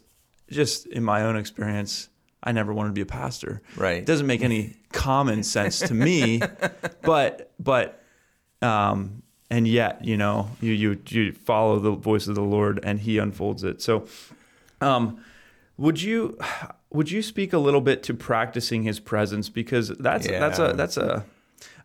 just 0.50 0.86
in 0.86 1.02
my 1.04 1.22
own 1.22 1.36
experience, 1.36 2.08
I 2.42 2.52
never 2.52 2.72
wanted 2.72 2.90
to 2.90 2.94
be 2.94 3.00
a 3.02 3.06
pastor. 3.06 3.62
Right. 3.76 3.98
It 3.98 4.06
doesn't 4.06 4.26
make 4.26 4.42
any 4.42 4.74
common 4.92 5.42
sense 5.42 5.78
to 5.80 5.94
me, 5.94 6.40
but 7.02 7.52
but 7.60 8.02
um 8.62 9.22
and 9.48 9.68
yet, 9.68 10.04
you 10.04 10.16
know, 10.16 10.50
you 10.60 10.72
you 10.72 10.98
you 11.08 11.32
follow 11.32 11.78
the 11.78 11.92
voice 11.92 12.26
of 12.26 12.34
the 12.34 12.42
Lord 12.42 12.80
and 12.82 12.98
he 12.98 13.18
unfolds 13.18 13.62
it. 13.62 13.80
So 13.80 14.06
um 14.80 15.20
would 15.78 16.00
you 16.00 16.38
would 16.90 17.10
you 17.10 17.22
speak 17.22 17.52
a 17.52 17.58
little 17.58 17.80
bit 17.80 18.02
to 18.04 18.14
practicing 18.14 18.82
his 18.82 19.00
presence 19.00 19.48
because 19.48 19.88
that's 19.88 20.26
that's 20.26 20.58
a 20.58 20.72
that's 20.74 20.96
a 20.96 21.24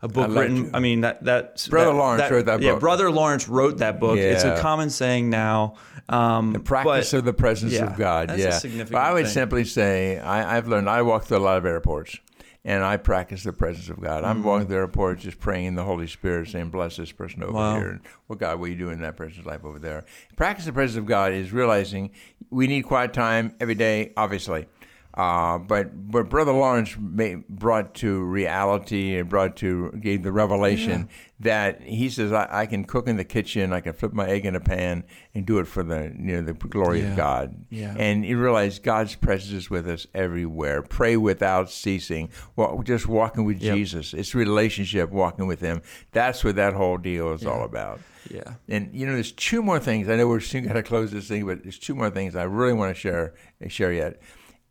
a 0.03 0.07
book 0.07 0.29
like 0.29 0.39
written. 0.49 0.71
to. 0.71 0.77
I 0.77 0.79
mean 0.79 1.01
that 1.01 1.23
that 1.25 1.65
Brother 1.69 1.93
Lawrence 1.93 2.29
wrote 2.31 2.45
that 2.45 2.57
book. 2.57 2.63
Yeah, 2.65 2.75
brother 2.75 3.11
Lawrence 3.11 3.47
wrote 3.47 3.77
that 3.79 3.99
book. 3.99 4.17
It's 4.17 4.43
a 4.43 4.59
common 4.59 4.89
saying 4.89 5.29
now. 5.29 5.75
Um, 6.09 6.53
Practice 6.65 7.11
but- 7.11 7.19
of 7.19 7.25
the 7.25 7.33
presence 7.33 7.71
yeah, 7.73 7.85
of 7.85 7.97
God. 7.97 8.29
that's 8.29 8.41
a 8.41 8.43
yeah. 8.43 8.49
significant 8.51 8.91
But 8.91 8.99
I 8.99 9.13
would 9.13 9.25
thing. 9.25 9.33
simply 9.33 9.63
say 9.63 10.19
I, 10.19 10.57
I've 10.57 10.67
learned. 10.67 10.89
I 10.89 11.03
walk 11.03 11.23
through 11.23 11.37
a 11.37 11.39
lot 11.39 11.57
of 11.57 11.65
airports, 11.65 12.17
and 12.65 12.83
I 12.83 12.97
practice 12.97 13.43
the 13.43 13.53
presence 13.53 13.87
of 13.87 14.01
God. 14.01 14.23
Mm-hmm. 14.23 14.25
I'm 14.31 14.43
walking 14.43 14.67
through 14.67 14.77
airports, 14.77 15.23
just 15.23 15.39
praying 15.39 15.65
in 15.67 15.75
the 15.75 15.85
Holy 15.85 16.07
Spirit, 16.07 16.49
saying, 16.49 16.69
"Bless 16.69 16.97
this 16.97 17.11
person 17.13 17.43
over 17.43 17.53
Wow. 17.53 17.75
here." 17.77 17.89
And 17.91 18.01
what 18.27 18.39
God, 18.39 18.59
what 18.59 18.65
are 18.65 18.69
you 18.73 18.77
doing 18.77 18.95
in 18.95 19.01
that 19.03 19.15
person's 19.15 19.45
life 19.45 19.63
over 19.63 19.79
there? 19.79 20.03
Practice 20.35 20.65
the 20.65 20.73
presence 20.73 20.97
of 20.97 21.05
God 21.05 21.31
is 21.31 21.53
realizing 21.53 22.11
we 22.49 22.67
need 22.67 22.81
quiet 22.81 23.13
time 23.13 23.55
every 23.61 23.75
day, 23.75 24.11
obviously. 24.17 24.65
Uh, 25.13 25.57
but 25.57 26.09
but 26.09 26.29
Brother 26.29 26.53
Lawrence 26.53 26.95
brought 26.97 27.93
to 27.95 28.23
reality 28.23 29.17
and 29.17 29.27
brought 29.27 29.57
to 29.57 29.91
gave 29.99 30.23
the 30.23 30.31
revelation 30.31 31.09
that 31.41 31.81
he 31.81 32.07
says 32.09 32.31
I, 32.31 32.47
I 32.49 32.65
can 32.65 32.85
cook 32.85 33.07
in 33.07 33.17
the 33.17 33.25
kitchen, 33.25 33.73
I 33.73 33.81
can 33.81 33.91
flip 33.93 34.13
my 34.13 34.27
egg 34.27 34.45
in 34.45 34.55
a 34.55 34.61
pan 34.61 35.03
and 35.35 35.45
do 35.45 35.59
it 35.59 35.67
for 35.67 35.83
the 35.83 36.13
you 36.17 36.35
know 36.37 36.41
the 36.41 36.53
glory 36.53 37.01
Yeah. 37.01 37.11
of 37.11 37.17
God. 37.17 37.65
Yeah. 37.69 37.93
And 37.97 38.23
you 38.25 38.39
realize 38.39 38.79
God's 38.79 39.15
presence 39.15 39.51
is 39.51 39.69
with 39.69 39.85
us 39.89 40.07
everywhere. 40.13 40.81
Pray 40.81 41.17
without 41.17 41.69
ceasing. 41.69 42.29
Well, 42.55 42.81
just 42.83 43.05
walking 43.07 43.43
with 43.43 43.61
Yep. 43.61 43.75
Jesus. 43.75 44.13
It's 44.13 44.33
relationship, 44.33 45.09
walking 45.11 45.45
with 45.45 45.59
Him. 45.59 45.81
That's 46.13 46.41
what 46.43 46.55
that 46.55 46.73
whole 46.73 46.97
deal 46.97 47.33
is 47.33 47.45
all 47.45 47.63
about. 47.65 47.99
Yeah. 48.29 48.53
And 48.69 48.91
you 48.93 49.05
know, 49.05 49.13
there's 49.13 49.33
two 49.33 49.61
more 49.61 49.79
things. 49.79 50.07
I 50.07 50.15
know 50.15 50.27
we're 50.29 50.39
soon 50.39 50.63
going 50.63 50.75
to 50.75 50.83
close 50.83 51.11
this 51.11 51.27
thing, 51.27 51.45
but 51.45 51.63
there's 51.63 51.79
two 51.79 51.95
more 51.95 52.09
things 52.11 52.35
I 52.35 52.43
really 52.43 52.73
want 52.73 52.95
to 52.95 52.99
share 52.99 53.33
share 53.67 53.91
yet, 53.91 54.21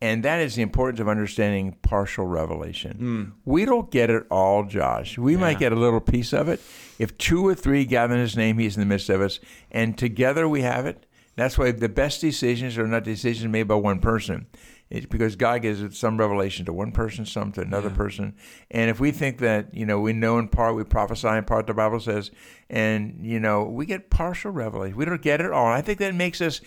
and 0.00 0.22
that 0.24 0.40
is 0.40 0.54
the 0.54 0.62
importance 0.62 1.00
of 1.00 1.08
understanding 1.08 1.76
partial 1.82 2.26
revelation. 2.26 2.96
Hmm. 2.96 3.24
We 3.44 3.64
don't 3.64 3.90
get 3.90 4.10
it 4.10 4.24
all, 4.30 4.64
Josh. 4.64 5.18
We 5.18 5.36
might 5.36 5.58
get 5.58 5.72
a 5.72 5.76
little 5.76 6.00
piece 6.00 6.32
of 6.32 6.48
it. 6.48 6.60
If 6.98 7.16
two 7.18 7.46
or 7.46 7.54
three 7.54 7.84
gather 7.84 8.14
in 8.14 8.20
His 8.20 8.36
name, 8.36 8.58
He's 8.58 8.76
in 8.76 8.80
the 8.80 8.86
midst 8.86 9.10
of 9.10 9.20
us, 9.20 9.40
and 9.70 9.96
together 9.96 10.48
we 10.48 10.62
have 10.62 10.86
it. 10.86 11.06
That's 11.36 11.56
why 11.56 11.72
the 11.72 11.88
best 11.88 12.20
decisions 12.20 12.76
are 12.76 12.86
not 12.86 13.04
decisions 13.04 13.50
made 13.50 13.64
by 13.64 13.76
one 13.76 14.00
person. 14.00 14.46
It's 14.90 15.06
because 15.06 15.36
God 15.36 15.62
gives 15.62 15.96
some 15.96 16.18
revelation 16.18 16.66
to 16.66 16.72
one 16.72 16.90
person, 16.90 17.24
some 17.24 17.52
to 17.52 17.60
another 17.60 17.90
person. 17.90 18.34
And 18.72 18.90
if 18.90 18.98
we 18.98 19.12
think 19.12 19.38
that, 19.38 19.72
you 19.72 19.86
know, 19.86 20.00
we 20.00 20.12
know 20.12 20.36
in 20.38 20.48
part, 20.48 20.74
we 20.74 20.82
prophesy 20.82 21.28
in 21.28 21.44
part, 21.44 21.68
the 21.68 21.74
Bible 21.74 22.00
says, 22.00 22.32
and, 22.68 23.20
you 23.22 23.38
know, 23.38 23.62
we 23.62 23.86
get 23.86 24.10
partial 24.10 24.50
revelation. 24.50 24.96
We 24.96 25.04
don't 25.04 25.22
get 25.22 25.40
it 25.40 25.52
all. 25.52 25.68
I 25.68 25.80
think 25.80 26.00
that 26.00 26.14
makes 26.16 26.40
us, 26.40 26.60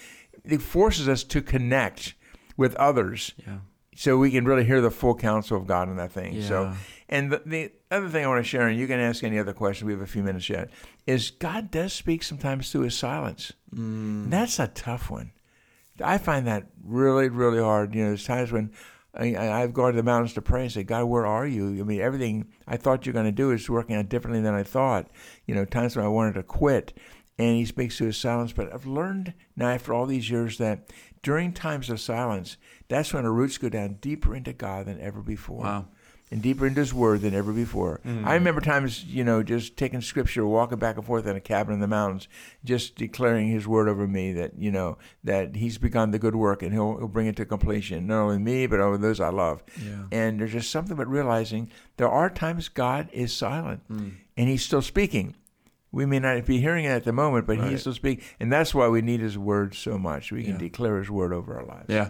it 0.46 0.62
forces 0.62 1.10
us 1.10 1.26
to 1.26 1.41
connect 1.41 2.15
with 2.58 2.76
others 2.76 3.34
Yeah. 3.46 3.58
so 3.96 4.18
we 4.18 4.32
can 4.32 4.46
really 4.46 4.66
hear 4.66 4.82
the 4.82 4.92
full 4.92 5.16
counsel 5.16 5.58
of 5.58 5.68
God 5.68 5.89
in 5.89 5.98
that 5.98 6.12
thing. 6.12 6.42
So, 6.44 6.74
and 7.10 7.32
the, 7.32 7.42
the 7.46 7.72
other 7.92 8.10
thing 8.10 8.24
I 8.26 8.28
want 8.28 8.44
to 8.44 8.50
share, 8.50 8.68
and 8.68 8.78
you 8.80 8.88
can 8.88 9.00
ask 9.00 9.24
any 9.24 9.38
other 9.39 9.54
question. 9.54 9.88
We 9.88 9.94
have 9.94 10.02
a 10.02 10.08
few 10.08 10.24
minutes 10.24 10.50
yet. 10.50 10.70
Is 11.06 11.32
God 11.32 11.70
does 11.72 11.94
speak 11.94 12.24
sometimes 12.24 12.72
through 12.72 12.82
His 12.82 12.98
silence. 12.98 13.54
Mm. 13.76 14.30
That's 14.30 14.60
a 14.60 14.68
tough 14.68 15.10
one. 15.12 15.32
I 16.04 16.18
find 16.18 16.48
that 16.48 16.68
really, 16.84 17.30
really 17.30 17.60
hard. 17.62 17.94
You 17.94 18.02
know, 18.04 18.08
there's 18.10 18.26
times 18.26 18.52
when 18.52 18.72
I, 19.13 19.36
I- 19.36 19.62
I've 19.62 19.74
gone 19.74 19.92
to 19.92 19.98
the 19.98 20.02
mountains 20.04 20.34
to 20.34 20.42
pray 20.42 20.63
and 20.63 20.72
say, 20.72 20.84
God, 20.84 21.06
where 21.06 21.26
are 21.28 21.46
you? 21.46 21.68
I 21.80 21.84
mean, 21.84 22.02
everything 22.02 22.48
I 22.68 22.78
thought 22.78 23.06
you're 23.06 23.13
going 23.13 23.26
to 23.26 23.32
do 23.32 23.52
is 23.52 23.70
working 23.70 23.96
out 23.96 24.10
differently 24.10 24.42
than 24.42 24.56
I 24.56 24.63
thought. 24.63 25.08
You 25.46 25.54
know, 25.54 25.66
times 25.66 25.96
when 25.96 26.04
I 26.06 26.10
wanted 26.10 26.34
to 26.36 26.44
quit, 26.44 26.98
and 27.38 27.56
He 27.58 27.66
speaks 27.66 27.98
through 27.98 28.08
His 28.08 28.18
silence. 28.18 28.54
But 28.54 28.74
I've 28.74 28.88
learned 28.88 29.34
now 29.56 29.68
after 29.70 29.94
all 29.94 30.08
these 30.08 30.32
years 30.32 30.58
that 30.58 30.89
during 31.24 31.54
times 31.54 31.90
of 31.90 32.00
silence, 32.00 32.58
that's 32.90 33.14
when 33.14 33.26
our 33.26 33.32
roots 33.32 33.58
go 33.58 33.70
down 33.70 33.98
deeper 34.02 34.36
into 34.36 34.54
God 34.54 34.86
than 34.86 35.00
ever 35.02 35.22
before 35.22 35.62
Wow. 35.64 35.86
and 36.30 36.42
deeper 36.42 36.68
into 36.68 36.82
His 36.82 36.94
Word 36.94 37.22
than 37.22 37.34
ever 37.34 37.52
before. 37.54 38.02
I 38.26 38.34
remember 38.34 38.60
times, 38.62 39.04
you 39.06 39.24
know, 39.24 39.42
just 39.42 39.78
taking 39.78 40.02
Scripture, 40.02 40.46
walking 40.46 40.80
back 40.80 40.98
and 40.98 41.06
forth 41.06 41.26
in 41.26 41.36
a 41.36 41.40
cabin 41.40 41.74
in 41.76 41.80
the 41.80 41.88
mountains, 41.88 42.28
just 42.66 42.96
declaring 42.96 43.48
His 43.50 43.66
Word 43.68 43.88
over 43.88 44.06
me 44.08 44.34
that 44.34 44.58
you 44.60 44.70
know 44.72 44.98
that 45.24 45.56
He's 45.56 45.78
begun 45.78 46.12
the 46.12 46.20
good 46.20 46.36
work 46.36 46.62
and 46.62 46.74
He'll, 46.74 46.98
he'll 46.98 47.08
bring 47.08 47.28
it 47.28 47.36
to 47.38 47.46
completion, 47.46 48.06
not 48.08 48.24
only 48.24 48.40
me 48.40 48.68
but 48.68 48.80
over 48.80 48.98
those 48.98 49.20
I 49.20 49.30
love. 49.30 49.64
Yeah. 49.84 50.04
And 50.12 50.40
there's 50.40 50.52
just 50.52 50.72
something 50.72 50.94
about 50.94 51.08
realizing 51.08 51.72
there 51.98 52.10
are 52.10 52.30
times 52.30 52.68
God 52.70 53.10
is 53.14 53.32
silent 53.34 53.82
Hmm. 53.88 54.10
and 54.36 54.50
He's 54.50 54.64
still 54.66 54.82
speaking. 54.82 55.36
We 55.94 56.06
may 56.08 56.18
not 56.20 56.46
be 56.48 56.60
hearing 56.60 56.86
it 56.86 56.90
at 56.90 57.04
the 57.06 57.14
moment, 57.14 57.46
but 57.48 57.60
Right. 57.60 57.70
He's 57.72 57.82
still 57.82 57.94
speaking, 57.94 58.24
and 58.40 58.52
that's 58.52 58.74
why 58.74 58.88
we 58.88 59.02
need 59.02 59.20
His 59.22 59.38
Word 59.38 59.76
so 59.76 59.98
much. 59.98 60.32
We 60.32 60.44
can 60.44 60.54
Yeah. 60.54 60.58
declare 60.58 60.98
His 60.98 61.10
Word 61.10 61.32
over 61.32 61.56
our 61.56 61.64
lives. 61.66 61.86
Yeah, 61.88 62.10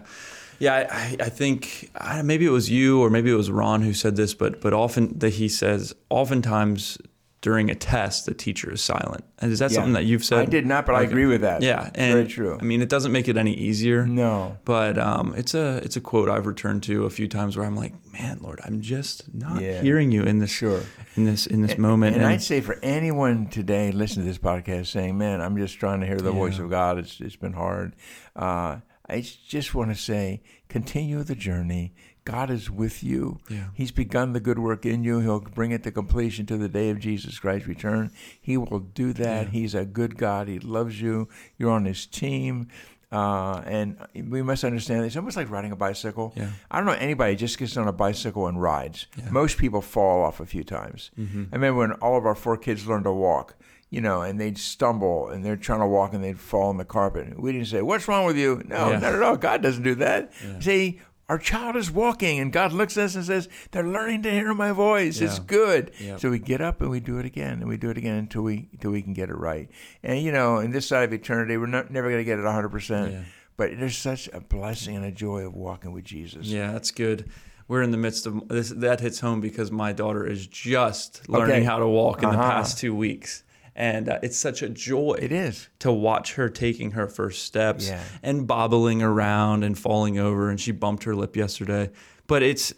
yeah. 0.58 0.88
I, 0.90 1.16
I- 1.24 1.28
think 1.28 1.90
I, 1.94 2.22
maybe 2.22 2.46
it 2.46 2.50
was 2.50 2.70
you 2.70 3.00
or 3.00 3.10
maybe 3.10 3.30
it 3.30 3.34
was 3.36 3.50
Ron 3.50 3.82
who 3.82 3.92
said 3.92 4.16
this, 4.16 4.32
but 4.34 4.60
but 4.60 4.72
often 4.72 5.18
that 5.18 5.34
he 5.34 5.48
says 5.48 5.94
oftentimes 6.10 6.96
during 7.44 7.68
a 7.70 7.74
test 7.74 8.24
the 8.24 8.32
teacher 8.32 8.72
is 8.72 8.80
silent. 8.80 9.22
And 9.38 9.52
is 9.52 9.58
that 9.58 9.70
Yeah. 9.70 9.74
something 9.74 9.92
that 9.92 10.06
you've 10.06 10.24
said? 10.24 10.38
I 10.38 10.44
did 10.46 10.64
not, 10.64 10.86
but 10.86 10.94
I 10.94 11.02
agree 11.02 11.26
with 11.26 11.42
that. 11.42 11.60
Yeah, 11.60 11.90
and 11.94 12.14
very 12.14 12.26
true. 12.26 12.56
I 12.58 12.64
mean, 12.64 12.80
it 12.80 12.88
doesn't 12.88 13.12
make 13.12 13.28
it 13.28 13.36
any 13.36 13.52
easier. 13.52 14.06
no. 14.06 14.56
But 14.64 14.96
um, 14.98 15.34
it's 15.36 15.52
a 15.52 15.76
it's 15.84 15.96
a 15.96 16.00
quote 16.00 16.30
I've 16.30 16.46
returned 16.46 16.82
to 16.84 17.04
a 17.04 17.10
few 17.10 17.28
times 17.28 17.54
where 17.58 17.66
I'm 17.66 17.76
like, 17.76 17.92
man, 18.14 18.38
Lord, 18.40 18.60
I'm 18.64 18.80
just 18.80 19.32
not 19.34 19.60
Yeah. 19.60 19.82
hearing 19.82 20.10
you 20.10 20.22
in 20.22 20.38
this 20.38 20.50
Sure. 20.50 20.80
in 21.16 21.24
this 21.26 21.46
in 21.46 21.60
this 21.60 21.76
moment. 21.76 22.16
And, 22.16 22.24
I'd 22.24 22.40
say 22.42 22.62
for 22.62 22.78
anyone 22.82 23.46
today 23.48 23.92
listening 23.92 24.24
to 24.24 24.30
this 24.32 24.38
podcast 24.38 24.86
saying, 24.86 25.18
"Man, 25.18 25.42
I'm 25.42 25.58
just 25.58 25.78
trying 25.78 26.00
to 26.00 26.06
hear 26.06 26.16
the 26.16 26.32
voice 26.32 26.58
of 26.58 26.70
God. 26.70 26.96
It's 26.98 27.20
it's 27.20 27.36
been 27.36 27.52
hard." 27.52 27.94
Uh, 28.34 28.76
I 29.06 29.22
just 29.48 29.74
want 29.74 29.90
to 29.94 29.96
say, 30.00 30.40
continue 30.70 31.22
the 31.22 31.34
journey. 31.34 31.92
God 32.24 32.50
is 32.50 32.70
with 32.70 33.02
you. 33.04 33.38
Yeah. 33.50 33.66
He's 33.74 33.90
begun 33.90 34.32
the 34.32 34.40
good 34.40 34.58
work 34.58 34.86
in 34.86 35.04
you. 35.04 35.20
He'll 35.20 35.40
bring 35.40 35.72
it 35.72 35.82
to 35.84 35.90
completion 35.90 36.46
to 36.46 36.56
the 36.56 36.68
day 36.68 36.88
of 36.90 36.98
Jesus 36.98 37.38
Christ's 37.38 37.68
return. 37.68 38.10
He 38.40 38.56
will 38.56 38.78
do 38.80 39.12
that. 39.14 39.46
Yeah. 39.46 39.50
He's 39.50 39.74
a 39.74 39.84
good 39.84 40.16
God. 40.16 40.48
He 40.48 40.58
loves 40.58 41.00
you. 41.00 41.28
You're 41.58 41.70
on 41.70 41.84
His 41.84 42.06
team. 42.06 42.68
Uh, 43.12 43.62
and 43.66 43.96
we 44.28 44.42
must 44.42 44.64
understand 44.64 45.04
it's 45.04 45.16
almost 45.16 45.36
like 45.36 45.48
riding 45.50 45.70
a 45.70 45.76
bicycle. 45.76 46.32
Yeah. 46.34 46.48
I 46.70 46.78
don't 46.78 46.86
know 46.86 46.92
anybody 46.92 47.36
just 47.36 47.58
gets 47.58 47.76
on 47.76 47.86
a 47.86 47.92
bicycle 47.92 48.48
and 48.48 48.60
rides. 48.60 49.06
Yeah. 49.16 49.30
Most 49.30 49.56
people 49.58 49.80
fall 49.82 50.24
off 50.24 50.40
a 50.40 50.46
few 50.46 50.64
times. 50.64 51.10
Mhm. 51.16 51.48
I 51.52 51.56
remember 51.56 51.78
when 51.80 51.92
all 51.92 52.16
of 52.18 52.26
our 52.26 52.34
four 52.34 52.56
kids 52.56 52.86
learned 52.88 53.04
to 53.04 53.12
walk, 53.12 53.54
you 53.90 54.00
know, 54.00 54.22
and 54.22 54.40
they'd 54.40 54.58
stumble 54.58 55.28
and 55.28 55.44
they're 55.44 55.56
trying 55.56 55.78
to 55.80 55.86
walk 55.86 56.12
and 56.12 56.24
they'd 56.24 56.40
fall 56.40 56.70
on 56.70 56.76
the 56.78 56.84
carpet. 56.84 57.38
We 57.38 57.52
didn't 57.52 57.68
say, 57.68 57.82
What's 57.82 58.08
wrong 58.08 58.24
with 58.26 58.36
you? 58.36 58.62
No, 58.66 58.90
Yeah. 58.90 58.98
not 58.98 59.14
at 59.14 59.22
all. 59.22 59.36
God 59.36 59.62
doesn't 59.62 59.84
do 59.84 59.94
that. 59.96 60.32
See, 60.58 61.00
our 61.28 61.38
child 61.38 61.74
is 61.76 61.90
walking 61.90 62.38
and 62.38 62.52
God 62.52 62.72
looks 62.72 62.96
at 62.98 63.04
us 63.04 63.14
and 63.14 63.24
says, 63.24 63.48
They're 63.70 63.86
learning 63.86 64.22
to 64.24 64.30
hear 64.30 64.52
my 64.54 64.72
voice. 64.72 65.20
It's 65.20 65.38
good. 65.38 65.92
So 66.18 66.30
we 66.30 66.38
get 66.38 66.60
up 66.60 66.80
and 66.80 66.90
we 66.90 67.00
do 67.00 67.18
it 67.18 67.24
again 67.26 67.60
and 67.60 67.68
we 67.68 67.76
do 67.76 67.90
it 67.90 67.96
again 67.98 68.16
until 68.16 68.42
we 68.42 68.68
until 68.72 68.90
we 68.90 69.00
can 69.02 69.14
get 69.14 69.30
it 69.30 69.36
right. 69.36 69.70
And 70.02 70.20
you 70.20 70.32
know, 70.32 70.58
in 70.58 70.70
this 70.70 70.86
side 70.86 71.04
of 71.04 71.12
eternity, 71.12 71.56
we're 71.56 71.66
not, 71.66 71.90
never 71.90 72.08
going 72.08 72.20
to 72.20 72.24
get 72.24 72.38
it 72.38 72.44
100%. 72.44 73.12
Yeah. 73.12 73.22
But 73.56 73.78
there's 73.78 73.96
such 73.96 74.28
a 74.32 74.40
blessing 74.40 74.96
and 74.96 75.04
a 75.04 75.12
joy 75.12 75.46
of 75.46 75.54
walking 75.54 75.92
with 75.92 76.04
Jesus. 76.04 76.46
Yeah, 76.48 76.72
that's 76.72 76.90
good. 76.90 77.30
We're 77.68 77.82
in 77.82 77.92
the 77.92 77.96
midst 77.96 78.26
of 78.26 78.48
this. 78.48 78.68
That 78.70 78.98
hits 79.00 79.20
home 79.20 79.40
because 79.40 79.70
my 79.70 79.92
daughter 79.92 80.26
is 80.26 80.46
just 80.48 81.26
learning 81.28 81.54
Okay. 81.58 81.64
how 81.64 81.78
to 81.78 81.86
walk 81.86 82.22
in 82.22 82.28
the 82.30 82.34
Uh-huh. 82.36 82.50
past 82.50 82.78
two 82.78 82.94
weeks, 82.96 83.43
and 83.76 84.08
uh, 84.08 84.18
it's 84.22 84.36
such 84.36 84.62
a 84.62 84.68
joy. 84.68 85.16
It 85.20 85.32
is. 85.32 85.68
to 85.80 85.90
watch 85.92 86.34
her 86.34 86.48
taking 86.48 86.92
her 86.92 87.06
first 87.06 87.42
steps 87.44 87.88
Yeah. 87.88 88.02
and 88.22 88.46
bobbling 88.46 89.02
around 89.02 89.64
and 89.64 89.76
falling 89.78 90.18
over. 90.18 90.48
And 90.50 90.60
she 90.60 90.70
bumped 90.72 91.04
her 91.04 91.14
lip 91.16 91.36
yesterday. 91.36 91.90
But 92.26 92.42
it's 92.42 92.72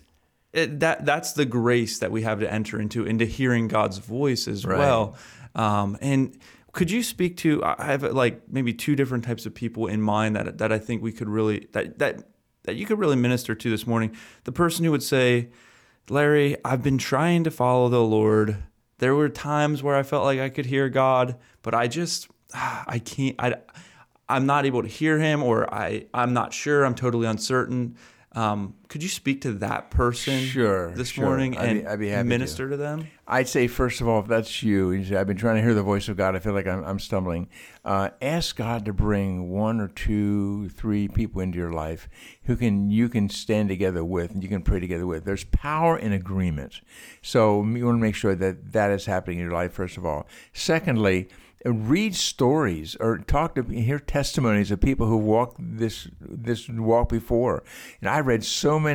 it, 0.52 0.80
that 0.80 1.04
that's 1.04 1.32
the 1.32 1.44
grace 1.44 1.98
that 1.98 2.10
we 2.10 2.22
have 2.22 2.40
to 2.40 2.50
enter 2.52 2.80
into 2.80 3.04
into 3.04 3.26
hearing 3.26 3.68
God's 3.68 3.98
voice 3.98 4.48
as 4.48 4.64
Right. 4.64 4.78
well. 4.78 5.16
Um, 5.54 5.98
and 6.00 6.38
could 6.72 6.90
you 6.90 7.02
speak 7.02 7.36
to? 7.38 7.62
I 7.64 7.84
have 7.84 8.02
like 8.02 8.42
maybe 8.50 8.72
two 8.72 8.96
different 8.96 9.24
types 9.24 9.46
of 9.46 9.54
people 9.54 9.86
in 9.86 10.00
mind 10.02 10.36
that 10.36 10.58
that 10.58 10.72
I 10.72 10.78
think 10.78 11.02
we 11.02 11.12
could 11.12 11.28
really 11.28 11.66
that 11.72 11.98
that 11.98 12.22
that 12.64 12.76
you 12.76 12.84
could 12.86 12.98
really 12.98 13.16
minister 13.16 13.54
to 13.54 13.70
this 13.70 13.86
morning. 13.86 14.14
The 14.44 14.52
person 14.52 14.84
who 14.84 14.90
would 14.90 15.02
say, 15.02 15.48
Larry, 16.08 16.56
I've 16.64 16.82
been 16.82 16.98
trying 16.98 17.44
to 17.44 17.50
follow 17.50 17.88
the 17.88 18.02
Lord. 18.02 18.56
There 18.98 19.14
were 19.14 19.28
times 19.28 19.82
where 19.82 19.96
I 19.96 20.02
felt 20.02 20.24
like 20.24 20.40
I 20.40 20.48
could 20.48 20.66
hear 20.66 20.88
God, 20.88 21.36
but 21.62 21.74
I 21.74 21.88
just 21.88 22.28
I 22.54 23.00
can't 23.04 23.36
I 23.38 23.56
I'm 24.28 24.46
not 24.46 24.66
able 24.66 24.82
to 24.82 24.88
hear 24.88 25.18
him 25.18 25.42
or 25.42 25.72
I 25.72 26.06
I'm 26.12 26.32
not 26.32 26.52
sure, 26.52 26.84
I'm 26.84 26.94
totally 26.94 27.26
uncertain. 27.26 27.96
Um, 28.32 28.74
could 28.96 29.02
you 29.02 29.10
speak 29.10 29.42
to 29.42 29.52
that 29.52 29.90
person 29.90 30.38
Sure, 30.40 30.90
this 30.92 31.08
sure. 31.08 31.26
morning 31.26 31.54
I'd 31.58 31.64
be- 31.64 31.80
and 31.80 31.88
I'd 31.88 31.98
be 31.98 32.08
happy 32.08 32.22
to. 32.22 32.28
minister 32.30 32.70
to. 32.70 32.78
them? 32.78 33.08
I'd 33.28 33.46
say, 33.46 33.66
first 33.66 34.00
of 34.00 34.08
all, 34.08 34.20
if 34.20 34.26
that's 34.26 34.62
you, 34.62 34.90
you 34.90 35.04
say, 35.04 35.16
I've 35.16 35.26
been 35.26 35.36
trying 35.36 35.56
to 35.56 35.60
hear 35.62 35.74
the 35.74 35.82
voice 35.82 36.08
of 36.08 36.16
God. 36.16 36.34
I 36.34 36.38
feel 36.38 36.54
like 36.54 36.66
I'm, 36.66 36.82
I'm 36.82 36.98
stumbling. 36.98 37.50
Uh, 37.84 38.08
ask 38.22 38.56
God 38.56 38.86
to 38.86 38.94
bring 38.94 39.50
one 39.50 39.80
or 39.82 39.88
two, 39.88 40.70
three 40.70 41.08
people 41.08 41.42
into 41.42 41.58
your 41.58 41.72
life 41.72 42.08
who 42.44 42.56
can 42.56 42.90
you 42.90 43.10
can 43.10 43.28
stand 43.28 43.68
together 43.68 44.02
with 44.02 44.30
and 44.30 44.42
you 44.42 44.48
can 44.48 44.62
pray 44.62 44.80
together 44.80 45.06
with. 45.06 45.26
There's 45.26 45.44
power 45.44 45.98
in 45.98 46.14
agreement. 46.14 46.80
So 47.20 47.62
you 47.62 47.84
want 47.84 47.98
to 47.98 48.00
make 48.02 48.14
sure 48.14 48.34
that 48.34 48.72
that 48.72 48.90
is 48.90 49.04
happening 49.04 49.40
in 49.40 49.44
your 49.44 49.52
life, 49.52 49.74
first 49.74 49.98
of 49.98 50.06
all. 50.06 50.26
Secondly, 50.54 51.28
read 51.64 52.14
stories 52.14 52.94
or 53.00 53.18
talk 53.18 53.56
to 53.56 53.62
hear 53.64 53.98
testimonies 53.98 54.70
of 54.70 54.80
people 54.80 55.08
who 55.08 55.16
walked 55.16 55.56
this 55.58 56.06
this 56.20 56.68
walk 56.68 57.08
before. 57.08 57.64
And 58.00 58.08
I 58.08 58.20
read 58.20 58.44
so 58.44 58.78
many 58.78 58.85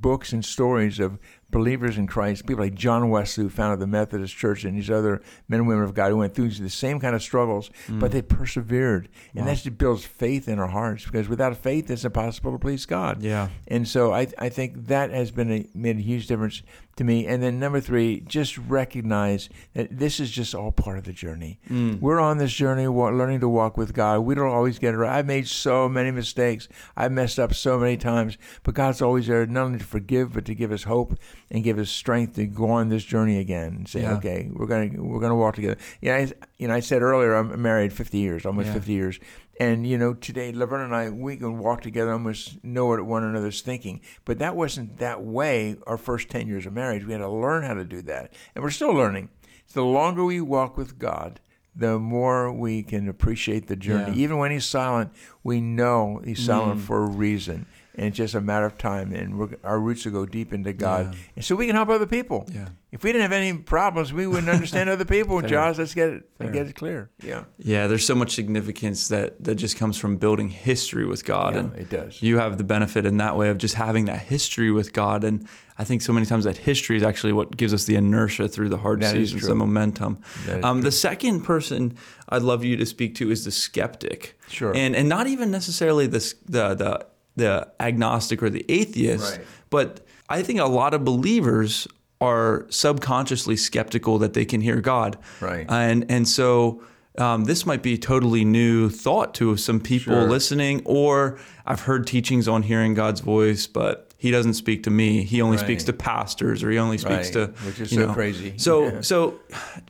books 0.00 0.32
and 0.32 0.44
stories 0.44 1.00
of 1.00 1.18
believers 1.50 1.98
in 1.98 2.06
Christ, 2.06 2.46
people 2.46 2.64
like 2.64 2.74
John 2.74 3.10
Wesley, 3.10 3.44
who 3.44 3.50
founded 3.50 3.78
the 3.78 3.86
Methodist 3.86 4.34
Church, 4.34 4.64
and 4.64 4.76
these 4.76 4.90
other 4.90 5.22
men 5.48 5.60
and 5.60 5.68
women 5.68 5.84
of 5.84 5.94
God 5.94 6.10
who 6.10 6.16
went 6.16 6.34
through 6.34 6.48
the 6.50 6.70
same 6.70 6.98
kind 6.98 7.14
of 7.14 7.22
struggles, 7.22 7.70
but 7.88 8.10
mm. 8.10 8.12
they 8.12 8.22
persevered. 8.22 9.08
And 9.34 9.46
that 9.46 9.58
just 9.58 9.78
builds 9.78 10.04
faith 10.04 10.48
in 10.48 10.58
our 10.58 10.68
hearts 10.68 11.04
because 11.04 11.28
without 11.28 11.56
faith, 11.56 11.90
it's 11.90 12.04
impossible 12.04 12.52
to 12.52 12.58
please 12.58 12.86
God. 12.86 13.22
Yeah. 13.22 13.48
And 13.68 13.86
so 13.86 14.12
I, 14.12 14.28
I 14.38 14.48
think 14.48 14.86
that 14.86 15.10
has 15.10 15.30
been 15.30 15.52
a, 15.52 15.68
made 15.74 15.98
a 15.98 16.02
huge 16.02 16.26
difference 16.26 16.62
to 16.96 17.04
me. 17.04 17.26
And 17.26 17.42
then 17.42 17.58
number 17.58 17.80
three, 17.80 18.20
just 18.20 18.58
recognize 18.58 19.48
that 19.74 19.98
this 19.98 20.20
is 20.20 20.30
just 20.30 20.54
all 20.54 20.72
part 20.72 20.98
of 20.98 21.04
the 21.04 21.12
journey. 21.12 21.58
Mm. 21.70 22.00
We're 22.00 22.20
on 22.20 22.38
this 22.38 22.52
journey, 22.52 22.86
learning 22.86 23.40
to 23.40 23.48
walk 23.48 23.76
with 23.76 23.94
God. 23.94 24.20
We 24.20 24.34
don't 24.34 24.50
always 24.50 24.78
get 24.78 24.94
it 24.94 24.98
right. 24.98 25.16
I've 25.18 25.26
made 25.26 25.48
so 25.48 25.88
many 25.88 26.10
mistakes. 26.10 26.68
I've 26.96 27.12
messed 27.12 27.38
up 27.38 27.54
so 27.54 27.78
many 27.78 27.96
times, 27.96 28.36
but 28.62 28.74
God's 28.74 29.00
always 29.00 29.26
there 29.26 29.46
not 29.46 29.64
only 29.64 29.78
to 29.78 29.84
forgive, 29.84 30.34
but 30.34 30.44
to 30.46 30.54
give 30.54 30.72
us 30.72 30.82
hope 30.82 31.16
and 31.50 31.64
give 31.64 31.78
us 31.78 31.90
strength 31.90 32.34
to 32.36 32.46
go 32.46 32.70
on 32.70 32.88
this 32.88 33.04
journey 33.04 33.38
again 33.38 33.74
and 33.74 33.88
say, 33.88 34.02
Yeah. 34.02 34.14
okay, 34.16 34.50
we're 34.52 34.66
gonna 34.66 34.90
we're 35.02 35.20
gonna 35.20 35.36
walk 35.36 35.54
together. 35.54 35.76
Yeah, 36.00 36.16
I, 36.16 36.32
you 36.58 36.68
know, 36.68 36.74
I 36.74 36.80
said 36.80 37.02
earlier, 37.02 37.34
I'm 37.34 37.60
married 37.60 37.92
50 37.92 38.18
years, 38.18 38.44
almost 38.44 38.66
Yeah. 38.68 38.74
50 38.74 38.92
years. 38.92 39.20
And 39.60 39.86
you 39.86 39.98
know, 39.98 40.14
today 40.14 40.50
Laverne 40.52 40.80
and 40.86 40.94
I 40.94 41.10
we 41.10 41.36
can 41.36 41.58
walk 41.58 41.82
together, 41.82 42.12
almost 42.12 42.62
know 42.64 42.86
what 42.86 43.02
one 43.04 43.22
another's 43.22 43.60
thinking. 43.60 44.00
But 44.24 44.38
that 44.38 44.56
wasn't 44.56 44.98
that 44.98 45.22
way 45.22 45.76
our 45.86 45.98
first 45.98 46.28
ten 46.30 46.48
years 46.48 46.64
of 46.66 46.72
marriage. 46.72 47.04
We 47.04 47.12
had 47.12 47.18
to 47.18 47.28
learn 47.28 47.62
how 47.64 47.74
to 47.74 47.84
do 47.84 48.00
that, 48.02 48.32
and 48.54 48.64
we're 48.64 48.70
still 48.70 48.92
learning. 48.94 49.28
So 49.66 49.80
the 49.80 49.86
longer 49.86 50.24
we 50.24 50.40
walk 50.40 50.76
with 50.76 50.98
God, 50.98 51.40
the 51.76 51.98
more 51.98 52.52
we 52.52 52.82
can 52.82 53.08
appreciate 53.08 53.66
the 53.68 53.76
journey. 53.76 54.12
Yeah. 54.16 54.24
Even 54.24 54.38
when 54.38 54.50
He's 54.50 54.64
silent, 54.66 55.12
we 55.44 55.60
know 55.60 56.20
He's 56.24 56.44
silent 56.44 56.80
Mm. 56.80 56.84
for 56.84 57.02
a 57.02 57.06
reason, 57.06 57.66
and 57.94 58.06
it's 58.06 58.16
just 58.16 58.34
a 58.34 58.40
matter 58.40 58.66
of 58.66 58.78
time. 58.78 59.12
And 59.12 59.38
we're, 59.38 59.48
our 59.64 59.78
roots 59.80 60.04
will 60.04 60.12
go 60.12 60.26
deep 60.26 60.52
into 60.52 60.72
God, 60.72 61.12
Yeah. 61.14 61.20
and 61.36 61.44
so 61.44 61.56
we 61.56 61.66
can 61.66 61.76
help 61.76 61.88
other 61.88 62.06
people. 62.06 62.46
Yeah. 62.52 62.68
If 62.90 63.02
we 63.04 63.10
didn't 63.12 63.22
have 63.22 63.32
any 63.32 63.56
problems, 63.56 64.12
we 64.12 64.26
wouldn't 64.26 64.50
understand 64.50 64.90
other 64.90 65.06
people. 65.06 65.40
Fair. 65.40 65.48
Josh, 65.48 65.78
let's 65.78 65.94
get 65.94 66.10
it 66.10 66.28
Fair. 66.38 66.50
get 66.50 66.66
it 66.66 66.74
clear. 66.74 67.08
Yeah, 67.22 67.44
Yeah, 67.58 67.86
there's 67.86 68.04
so 68.04 68.14
much 68.14 68.34
significance 68.34 69.08
that 69.08 69.42
that 69.44 69.54
just 69.54 69.76
comes 69.78 69.96
from 69.98 70.16
building 70.18 70.50
history 70.50 71.06
with 71.06 71.24
God, 71.24 71.54
Yeah, 71.54 71.60
and 71.60 71.76
it 71.76 71.88
does. 71.88 72.22
You 72.22 72.38
have 72.38 72.58
the 72.58 72.64
benefit 72.64 73.06
in 73.06 73.16
that 73.16 73.36
way 73.36 73.48
of 73.48 73.56
just 73.58 73.74
having 73.76 74.04
that 74.06 74.18
history 74.20 74.70
with 74.70 74.92
God, 74.92 75.24
and 75.24 75.48
I 75.78 75.84
think 75.84 76.02
so 76.02 76.12
many 76.12 76.26
times 76.26 76.44
that 76.44 76.58
history 76.58 76.98
is 76.98 77.02
actually 77.02 77.32
what 77.32 77.56
gives 77.56 77.72
us 77.72 77.84
the 77.84 77.96
inertia 77.96 78.46
through 78.46 78.68
the 78.68 78.76
hard 78.76 79.00
That 79.00 79.16
is 79.16 79.30
seasons, 79.30 79.48
the 79.48 79.54
momentum. 79.54 80.18
Um, 80.62 80.82
the 80.82 80.92
second 80.92 81.40
person 81.42 81.96
I'd 82.28 82.42
love 82.42 82.62
you 82.62 82.76
to 82.76 82.84
speak 82.84 83.14
to 83.16 83.30
is 83.30 83.46
the 83.46 83.50
skeptic, 83.50 84.38
Sure. 84.48 84.76
and 84.76 84.94
and 84.94 85.08
not 85.08 85.26
even 85.28 85.50
necessarily 85.50 86.06
the 86.06 86.18
the 86.46 86.74
the, 86.74 87.06
the 87.36 87.68
agnostic 87.80 88.42
or 88.42 88.50
the 88.50 88.64
atheist, 88.68 89.38
Right. 89.38 89.46
but 89.70 90.06
I 90.28 90.42
think 90.42 90.60
a 90.60 90.66
lot 90.66 90.94
of 90.94 91.04
believers 91.04 91.86
are 92.20 92.66
subconsciously 92.70 93.56
skeptical 93.56 94.18
that 94.18 94.32
they 94.34 94.44
can 94.44 94.60
hear 94.60 94.80
God, 94.80 95.16
Right. 95.40 95.66
and 95.68 96.04
and 96.08 96.26
so. 96.28 96.82
Um, 97.18 97.44
this 97.44 97.66
might 97.66 97.82
be 97.82 97.92
a 97.92 97.98
totally 97.98 98.42
new 98.42 98.88
thought 98.88 99.34
to 99.34 99.54
some 99.58 99.80
people 99.80 100.14
Sure. 100.14 100.24
listening, 100.24 100.80
or 100.86 101.38
I've 101.66 101.80
heard 101.82 102.06
teachings 102.06 102.48
on 102.48 102.62
hearing 102.62 102.94
God's 102.94 103.20
voice, 103.20 103.66
but 103.66 104.08
He 104.16 104.30
doesn't 104.30 104.54
speak 104.54 104.84
to 104.84 104.90
me. 104.90 105.22
He 105.22 105.42
only 105.42 105.58
Right. 105.58 105.66
speaks 105.66 105.84
to 105.84 105.92
pastors, 105.92 106.62
or 106.64 106.70
He 106.70 106.78
only 106.78 106.96
speaks 106.96 107.12
Right, 107.12 107.32
to 107.34 107.66
which 107.66 107.80
is 107.80 107.92
you 107.92 107.98
so 108.00 108.06
know. 108.06 108.14
crazy. 108.14 108.54
So 108.56 108.86
Yeah. 108.94 109.00
so, 109.02 109.34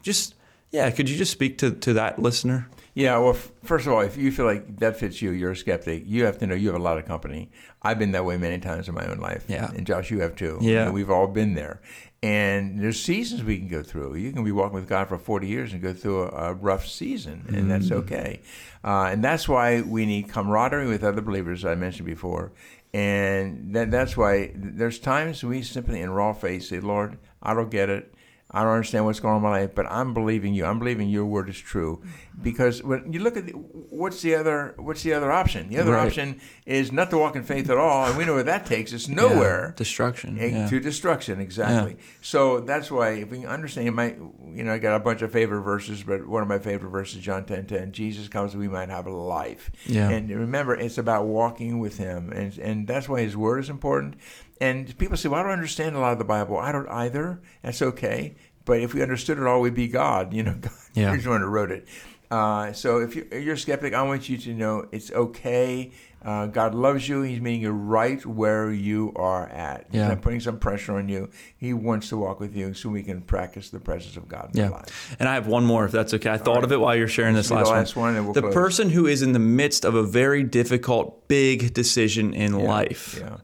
just 0.03 0.34
yeah, 0.72 0.90
could 0.90 1.09
you 1.09 1.16
just 1.16 1.30
speak 1.30 1.59
to 1.59 1.70
to 1.70 1.93
that 1.93 2.18
listener? 2.18 2.66
Yeah, 2.95 3.16
well, 3.18 3.30
f- 3.30 3.51
first 3.64 3.86
of 3.86 3.93
all, 3.95 4.01
if 4.03 4.18
you 4.18 4.30
feel 4.30 4.45
like 4.45 4.76
that 4.80 4.99
fits 4.99 5.22
you, 5.22 5.30
you're 5.30 5.53
a 5.53 5.57
skeptic. 5.57 6.03
You 6.07 6.24
have 6.26 6.36
to 6.38 6.47
know 6.47 6.55
you 6.55 6.68
have 6.68 6.80
a 6.80 6.82
lot 6.84 6.99
of 6.99 7.07
company. 7.07 7.51
I've 7.80 7.99
been 7.99 8.12
that 8.12 8.24
way 8.26 8.36
many 8.36 8.59
times 8.59 8.86
in 8.88 8.95
my 8.95 9.07
own 9.07 9.16
life. 9.18 9.45
Yeah. 9.49 9.70
And 9.74 9.86
Josh, 9.86 10.11
you 10.11 10.20
have 10.20 10.36
too. 10.36 10.59
Yeah. 10.61 10.84
Know, 10.84 10.93
we've 10.93 11.11
all 11.11 11.26
been 11.26 11.55
there. 11.55 11.80
And 12.22 12.78
there's 12.78 13.01
seasons 13.03 13.43
we 13.43 13.59
can 13.59 13.66
go 13.68 13.82
through. 13.82 14.16
You 14.16 14.30
can 14.32 14.45
be 14.45 14.53
walking 14.53 14.74
with 14.74 14.88
God 14.88 15.09
for 15.09 15.18
40 15.18 15.49
years 15.49 15.72
and 15.72 15.80
go 15.82 15.93
through 15.93 16.24
a, 16.24 16.51
a 16.51 16.53
rough 16.55 16.86
season, 16.86 17.47
and 17.49 17.68
that's 17.70 17.88
Mm. 17.88 17.97
okay. 17.97 18.40
Uh, 18.84 19.09
and 19.11 19.24
that's 19.24 19.49
why 19.49 19.80
we 19.80 20.05
need 20.07 20.28
camaraderie 20.28 20.86
with 20.86 21.03
other 21.03 21.20
believers, 21.22 21.64
I 21.64 21.74
mentioned 21.74 22.07
before. 22.07 22.53
And 22.95 23.74
that, 23.74 23.90
that's 23.90 24.16
why 24.16 24.53
there's 24.55 24.99
times 24.99 25.43
we 25.43 25.62
simply, 25.62 26.01
in 26.01 26.11
raw 26.11 26.32
faith, 26.32 26.64
say, 26.64 26.78
Lord, 26.78 27.18
I 27.43 27.55
don't 27.55 27.70
get 27.70 27.88
it. 27.88 28.14
I 28.55 28.62
don't 28.64 28.72
understand 28.74 29.07
what's 29.07 29.18
going 29.18 29.32
on 29.32 29.38
in 29.38 29.43
my 29.45 29.61
life, 29.62 29.74
but 29.74 29.86
I'm 29.90 30.12
believing 30.12 30.53
you. 30.53 30.66
I'm 30.66 30.78
believing 30.78 31.09
your 31.09 31.24
word 31.24 31.49
is 31.49 31.59
true. 31.59 32.03
Because 32.41 32.83
when 32.83 33.12
you 33.12 33.20
look 33.20 33.37
at 33.37 33.47
the, 33.47 33.53
what's 33.53 34.22
the 34.22 34.35
other 34.35 34.74
what's 34.78 35.03
the 35.03 35.12
other 35.12 35.30
option? 35.30 35.68
The 35.68 35.78
other 35.78 35.93
Right. 35.93 36.07
option 36.07 36.41
is 36.64 36.91
not 36.91 37.11
to 37.11 37.18
walk 37.18 37.37
in 37.37 37.43
faith 37.43 37.68
at 37.68 37.76
all, 37.76 38.07
and 38.07 38.16
we 38.16 38.24
know 38.24 38.35
where 38.35 38.43
that 38.45 38.64
takes 38.64 38.95
us. 38.95 39.07
Nowhere. 39.07 39.68
Yeah, 39.68 39.76
destruction. 39.76 40.39
Eh, 40.39 40.47
yeah. 40.47 40.68
To 40.68 40.80
destruction, 40.80 41.41
exactly. 41.41 41.99
So 42.22 42.61
that's 42.61 42.91
why 42.91 43.11
if 43.11 43.30
we 43.30 43.45
understand, 43.45 43.85
you 43.85 43.93
might, 43.93 44.16
you 44.16 44.64
know, 44.64 44.72
I 44.72 44.78
got 44.78 44.97
a 44.97 45.01
bunch 45.01 45.20
of 45.22 45.30
favorite 45.30 45.61
verses, 45.62 46.03
but 46.03 46.26
one 46.26 46.43
of 46.43 46.49
my 46.49 46.59
favorite 46.59 46.91
verses, 46.91 47.20
John 47.20 47.45
ten 47.45 47.66
ten, 47.66 47.93
Jesus 47.93 48.28
comes 48.28 48.57
we 48.57 48.66
might 48.68 48.89
have 48.89 49.07
a 49.07 49.11
life. 49.11 49.70
Yeah. 49.87 50.09
And 50.09 50.30
remember, 50.30 50.74
it's 50.74 50.99
about 50.99 51.26
walking 51.26 51.80
with 51.80 51.99
Him, 51.99 52.33
and 52.33 52.57
and 52.59 52.89
that's 52.89 53.09
why 53.09 53.20
His 53.20 53.37
Word 53.37 53.59
is 53.59 53.68
important. 53.68 54.14
And 54.61 54.97
people 54.97 55.16
say, 55.18 55.28
"Well, 55.28 55.41
I 55.41 55.43
don't 55.43 55.53
understand 55.53 55.97
a 55.97 55.99
lot 56.01 56.12
of 56.12 56.18
the 56.18 56.24
Bible." 56.24 56.57
I 56.57 56.72
don't 56.72 56.89
either. 56.89 57.41
That's 57.62 57.83
okay. 57.83 58.37
But 58.64 58.78
if 58.78 58.95
we 58.95 59.03
understood 59.03 59.39
it 59.39 59.45
all, 59.45 59.61
we'd 59.61 59.74
be 59.74 59.89
God. 59.89 60.33
You 60.33 60.45
know, 60.45 60.55
God, 60.61 60.72
Yeah. 60.95 61.12
He's 61.14 61.24
the 61.24 61.30
one 61.30 61.41
who 61.41 61.49
wrote 61.49 61.70
it. 61.72 61.87
Uh, 62.33 62.72
so 62.72 63.01
if 63.01 63.14
you're, 63.14 63.55
a 63.55 63.59
skeptic, 63.59 63.93
I 63.93 64.03
want 64.03 64.28
you 64.28 64.39
to 64.39 64.55
know 64.55 64.87
it's 64.91 65.12
okay. 65.12 65.91
Uh, 66.24 66.47
God 66.47 66.74
loves 66.74 67.07
you. 67.07 67.20
He's 67.22 67.41
meeting 67.43 67.61
you 67.61 67.72
right 67.72 68.24
where 68.24 68.72
you 68.72 69.12
are 69.16 69.47
at. 69.49 69.87
He's 69.91 70.01
Yeah. 70.01 70.09
not 70.09 70.22
putting 70.22 70.41
some 70.41 70.59
pressure 70.59 70.95
on 70.97 71.09
you. 71.11 71.28
He 71.59 71.74
wants 71.74 72.09
to 72.09 72.16
walk 72.16 72.41
with 72.41 72.57
you 72.57 72.72
so 72.72 72.89
we 72.89 73.03
can 73.03 73.20
practice 73.20 73.68
the 73.68 73.80
presence 73.80 74.16
of 74.16 74.28
God 74.28 74.51
in 74.55 74.61
Yeah. 74.61 74.64
our 74.66 74.70
lives. 74.70 74.93
And 75.18 75.28
I 75.28 75.35
have 75.35 75.47
one 75.47 75.64
more, 75.66 75.85
if 75.85 75.93
that's 75.93 76.14
okay. 76.14 76.30
I 76.30 76.39
thought 76.39 76.55
right. 76.57 76.64
of 76.64 76.72
it 76.72 76.80
while 76.80 76.97
you're 76.97 77.07
sharing 77.09 77.35
this 77.35 77.47
This 77.47 77.51
will 77.51 77.59
be 77.59 77.61
last, 77.64 77.68
the 77.70 77.74
last 77.74 77.97
one, 77.97 78.16
and 78.16 78.24
we'll 78.24 78.33
the 78.35 78.41
close. 78.43 78.55
person 78.55 78.89
who 78.91 79.07
is 79.07 79.20
in 79.20 79.33
the 79.33 79.39
midst 79.41 79.85
of 79.85 79.95
a 79.95 80.03
very 80.03 80.43
difficult, 80.43 81.28
big 81.28 81.74
decision 81.74 82.33
in 82.33 82.59
Yeah. 82.59 82.66
life. 82.66 83.20
Yeah. 83.20 83.37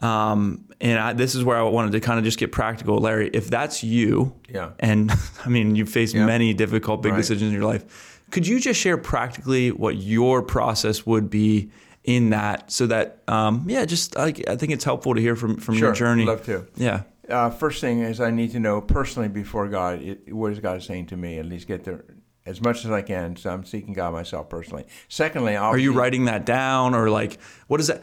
Um, 0.00 0.64
and 0.80 0.98
I, 0.98 1.12
this 1.12 1.34
is 1.34 1.44
where 1.44 1.56
I 1.56 1.62
wanted 1.62 1.92
to 1.92 2.00
kind 2.00 2.18
of 2.18 2.24
just 2.24 2.38
get 2.38 2.52
practical, 2.52 2.98
Larry. 2.98 3.28
If 3.32 3.48
that's 3.48 3.82
you, 3.84 4.34
Yeah. 4.48 4.70
and 4.80 5.12
I 5.44 5.48
mean 5.48 5.76
you 5.76 5.86
face 5.86 6.14
Yeah. 6.14 6.26
many 6.26 6.54
difficult, 6.54 7.02
big 7.02 7.12
Right. 7.12 7.18
decisions 7.18 7.48
in 7.48 7.52
your 7.54 7.64
life, 7.64 8.13
could 8.34 8.46
you 8.46 8.58
just 8.60 8.80
share 8.80 8.98
practically 8.98 9.70
what 9.70 9.96
your 9.96 10.42
process 10.42 11.06
would 11.06 11.30
be 11.30 11.70
in 12.02 12.30
that, 12.30 12.70
so 12.70 12.86
that 12.88 13.22
um, 13.28 13.64
yeah, 13.66 13.84
just 13.86 14.14
like 14.16 14.46
I 14.48 14.56
think 14.56 14.72
it's 14.72 14.84
helpful 14.84 15.14
to 15.14 15.20
hear 15.20 15.36
from 15.36 15.56
from 15.56 15.76
Sure. 15.76 15.88
your 15.88 15.94
journey. 15.94 16.24
Love 16.26 16.44
to. 16.46 16.66
Yeah, 16.76 17.02
Uh, 17.30 17.48
first 17.48 17.80
thing 17.80 18.00
is 18.00 18.20
I 18.20 18.30
need 18.30 18.50
to 18.52 18.58
know 18.60 18.80
personally 18.82 19.28
before 19.28 19.68
God 19.68 20.02
it, 20.02 20.34
what 20.34 20.52
is 20.52 20.58
God 20.58 20.82
saying 20.82 21.06
to 21.06 21.16
me. 21.16 21.38
At 21.38 21.46
least 21.46 21.66
get 21.68 21.84
there 21.84 22.04
as 22.46 22.60
much 22.60 22.84
as 22.84 22.90
I 22.90 23.00
can. 23.02 23.36
So 23.36 23.50
I'm 23.50 23.64
seeking 23.64 23.94
God 23.94 24.12
myself 24.12 24.48
personally. 24.48 24.84
Secondly, 25.08 25.56
are 25.56 25.78
you 25.78 25.90
obviously- 25.90 25.96
writing 25.98 26.24
that 26.26 26.44
down 26.44 26.94
or 26.94 27.08
like 27.10 27.38
what 27.68 27.80
is 27.80 27.86
that? 27.86 28.02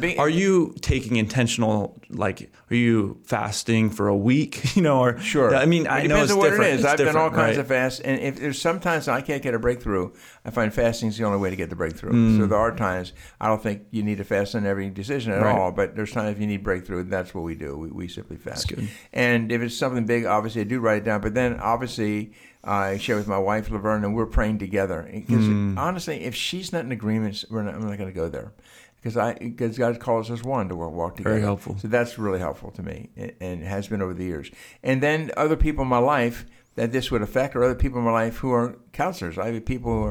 big- 0.00 0.18
are 0.18 0.28
you 0.28 0.74
taking 0.80 1.16
intentional 1.16 2.00
like 2.08 2.50
are 2.70 2.74
you 2.76 3.20
fasting 3.24 3.90
for 3.90 4.06
a 4.08 4.16
week? 4.16 4.60
You 4.76 4.82
know, 4.82 5.00
or 5.00 5.18
Sure. 5.18 5.54
I 5.54 5.66
mean, 5.66 5.86
it 5.86 5.88
I 5.90 6.02
know 6.06 6.08
depends 6.08 6.22
it's 6.24 6.32
on 6.32 6.38
what 6.38 6.50
different. 6.50 6.70
it 6.70 6.74
is. 6.74 6.80
It's 6.84 6.88
I've 6.92 6.98
done 6.98 7.16
all 7.16 7.30
kinds 7.30 7.56
right? 7.56 7.58
of 7.58 7.66
fasts, 7.66 8.00
and 8.00 8.20
if 8.20 8.38
there's 8.38 8.60
sometimes 8.60 9.08
I 9.08 9.20
can't 9.20 9.42
get 9.42 9.52
a 9.52 9.58
breakthrough, 9.58 10.12
I 10.44 10.50
find 10.50 10.72
fasting 10.72 11.08
is 11.08 11.18
the 11.18 11.24
only 11.24 11.38
way 11.38 11.50
to 11.50 11.56
get 11.56 11.68
the 11.68 11.76
breakthrough. 11.76 12.12
Mm. 12.12 12.38
So 12.38 12.46
there 12.46 12.58
are 12.58 12.74
times 12.74 13.12
I 13.40 13.48
don't 13.48 13.62
think 13.62 13.82
you 13.90 14.02
need 14.04 14.18
to 14.18 14.24
fast 14.24 14.54
on 14.54 14.64
every 14.64 14.88
decision 14.88 15.32
at 15.32 15.42
Right. 15.42 15.54
all, 15.58 15.72
but 15.72 15.96
there's 15.96 16.12
times 16.12 16.38
you 16.38 16.46
need 16.46 16.62
breakthrough, 16.62 17.00
and 17.00 17.12
that's 17.12 17.34
what 17.34 17.42
we 17.42 17.54
do. 17.56 17.76
We, 17.76 17.88
we 17.90 18.08
simply 18.08 18.36
fast. 18.36 18.72
And 19.12 19.50
if 19.52 19.60
it's 19.60 19.76
something 19.76 20.06
big, 20.06 20.24
obviously 20.24 20.60
I 20.62 20.64
do 20.64 20.78
write 20.80 20.98
it 20.98 21.04
down. 21.04 21.20
But 21.20 21.34
then 21.34 21.58
obviously 21.60 22.32
I 22.62 22.98
share 22.98 23.16
with 23.16 23.26
my 23.28 23.38
wife 23.38 23.70
Laverne, 23.70 24.04
and 24.04 24.14
we're 24.14 24.26
praying 24.26 24.58
together. 24.58 25.08
Because 25.12 25.44
Mm. 25.44 25.78
honestly, 25.78 26.24
if 26.24 26.34
she's 26.34 26.72
not 26.72 26.84
in 26.84 26.92
agreement, 26.92 27.44
we're 27.50 27.62
not, 27.62 27.74
I'm 27.74 27.80
not 27.86 27.96
going 27.98 28.10
to 28.10 28.14
go 28.14 28.28
there. 28.28 28.52
Because 28.96 29.16
I, 29.16 29.32
because 29.32 29.78
God 29.78 29.98
calls 29.98 30.30
us 30.30 30.42
one 30.44 30.68
to 30.68 30.76
walk 30.76 31.16
together. 31.16 31.30
Very 31.36 31.42
helpful. 31.42 31.78
So 31.78 31.88
that's 31.88 32.18
really 32.18 32.38
helpful 32.38 32.70
to 32.72 32.82
me, 32.82 33.08
and 33.16 33.32
and 33.40 33.62
has 33.62 33.88
been 33.88 34.02
over 34.02 34.12
the 34.12 34.24
years. 34.24 34.50
And 34.82 35.02
then 35.02 35.30
other 35.38 35.56
people 35.56 35.82
in 35.82 35.88
my 35.88 35.98
life, 35.98 36.44
that 36.74 36.92
this 36.92 37.10
would 37.10 37.22
affect, 37.22 37.56
or 37.56 37.64
other 37.64 37.74
people 37.74 37.98
in 37.98 38.04
my 38.04 38.12
life 38.12 38.36
who 38.38 38.52
are 38.52 38.76
counselors. 38.92 39.38
I 39.38 39.50
have 39.50 39.64
people 39.64 39.92
who 39.92 40.02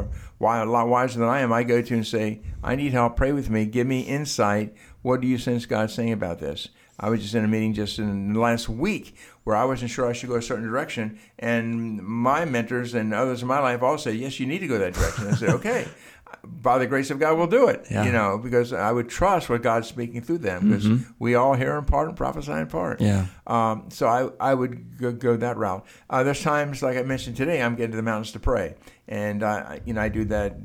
are 0.45 0.61
a 0.61 0.65
lot 0.65 0.87
wiser 0.87 1.19
than 1.19 1.29
I 1.29 1.41
am. 1.41 1.53
I 1.53 1.61
go 1.63 1.83
to 1.83 1.93
and 1.93 2.05
say, 2.05 2.41
I 2.63 2.75
need 2.75 2.91
help. 2.91 3.15
Pray 3.15 3.31
with 3.31 3.49
me. 3.51 3.65
Give 3.65 3.85
me 3.85 4.01
insight. 4.01 4.73
What 5.03 5.21
do 5.21 5.27
you 5.27 5.37
sense 5.37 5.67
God 5.67 5.91
saying 5.91 6.11
about 6.11 6.39
this? 6.39 6.69
I 6.99 7.09
was 7.09 7.21
just 7.21 7.35
in 7.35 7.45
a 7.45 7.47
meeting 7.47 7.73
just 7.73 7.99
in 7.99 8.33
the 8.33 8.39
last 8.39 8.69
week 8.69 9.15
where 9.43 9.55
I 9.55 9.65
wasn't 9.65 9.91
sure 9.91 10.07
I 10.07 10.13
should 10.13 10.29
go 10.29 10.35
a 10.35 10.41
certain 10.41 10.65
direction, 10.65 11.19
and 11.37 12.01
my 12.03 12.45
mentors 12.45 12.93
and 12.93 13.13
others 13.13 13.41
in 13.41 13.47
my 13.47 13.59
life 13.59 13.81
all 13.81 13.97
said, 13.97 14.15
"Yes, 14.15 14.39
you 14.39 14.45
need 14.45 14.59
to 14.59 14.67
go 14.67 14.77
that 14.77 14.93
direction." 14.93 15.27
I 15.27 15.35
said, 15.35 15.49
"Okay." 15.49 15.87
by 16.43 16.77
the 16.77 16.87
grace 16.87 17.11
of 17.11 17.19
God, 17.19 17.37
we'll 17.37 17.47
do 17.47 17.67
it. 17.67 17.85
Yeah. 17.89 18.05
You 18.05 18.11
know, 18.11 18.37
because 18.37 18.73
I 18.73 18.91
would 18.91 19.09
trust 19.09 19.49
what 19.49 19.61
God's 19.61 19.87
speaking 19.87 20.21
through 20.21 20.39
them, 20.39 20.69
because 20.69 20.85
mm-hmm. 20.85 21.11
we 21.19 21.35
all 21.35 21.53
hear 21.53 21.77
in 21.77 21.85
part 21.85 22.07
and 22.07 22.17
prophesy 22.17 22.51
in 22.51 22.67
part. 22.67 23.01
Yeah. 23.01 23.25
Um, 23.47 23.85
so 23.89 24.07
I, 24.07 24.51
I 24.51 24.53
would 24.53 24.97
go, 24.97 25.11
go 25.11 25.37
that 25.37 25.57
route. 25.57 25.85
Uh, 26.09 26.23
there's 26.23 26.41
times, 26.41 26.81
like 26.81 26.97
I 26.97 27.03
mentioned 27.03 27.37
today, 27.37 27.61
I'm 27.61 27.75
getting 27.75 27.91
to 27.91 27.97
the 27.97 28.03
mountains 28.03 28.31
to 28.33 28.39
pray, 28.39 28.75
and 29.10 29.41
I, 29.41 29.82
you 29.86 29.93
know, 29.93 30.01
I 30.01 30.10
do 30.10 30.24
that. 30.26 30.55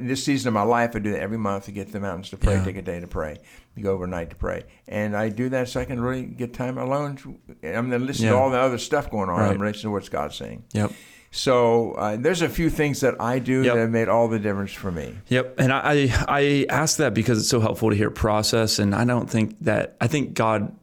This 0.00 0.24
season 0.24 0.48
of 0.48 0.54
my 0.54 0.62
life, 0.62 0.96
I 0.96 0.98
do 0.98 1.12
that 1.12 1.20
every 1.20 1.38
month 1.38 1.66
to 1.66 1.72
get 1.72 1.86
to 1.86 1.92
the 1.92 2.00
mountains 2.00 2.30
to 2.30 2.36
pray, 2.36 2.54
yeah. 2.54 2.64
take 2.64 2.76
a 2.76 2.82
day 2.82 2.98
to 2.98 3.06
pray, 3.06 3.38
to 3.76 3.80
go 3.80 3.92
overnight 3.92 4.30
to 4.30 4.36
pray, 4.36 4.64
and 4.88 5.16
I 5.16 5.28
do 5.28 5.48
that 5.50 5.68
so 5.68 5.80
I 5.80 5.84
can 5.84 6.00
really 6.00 6.24
get 6.24 6.52
time 6.52 6.78
alone. 6.78 7.16
I'm 7.62 7.88
going 7.88 7.90
to 7.90 7.98
listen 7.98 8.26
yeah. 8.26 8.32
to 8.32 8.36
all 8.36 8.50
the 8.50 8.58
other 8.58 8.78
stuff 8.78 9.08
going 9.08 9.30
on. 9.30 9.38
Right. 9.38 9.52
I'm 9.52 9.58
listening 9.58 9.82
to 9.82 9.90
what 9.92 10.10
God's 10.10 10.34
saying. 10.34 10.64
Yep. 10.72 10.92
So 11.30 11.92
uh, 11.92 12.16
there's 12.16 12.42
a 12.42 12.48
few 12.48 12.70
things 12.70 13.00
that 13.00 13.20
I 13.20 13.38
do 13.38 13.62
yep. 13.62 13.74
that 13.74 13.80
have 13.80 13.90
made 13.90 14.08
all 14.08 14.26
the 14.26 14.38
difference 14.38 14.72
for 14.72 14.90
me. 14.90 15.16
Yep, 15.28 15.60
and 15.60 15.72
I 15.72 16.08
I 16.26 16.66
ask 16.68 16.98
that 16.98 17.14
because 17.14 17.38
it's 17.38 17.48
so 17.48 17.60
helpful 17.60 17.90
to 17.90 17.96
hear 17.96 18.10
process, 18.10 18.80
and 18.80 18.94
I 18.94 19.04
don't 19.04 19.30
think 19.30 19.56
that 19.60 19.96
I 20.00 20.08
think 20.08 20.34
God 20.34 20.74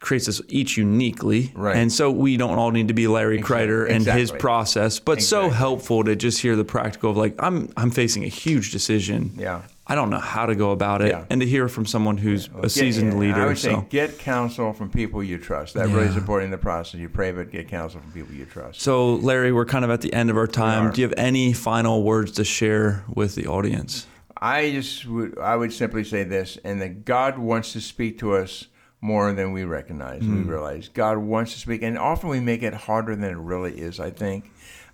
creates 0.00 0.28
us 0.28 0.40
each 0.48 0.76
uniquely, 0.76 1.52
right. 1.54 1.76
and 1.76 1.92
so 1.92 2.10
we 2.10 2.36
don't 2.36 2.58
all 2.58 2.70
need 2.70 2.88
to 2.88 2.94
be 2.94 3.08
Larry 3.08 3.40
Kreider 3.40 3.84
exactly. 3.84 3.94
and 3.94 4.20
his 4.20 4.30
process, 4.30 5.00
but 5.00 5.18
exactly. 5.18 5.50
so 5.50 5.54
helpful 5.54 6.04
to 6.04 6.14
just 6.14 6.40
hear 6.40 6.56
the 6.56 6.64
practical 6.64 7.10
of 7.10 7.16
like 7.16 7.34
I'm 7.38 7.72
I'm 7.76 7.90
facing 7.90 8.24
a 8.24 8.28
huge 8.28 8.70
decision. 8.72 9.34
Yeah. 9.36 9.62
I 9.90 9.94
don't 9.94 10.10
know 10.10 10.18
how 10.18 10.44
to 10.44 10.54
go 10.54 10.72
about 10.72 11.00
it, 11.00 11.08
yeah. 11.08 11.24
and 11.30 11.40
to 11.40 11.46
hear 11.46 11.66
from 11.66 11.86
someone 11.86 12.18
who's 12.18 12.50
well, 12.50 12.66
a 12.66 12.68
seasoned 12.68 13.12
get, 13.12 13.18
leader. 13.18 13.40
I 13.40 13.46
would 13.46 13.58
so. 13.58 13.80
say 13.80 13.86
get 13.88 14.18
counsel 14.18 14.74
from 14.74 14.90
people 14.90 15.22
you 15.22 15.38
trust. 15.38 15.74
That 15.74 15.88
yeah. 15.88 15.94
really 15.94 16.08
is 16.08 16.16
important 16.16 16.46
in 16.46 16.50
the 16.50 16.58
process. 16.58 17.00
You 17.00 17.08
pray, 17.08 17.32
but 17.32 17.50
get 17.50 17.68
counsel 17.68 18.00
from 18.00 18.12
people 18.12 18.34
you 18.34 18.44
trust. 18.44 18.82
So, 18.82 19.14
Larry, 19.14 19.50
we're 19.50 19.64
kind 19.64 19.86
of 19.86 19.90
at 19.90 20.02
the 20.02 20.12
end 20.12 20.28
of 20.28 20.36
our 20.36 20.46
time. 20.46 20.92
Do 20.92 21.00
you 21.00 21.08
have 21.08 21.18
any 21.18 21.54
final 21.54 22.02
words 22.02 22.32
to 22.32 22.44
share 22.44 23.02
with 23.08 23.34
the 23.34 23.46
audience? 23.46 24.06
I 24.36 24.70
just 24.70 25.06
would, 25.06 25.38
I 25.38 25.56
would 25.56 25.72
simply 25.72 26.04
say 26.04 26.22
this, 26.22 26.58
and 26.62 26.82
that 26.82 27.06
God 27.06 27.38
wants 27.38 27.72
to 27.72 27.80
speak 27.80 28.18
to 28.18 28.36
us 28.36 28.66
more 29.00 29.32
than 29.32 29.52
we 29.52 29.64
recognize 29.64 30.22
mm. 30.22 30.28
we 30.28 30.42
hmm. 30.42 30.48
realize. 30.48 30.88
God 30.88 31.18
wants 31.18 31.52
to 31.52 31.58
speak, 31.58 31.82
and 31.82 31.98
often 31.98 32.28
we 32.28 32.40
make 32.40 32.62
it 32.62 32.74
harder 32.74 33.14
than 33.14 33.30
it 33.30 33.38
really 33.38 33.78
is. 33.78 34.00
I 34.00 34.10
think. 34.10 34.50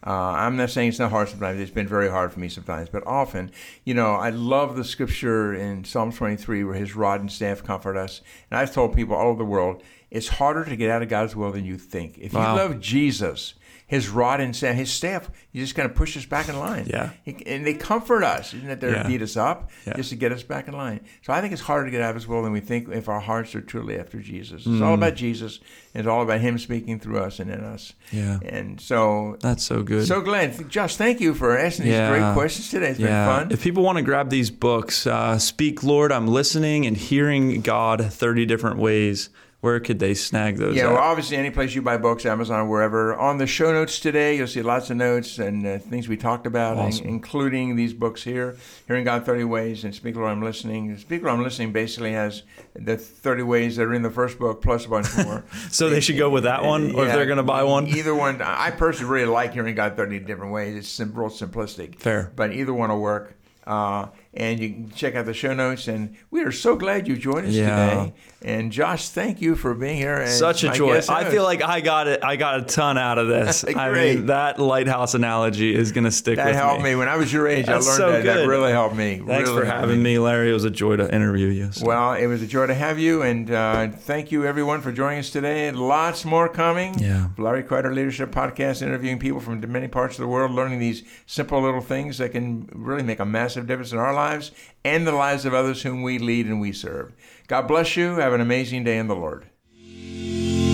Uh, 0.07 0.33
I'm 0.37 0.57
not 0.59 0.69
saying 0.69 0.91
it's 0.91 0.99
not 0.99 1.11
hard 1.11 1.31
sometimes. 1.31 1.59
It's 1.59 1.71
been 1.71 1.89
very 1.89 2.11
hard 2.11 2.31
for 2.31 2.39
me 2.39 2.51
sometimes, 2.51 2.91
but 2.91 3.07
often, 3.07 3.51
you 3.85 3.95
know, 3.95 4.13
I 4.13 4.29
love 4.29 4.77
the 4.77 4.85
scripture 4.85 5.55
in 5.55 5.85
Psalm 5.85 6.13
23 6.13 6.63
where 6.63 6.75
His 6.75 6.95
rod 6.95 7.21
and 7.21 7.33
staff 7.33 7.65
comfort 7.65 7.97
us. 7.97 8.21
And 8.51 8.59
I've 8.59 8.75
told 8.75 8.95
people 8.95 9.17
all 9.17 9.29
over 9.29 9.39
the 9.39 9.47
world, 9.47 9.83
it's 10.11 10.29
harder 10.29 10.65
to 10.67 10.77
get 10.77 10.91
out 10.91 11.01
of 11.01 11.09
God's 11.09 11.35
will 11.35 11.53
than 11.53 11.65
you 11.65 11.79
think. 11.79 12.19
If 12.19 12.35
wow. 12.35 12.53
you 12.53 12.61
love 12.61 12.81
Jesus, 12.81 13.55
his 13.95 14.09
rod 14.09 14.41
and 14.41 14.55
staff, 14.55 14.75
his 14.75 14.91
staff, 14.91 15.31
he 15.53 15.61
just 15.61 15.75
kind 15.75 15.89
of 15.89 15.97
pushes 15.97 16.25
us 16.25 16.29
back 16.29 16.49
in 16.49 16.59
line. 16.59 16.87
Yeah. 16.87 17.11
He, 17.23 17.45
and 17.47 17.65
they 17.65 17.75
comfort 17.75 18.25
us, 18.25 18.53
isn't 18.53 18.69
it? 18.69 18.81
They 18.81 18.91
yeah. 18.91 19.07
beat 19.07 19.23
us 19.23 19.37
up 19.37 19.71
yeah. 19.87 19.95
just 19.95 20.11
to 20.11 20.17
get 20.17 20.33
us 20.33 20.43
back 20.43 20.67
in 20.67 20.75
line. 20.75 21.01
So 21.23 21.33
I 21.33 21.41
think 21.41 21.53
it's 21.53 21.63
harder 21.63 21.87
to 21.87 21.91
get 21.91 22.01
out 22.01 22.11
of 22.11 22.17
his 22.17 22.27
will 22.27 22.43
than 22.43 22.53
we 22.53 22.61
think 22.61 22.89
if 22.89 23.09
our 23.09 23.21
hearts 23.21 23.55
are 23.55 23.61
truly 23.61 23.99
after 23.99 24.21
Jesus. 24.21 24.63
It's 24.63 24.69
mm. 24.69 24.83
all 24.83 24.95
about 24.95 25.15
Jesus. 25.15 25.61
It's 25.95 26.09
all 26.09 26.23
about 26.23 26.41
him 26.41 26.59
speaking 26.59 26.99
through 26.99 27.21
us 27.21 27.39
and 27.39 27.51
in 27.51 27.63
us. 27.63 27.93
Yeah. 28.11 28.41
And 28.45 28.81
so 28.81 29.37
that's 29.41 29.63
so 29.63 29.83
good. 29.83 30.07
So 30.07 30.21
glad. 30.21 30.69
Josh, 30.69 30.97
thank 30.97 31.21
you 31.21 31.35
for 31.35 31.57
asking 31.57 31.87
these 31.87 32.09
great 32.09 32.35
questions 32.35 32.71
today. 32.71 32.89
It's 32.89 32.99
yeah. 32.99 33.27
been 33.27 33.49
fun. 33.49 33.53
If 33.53 33.63
people 33.63 33.85
want 33.85 33.99
to 33.99 34.03
grab 34.03 34.31
these 34.31 34.51
books, 34.51 35.07
uh, 35.07 35.39
Speak 35.39 35.85
Lord, 35.85 36.11
I'm 36.11 36.27
listening 36.27 36.85
and 36.87 36.97
hearing 36.97 37.61
God 37.61 38.05
30 38.05 38.45
different 38.47 38.79
ways 38.79 39.31
where 39.65 39.81
could 39.81 39.99
they 39.99 40.13
snag 40.13 40.59
those? 40.59 40.77
Yeah, 40.77 40.89
well, 40.89 40.99
obviously, 40.99 41.39
any 41.39 41.49
place 41.49 41.75
you 41.75 41.81
buy 41.81 41.97
books, 41.97 42.27
Amazon, 42.27 42.69
wherever. 42.69 43.17
On 43.17 43.39
the 43.39 43.47
show 43.47 43.73
notes 43.73 43.99
today, 43.99 44.37
you'll 44.37 44.47
see 44.47 44.61
lots 44.61 44.91
of 44.91 44.99
notes 44.99 45.39
and 45.39 45.67
uh, 45.67 45.79
things 45.79 46.07
we 46.07 46.19
talked 46.19 46.47
about, 46.47 46.77
awesome. 46.77 47.07
including 47.07 47.75
these 47.75 47.95
books 47.95 48.23
here 48.23 48.59
Hearing 48.87 49.05
God 49.05 49.25
30 49.25 49.45
Ways 49.45 49.85
and 49.85 49.95
Speak 49.95 50.17
Lord 50.17 50.31
I'm 50.31 50.43
Listening. 50.43 50.99
Speak 50.99 51.23
Lord 51.23 51.39
I'm 51.39 51.43
Listening 51.43 51.73
basically 51.73 52.13
has 52.13 52.43
the 52.75 52.99
30 52.99 53.43
ways 53.45 53.77
that 53.77 53.85
are 53.85 53.95
in 53.95 54.03
the 54.03 54.11
first 54.11 54.39
book 54.39 54.61
plus 54.61 54.85
a 54.85 54.89
bunch 54.91 55.07
more. 55.17 55.43
so 55.71 55.89
they 55.89 56.01
should 56.01 56.19
go 56.19 56.29
with 56.29 56.45
that 56.45 56.63
one, 56.63 56.95
or 56.95 57.05
yeah, 57.05 57.09
if 57.09 57.15
they're 57.15 57.25
going 57.25 57.39
to 57.39 57.43
buy 57.43 57.65
one? 57.65 57.87
Either 57.87 58.15
one. 58.15 58.43
I 58.43 58.71
personally 58.71 59.11
really 59.11 59.33
like 59.33 59.55
Hearing 59.55 59.75
God 59.75 59.97
30 59.97 60.19
different 60.21 60.53
ways. 60.53 60.77
It's 60.77 61.01
real 61.01 61.31
simplistic. 61.31 61.99
Fair. 61.99 62.31
But 62.37 62.53
either 62.53 62.75
one 62.75 62.91
will 62.91 63.01
work. 63.01 63.35
Uh, 63.67 64.09
and 64.37 64.61
you 64.61 64.71
can 64.71 64.91
check 64.91 65.15
out 65.15 65.27
the 65.27 65.35
show 65.35 65.55
notes. 65.55 65.89
And 65.89 66.17
we 66.31 66.43
are 66.43 66.53
so 66.53 66.77
glad 66.77 67.09
you 67.09 67.17
joined 67.17 67.47
us 67.47 67.55
yeah. 67.55 67.89
today. 67.89 68.15
And 68.43 68.71
Josh, 68.73 69.09
thank 69.09 69.41
you 69.41 69.55
for 69.57 69.73
being 69.75 69.97
here. 69.97 70.27
Such 70.27 70.65
a 70.65 70.73
joy. 70.73 71.01
I 71.09 71.25
feel 71.25 71.45
like 71.45 71.63
I 71.63 71.81
got 71.81 72.09
it. 72.09 72.23
I 72.23 72.37
got 72.37 72.61
a 72.61 72.63
ton 72.63 72.99
out 72.99 73.17
of 73.17 73.27
this. 73.29 73.65
I 73.77 73.91
mean, 73.91 74.27
that 74.27 74.59
lighthouse 74.59 75.15
analogy 75.15 75.75
is 75.75 75.93
going 75.93 76.05
to 76.05 76.11
stick. 76.11 76.37
That 76.37 76.55
helped 76.55 76.83
me. 76.83 76.91
me. 76.91 76.97
when 76.97 77.09
I 77.09 77.17
was 77.17 77.33
your 77.33 77.49
age. 77.49 77.67
That's 77.67 77.87
I 77.87 77.91
learned 77.91 77.99
so 77.99 78.13
that. 78.13 78.23
Good. 78.23 78.37
That 78.37 78.47
really 78.47 78.73
helped 78.73 78.97
me. 78.97 79.23
Thanks 79.27 79.49
really 79.49 79.63
for 79.63 79.67
having 79.67 80.03
me. 80.03 80.15
me. 80.15 80.19
Larry. 80.19 80.51
It 80.51 80.53
was 80.53 80.65
a 80.65 80.71
joy 80.71 80.97
to 80.97 81.13
interview 81.15 81.47
you. 81.47 81.73
So. 81.73 81.87
Well, 81.87 82.13
it 82.13 82.27
was 82.27 82.43
a 82.43 82.47
joy 82.47 82.67
to 82.67 82.75
have 82.75 82.99
you, 82.99 83.23
and 83.23 83.51
uh, 83.51 83.89
thank 83.89 84.31
you 84.31 84.45
everyone 84.45 84.83
for 84.83 84.93
joining 84.93 85.21
us 85.21 85.31
today. 85.31 85.71
Lots 85.71 86.27
more 86.27 86.49
coming. 86.49 86.99
Yeah. 86.99 87.29
Larry 87.39 87.63
Kreider 87.63 87.95
Leadership 87.95 88.31
Podcast, 88.31 88.83
interviewing 88.83 89.19
people 89.19 89.41
from 89.41 89.61
many 89.73 89.89
parts 89.89 90.19
of 90.19 90.23
the 90.23 90.29
world, 90.29 90.51
learning 90.51 90.81
these 90.81 91.03
simple 91.25 91.63
little 91.63 91.81
things 91.81 92.19
that 92.19 92.33
can 92.33 92.69
really 92.75 93.03
make 93.03 93.21
a 93.21 93.25
massive 93.25 93.67
difference 93.67 93.93
in 93.93 93.99
our 93.99 94.13
lives 94.25 94.51
and 94.85 95.07
the 95.07 95.13
lives 95.13 95.45
of 95.45 95.55
others 95.55 95.83
whom 95.83 96.03
we 96.03 96.19
lead 96.19 96.47
and 96.47 96.61
we 96.61 96.73
serve. 96.73 97.13
God 97.47 97.69
bless 97.69 97.97
you. 97.97 98.17
Have 98.17 98.33
an 98.33 98.41
amazing 98.41 98.85
day 98.85 98.99
in 98.99 99.07
the 99.07 99.17
Lord. 99.17 99.47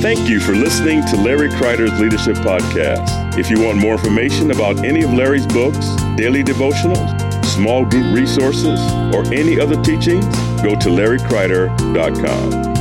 Thank 0.00 0.30
you 0.30 0.40
for 0.40 0.54
listening 0.54 1.04
to 1.06 1.16
Larry 1.16 1.50
Kreider's 1.50 2.00
Leadership 2.00 2.36
Podcast. 2.36 3.36
If 3.38 3.50
you 3.50 3.60
want 3.66 3.78
more 3.78 3.92
information 3.92 4.50
about 4.50 4.82
any 4.82 5.02
of 5.02 5.12
Larry's 5.12 5.46
books, 5.46 5.94
daily 6.16 6.42
devotionals, 6.42 7.10
small 7.44 7.84
group 7.84 8.14
resources, 8.14 8.80
or 9.14 9.26
any 9.34 9.60
other 9.60 9.76
teachings, 9.82 10.24
go 10.62 10.74
to 10.74 10.88
larrykreider.com. 10.88 12.79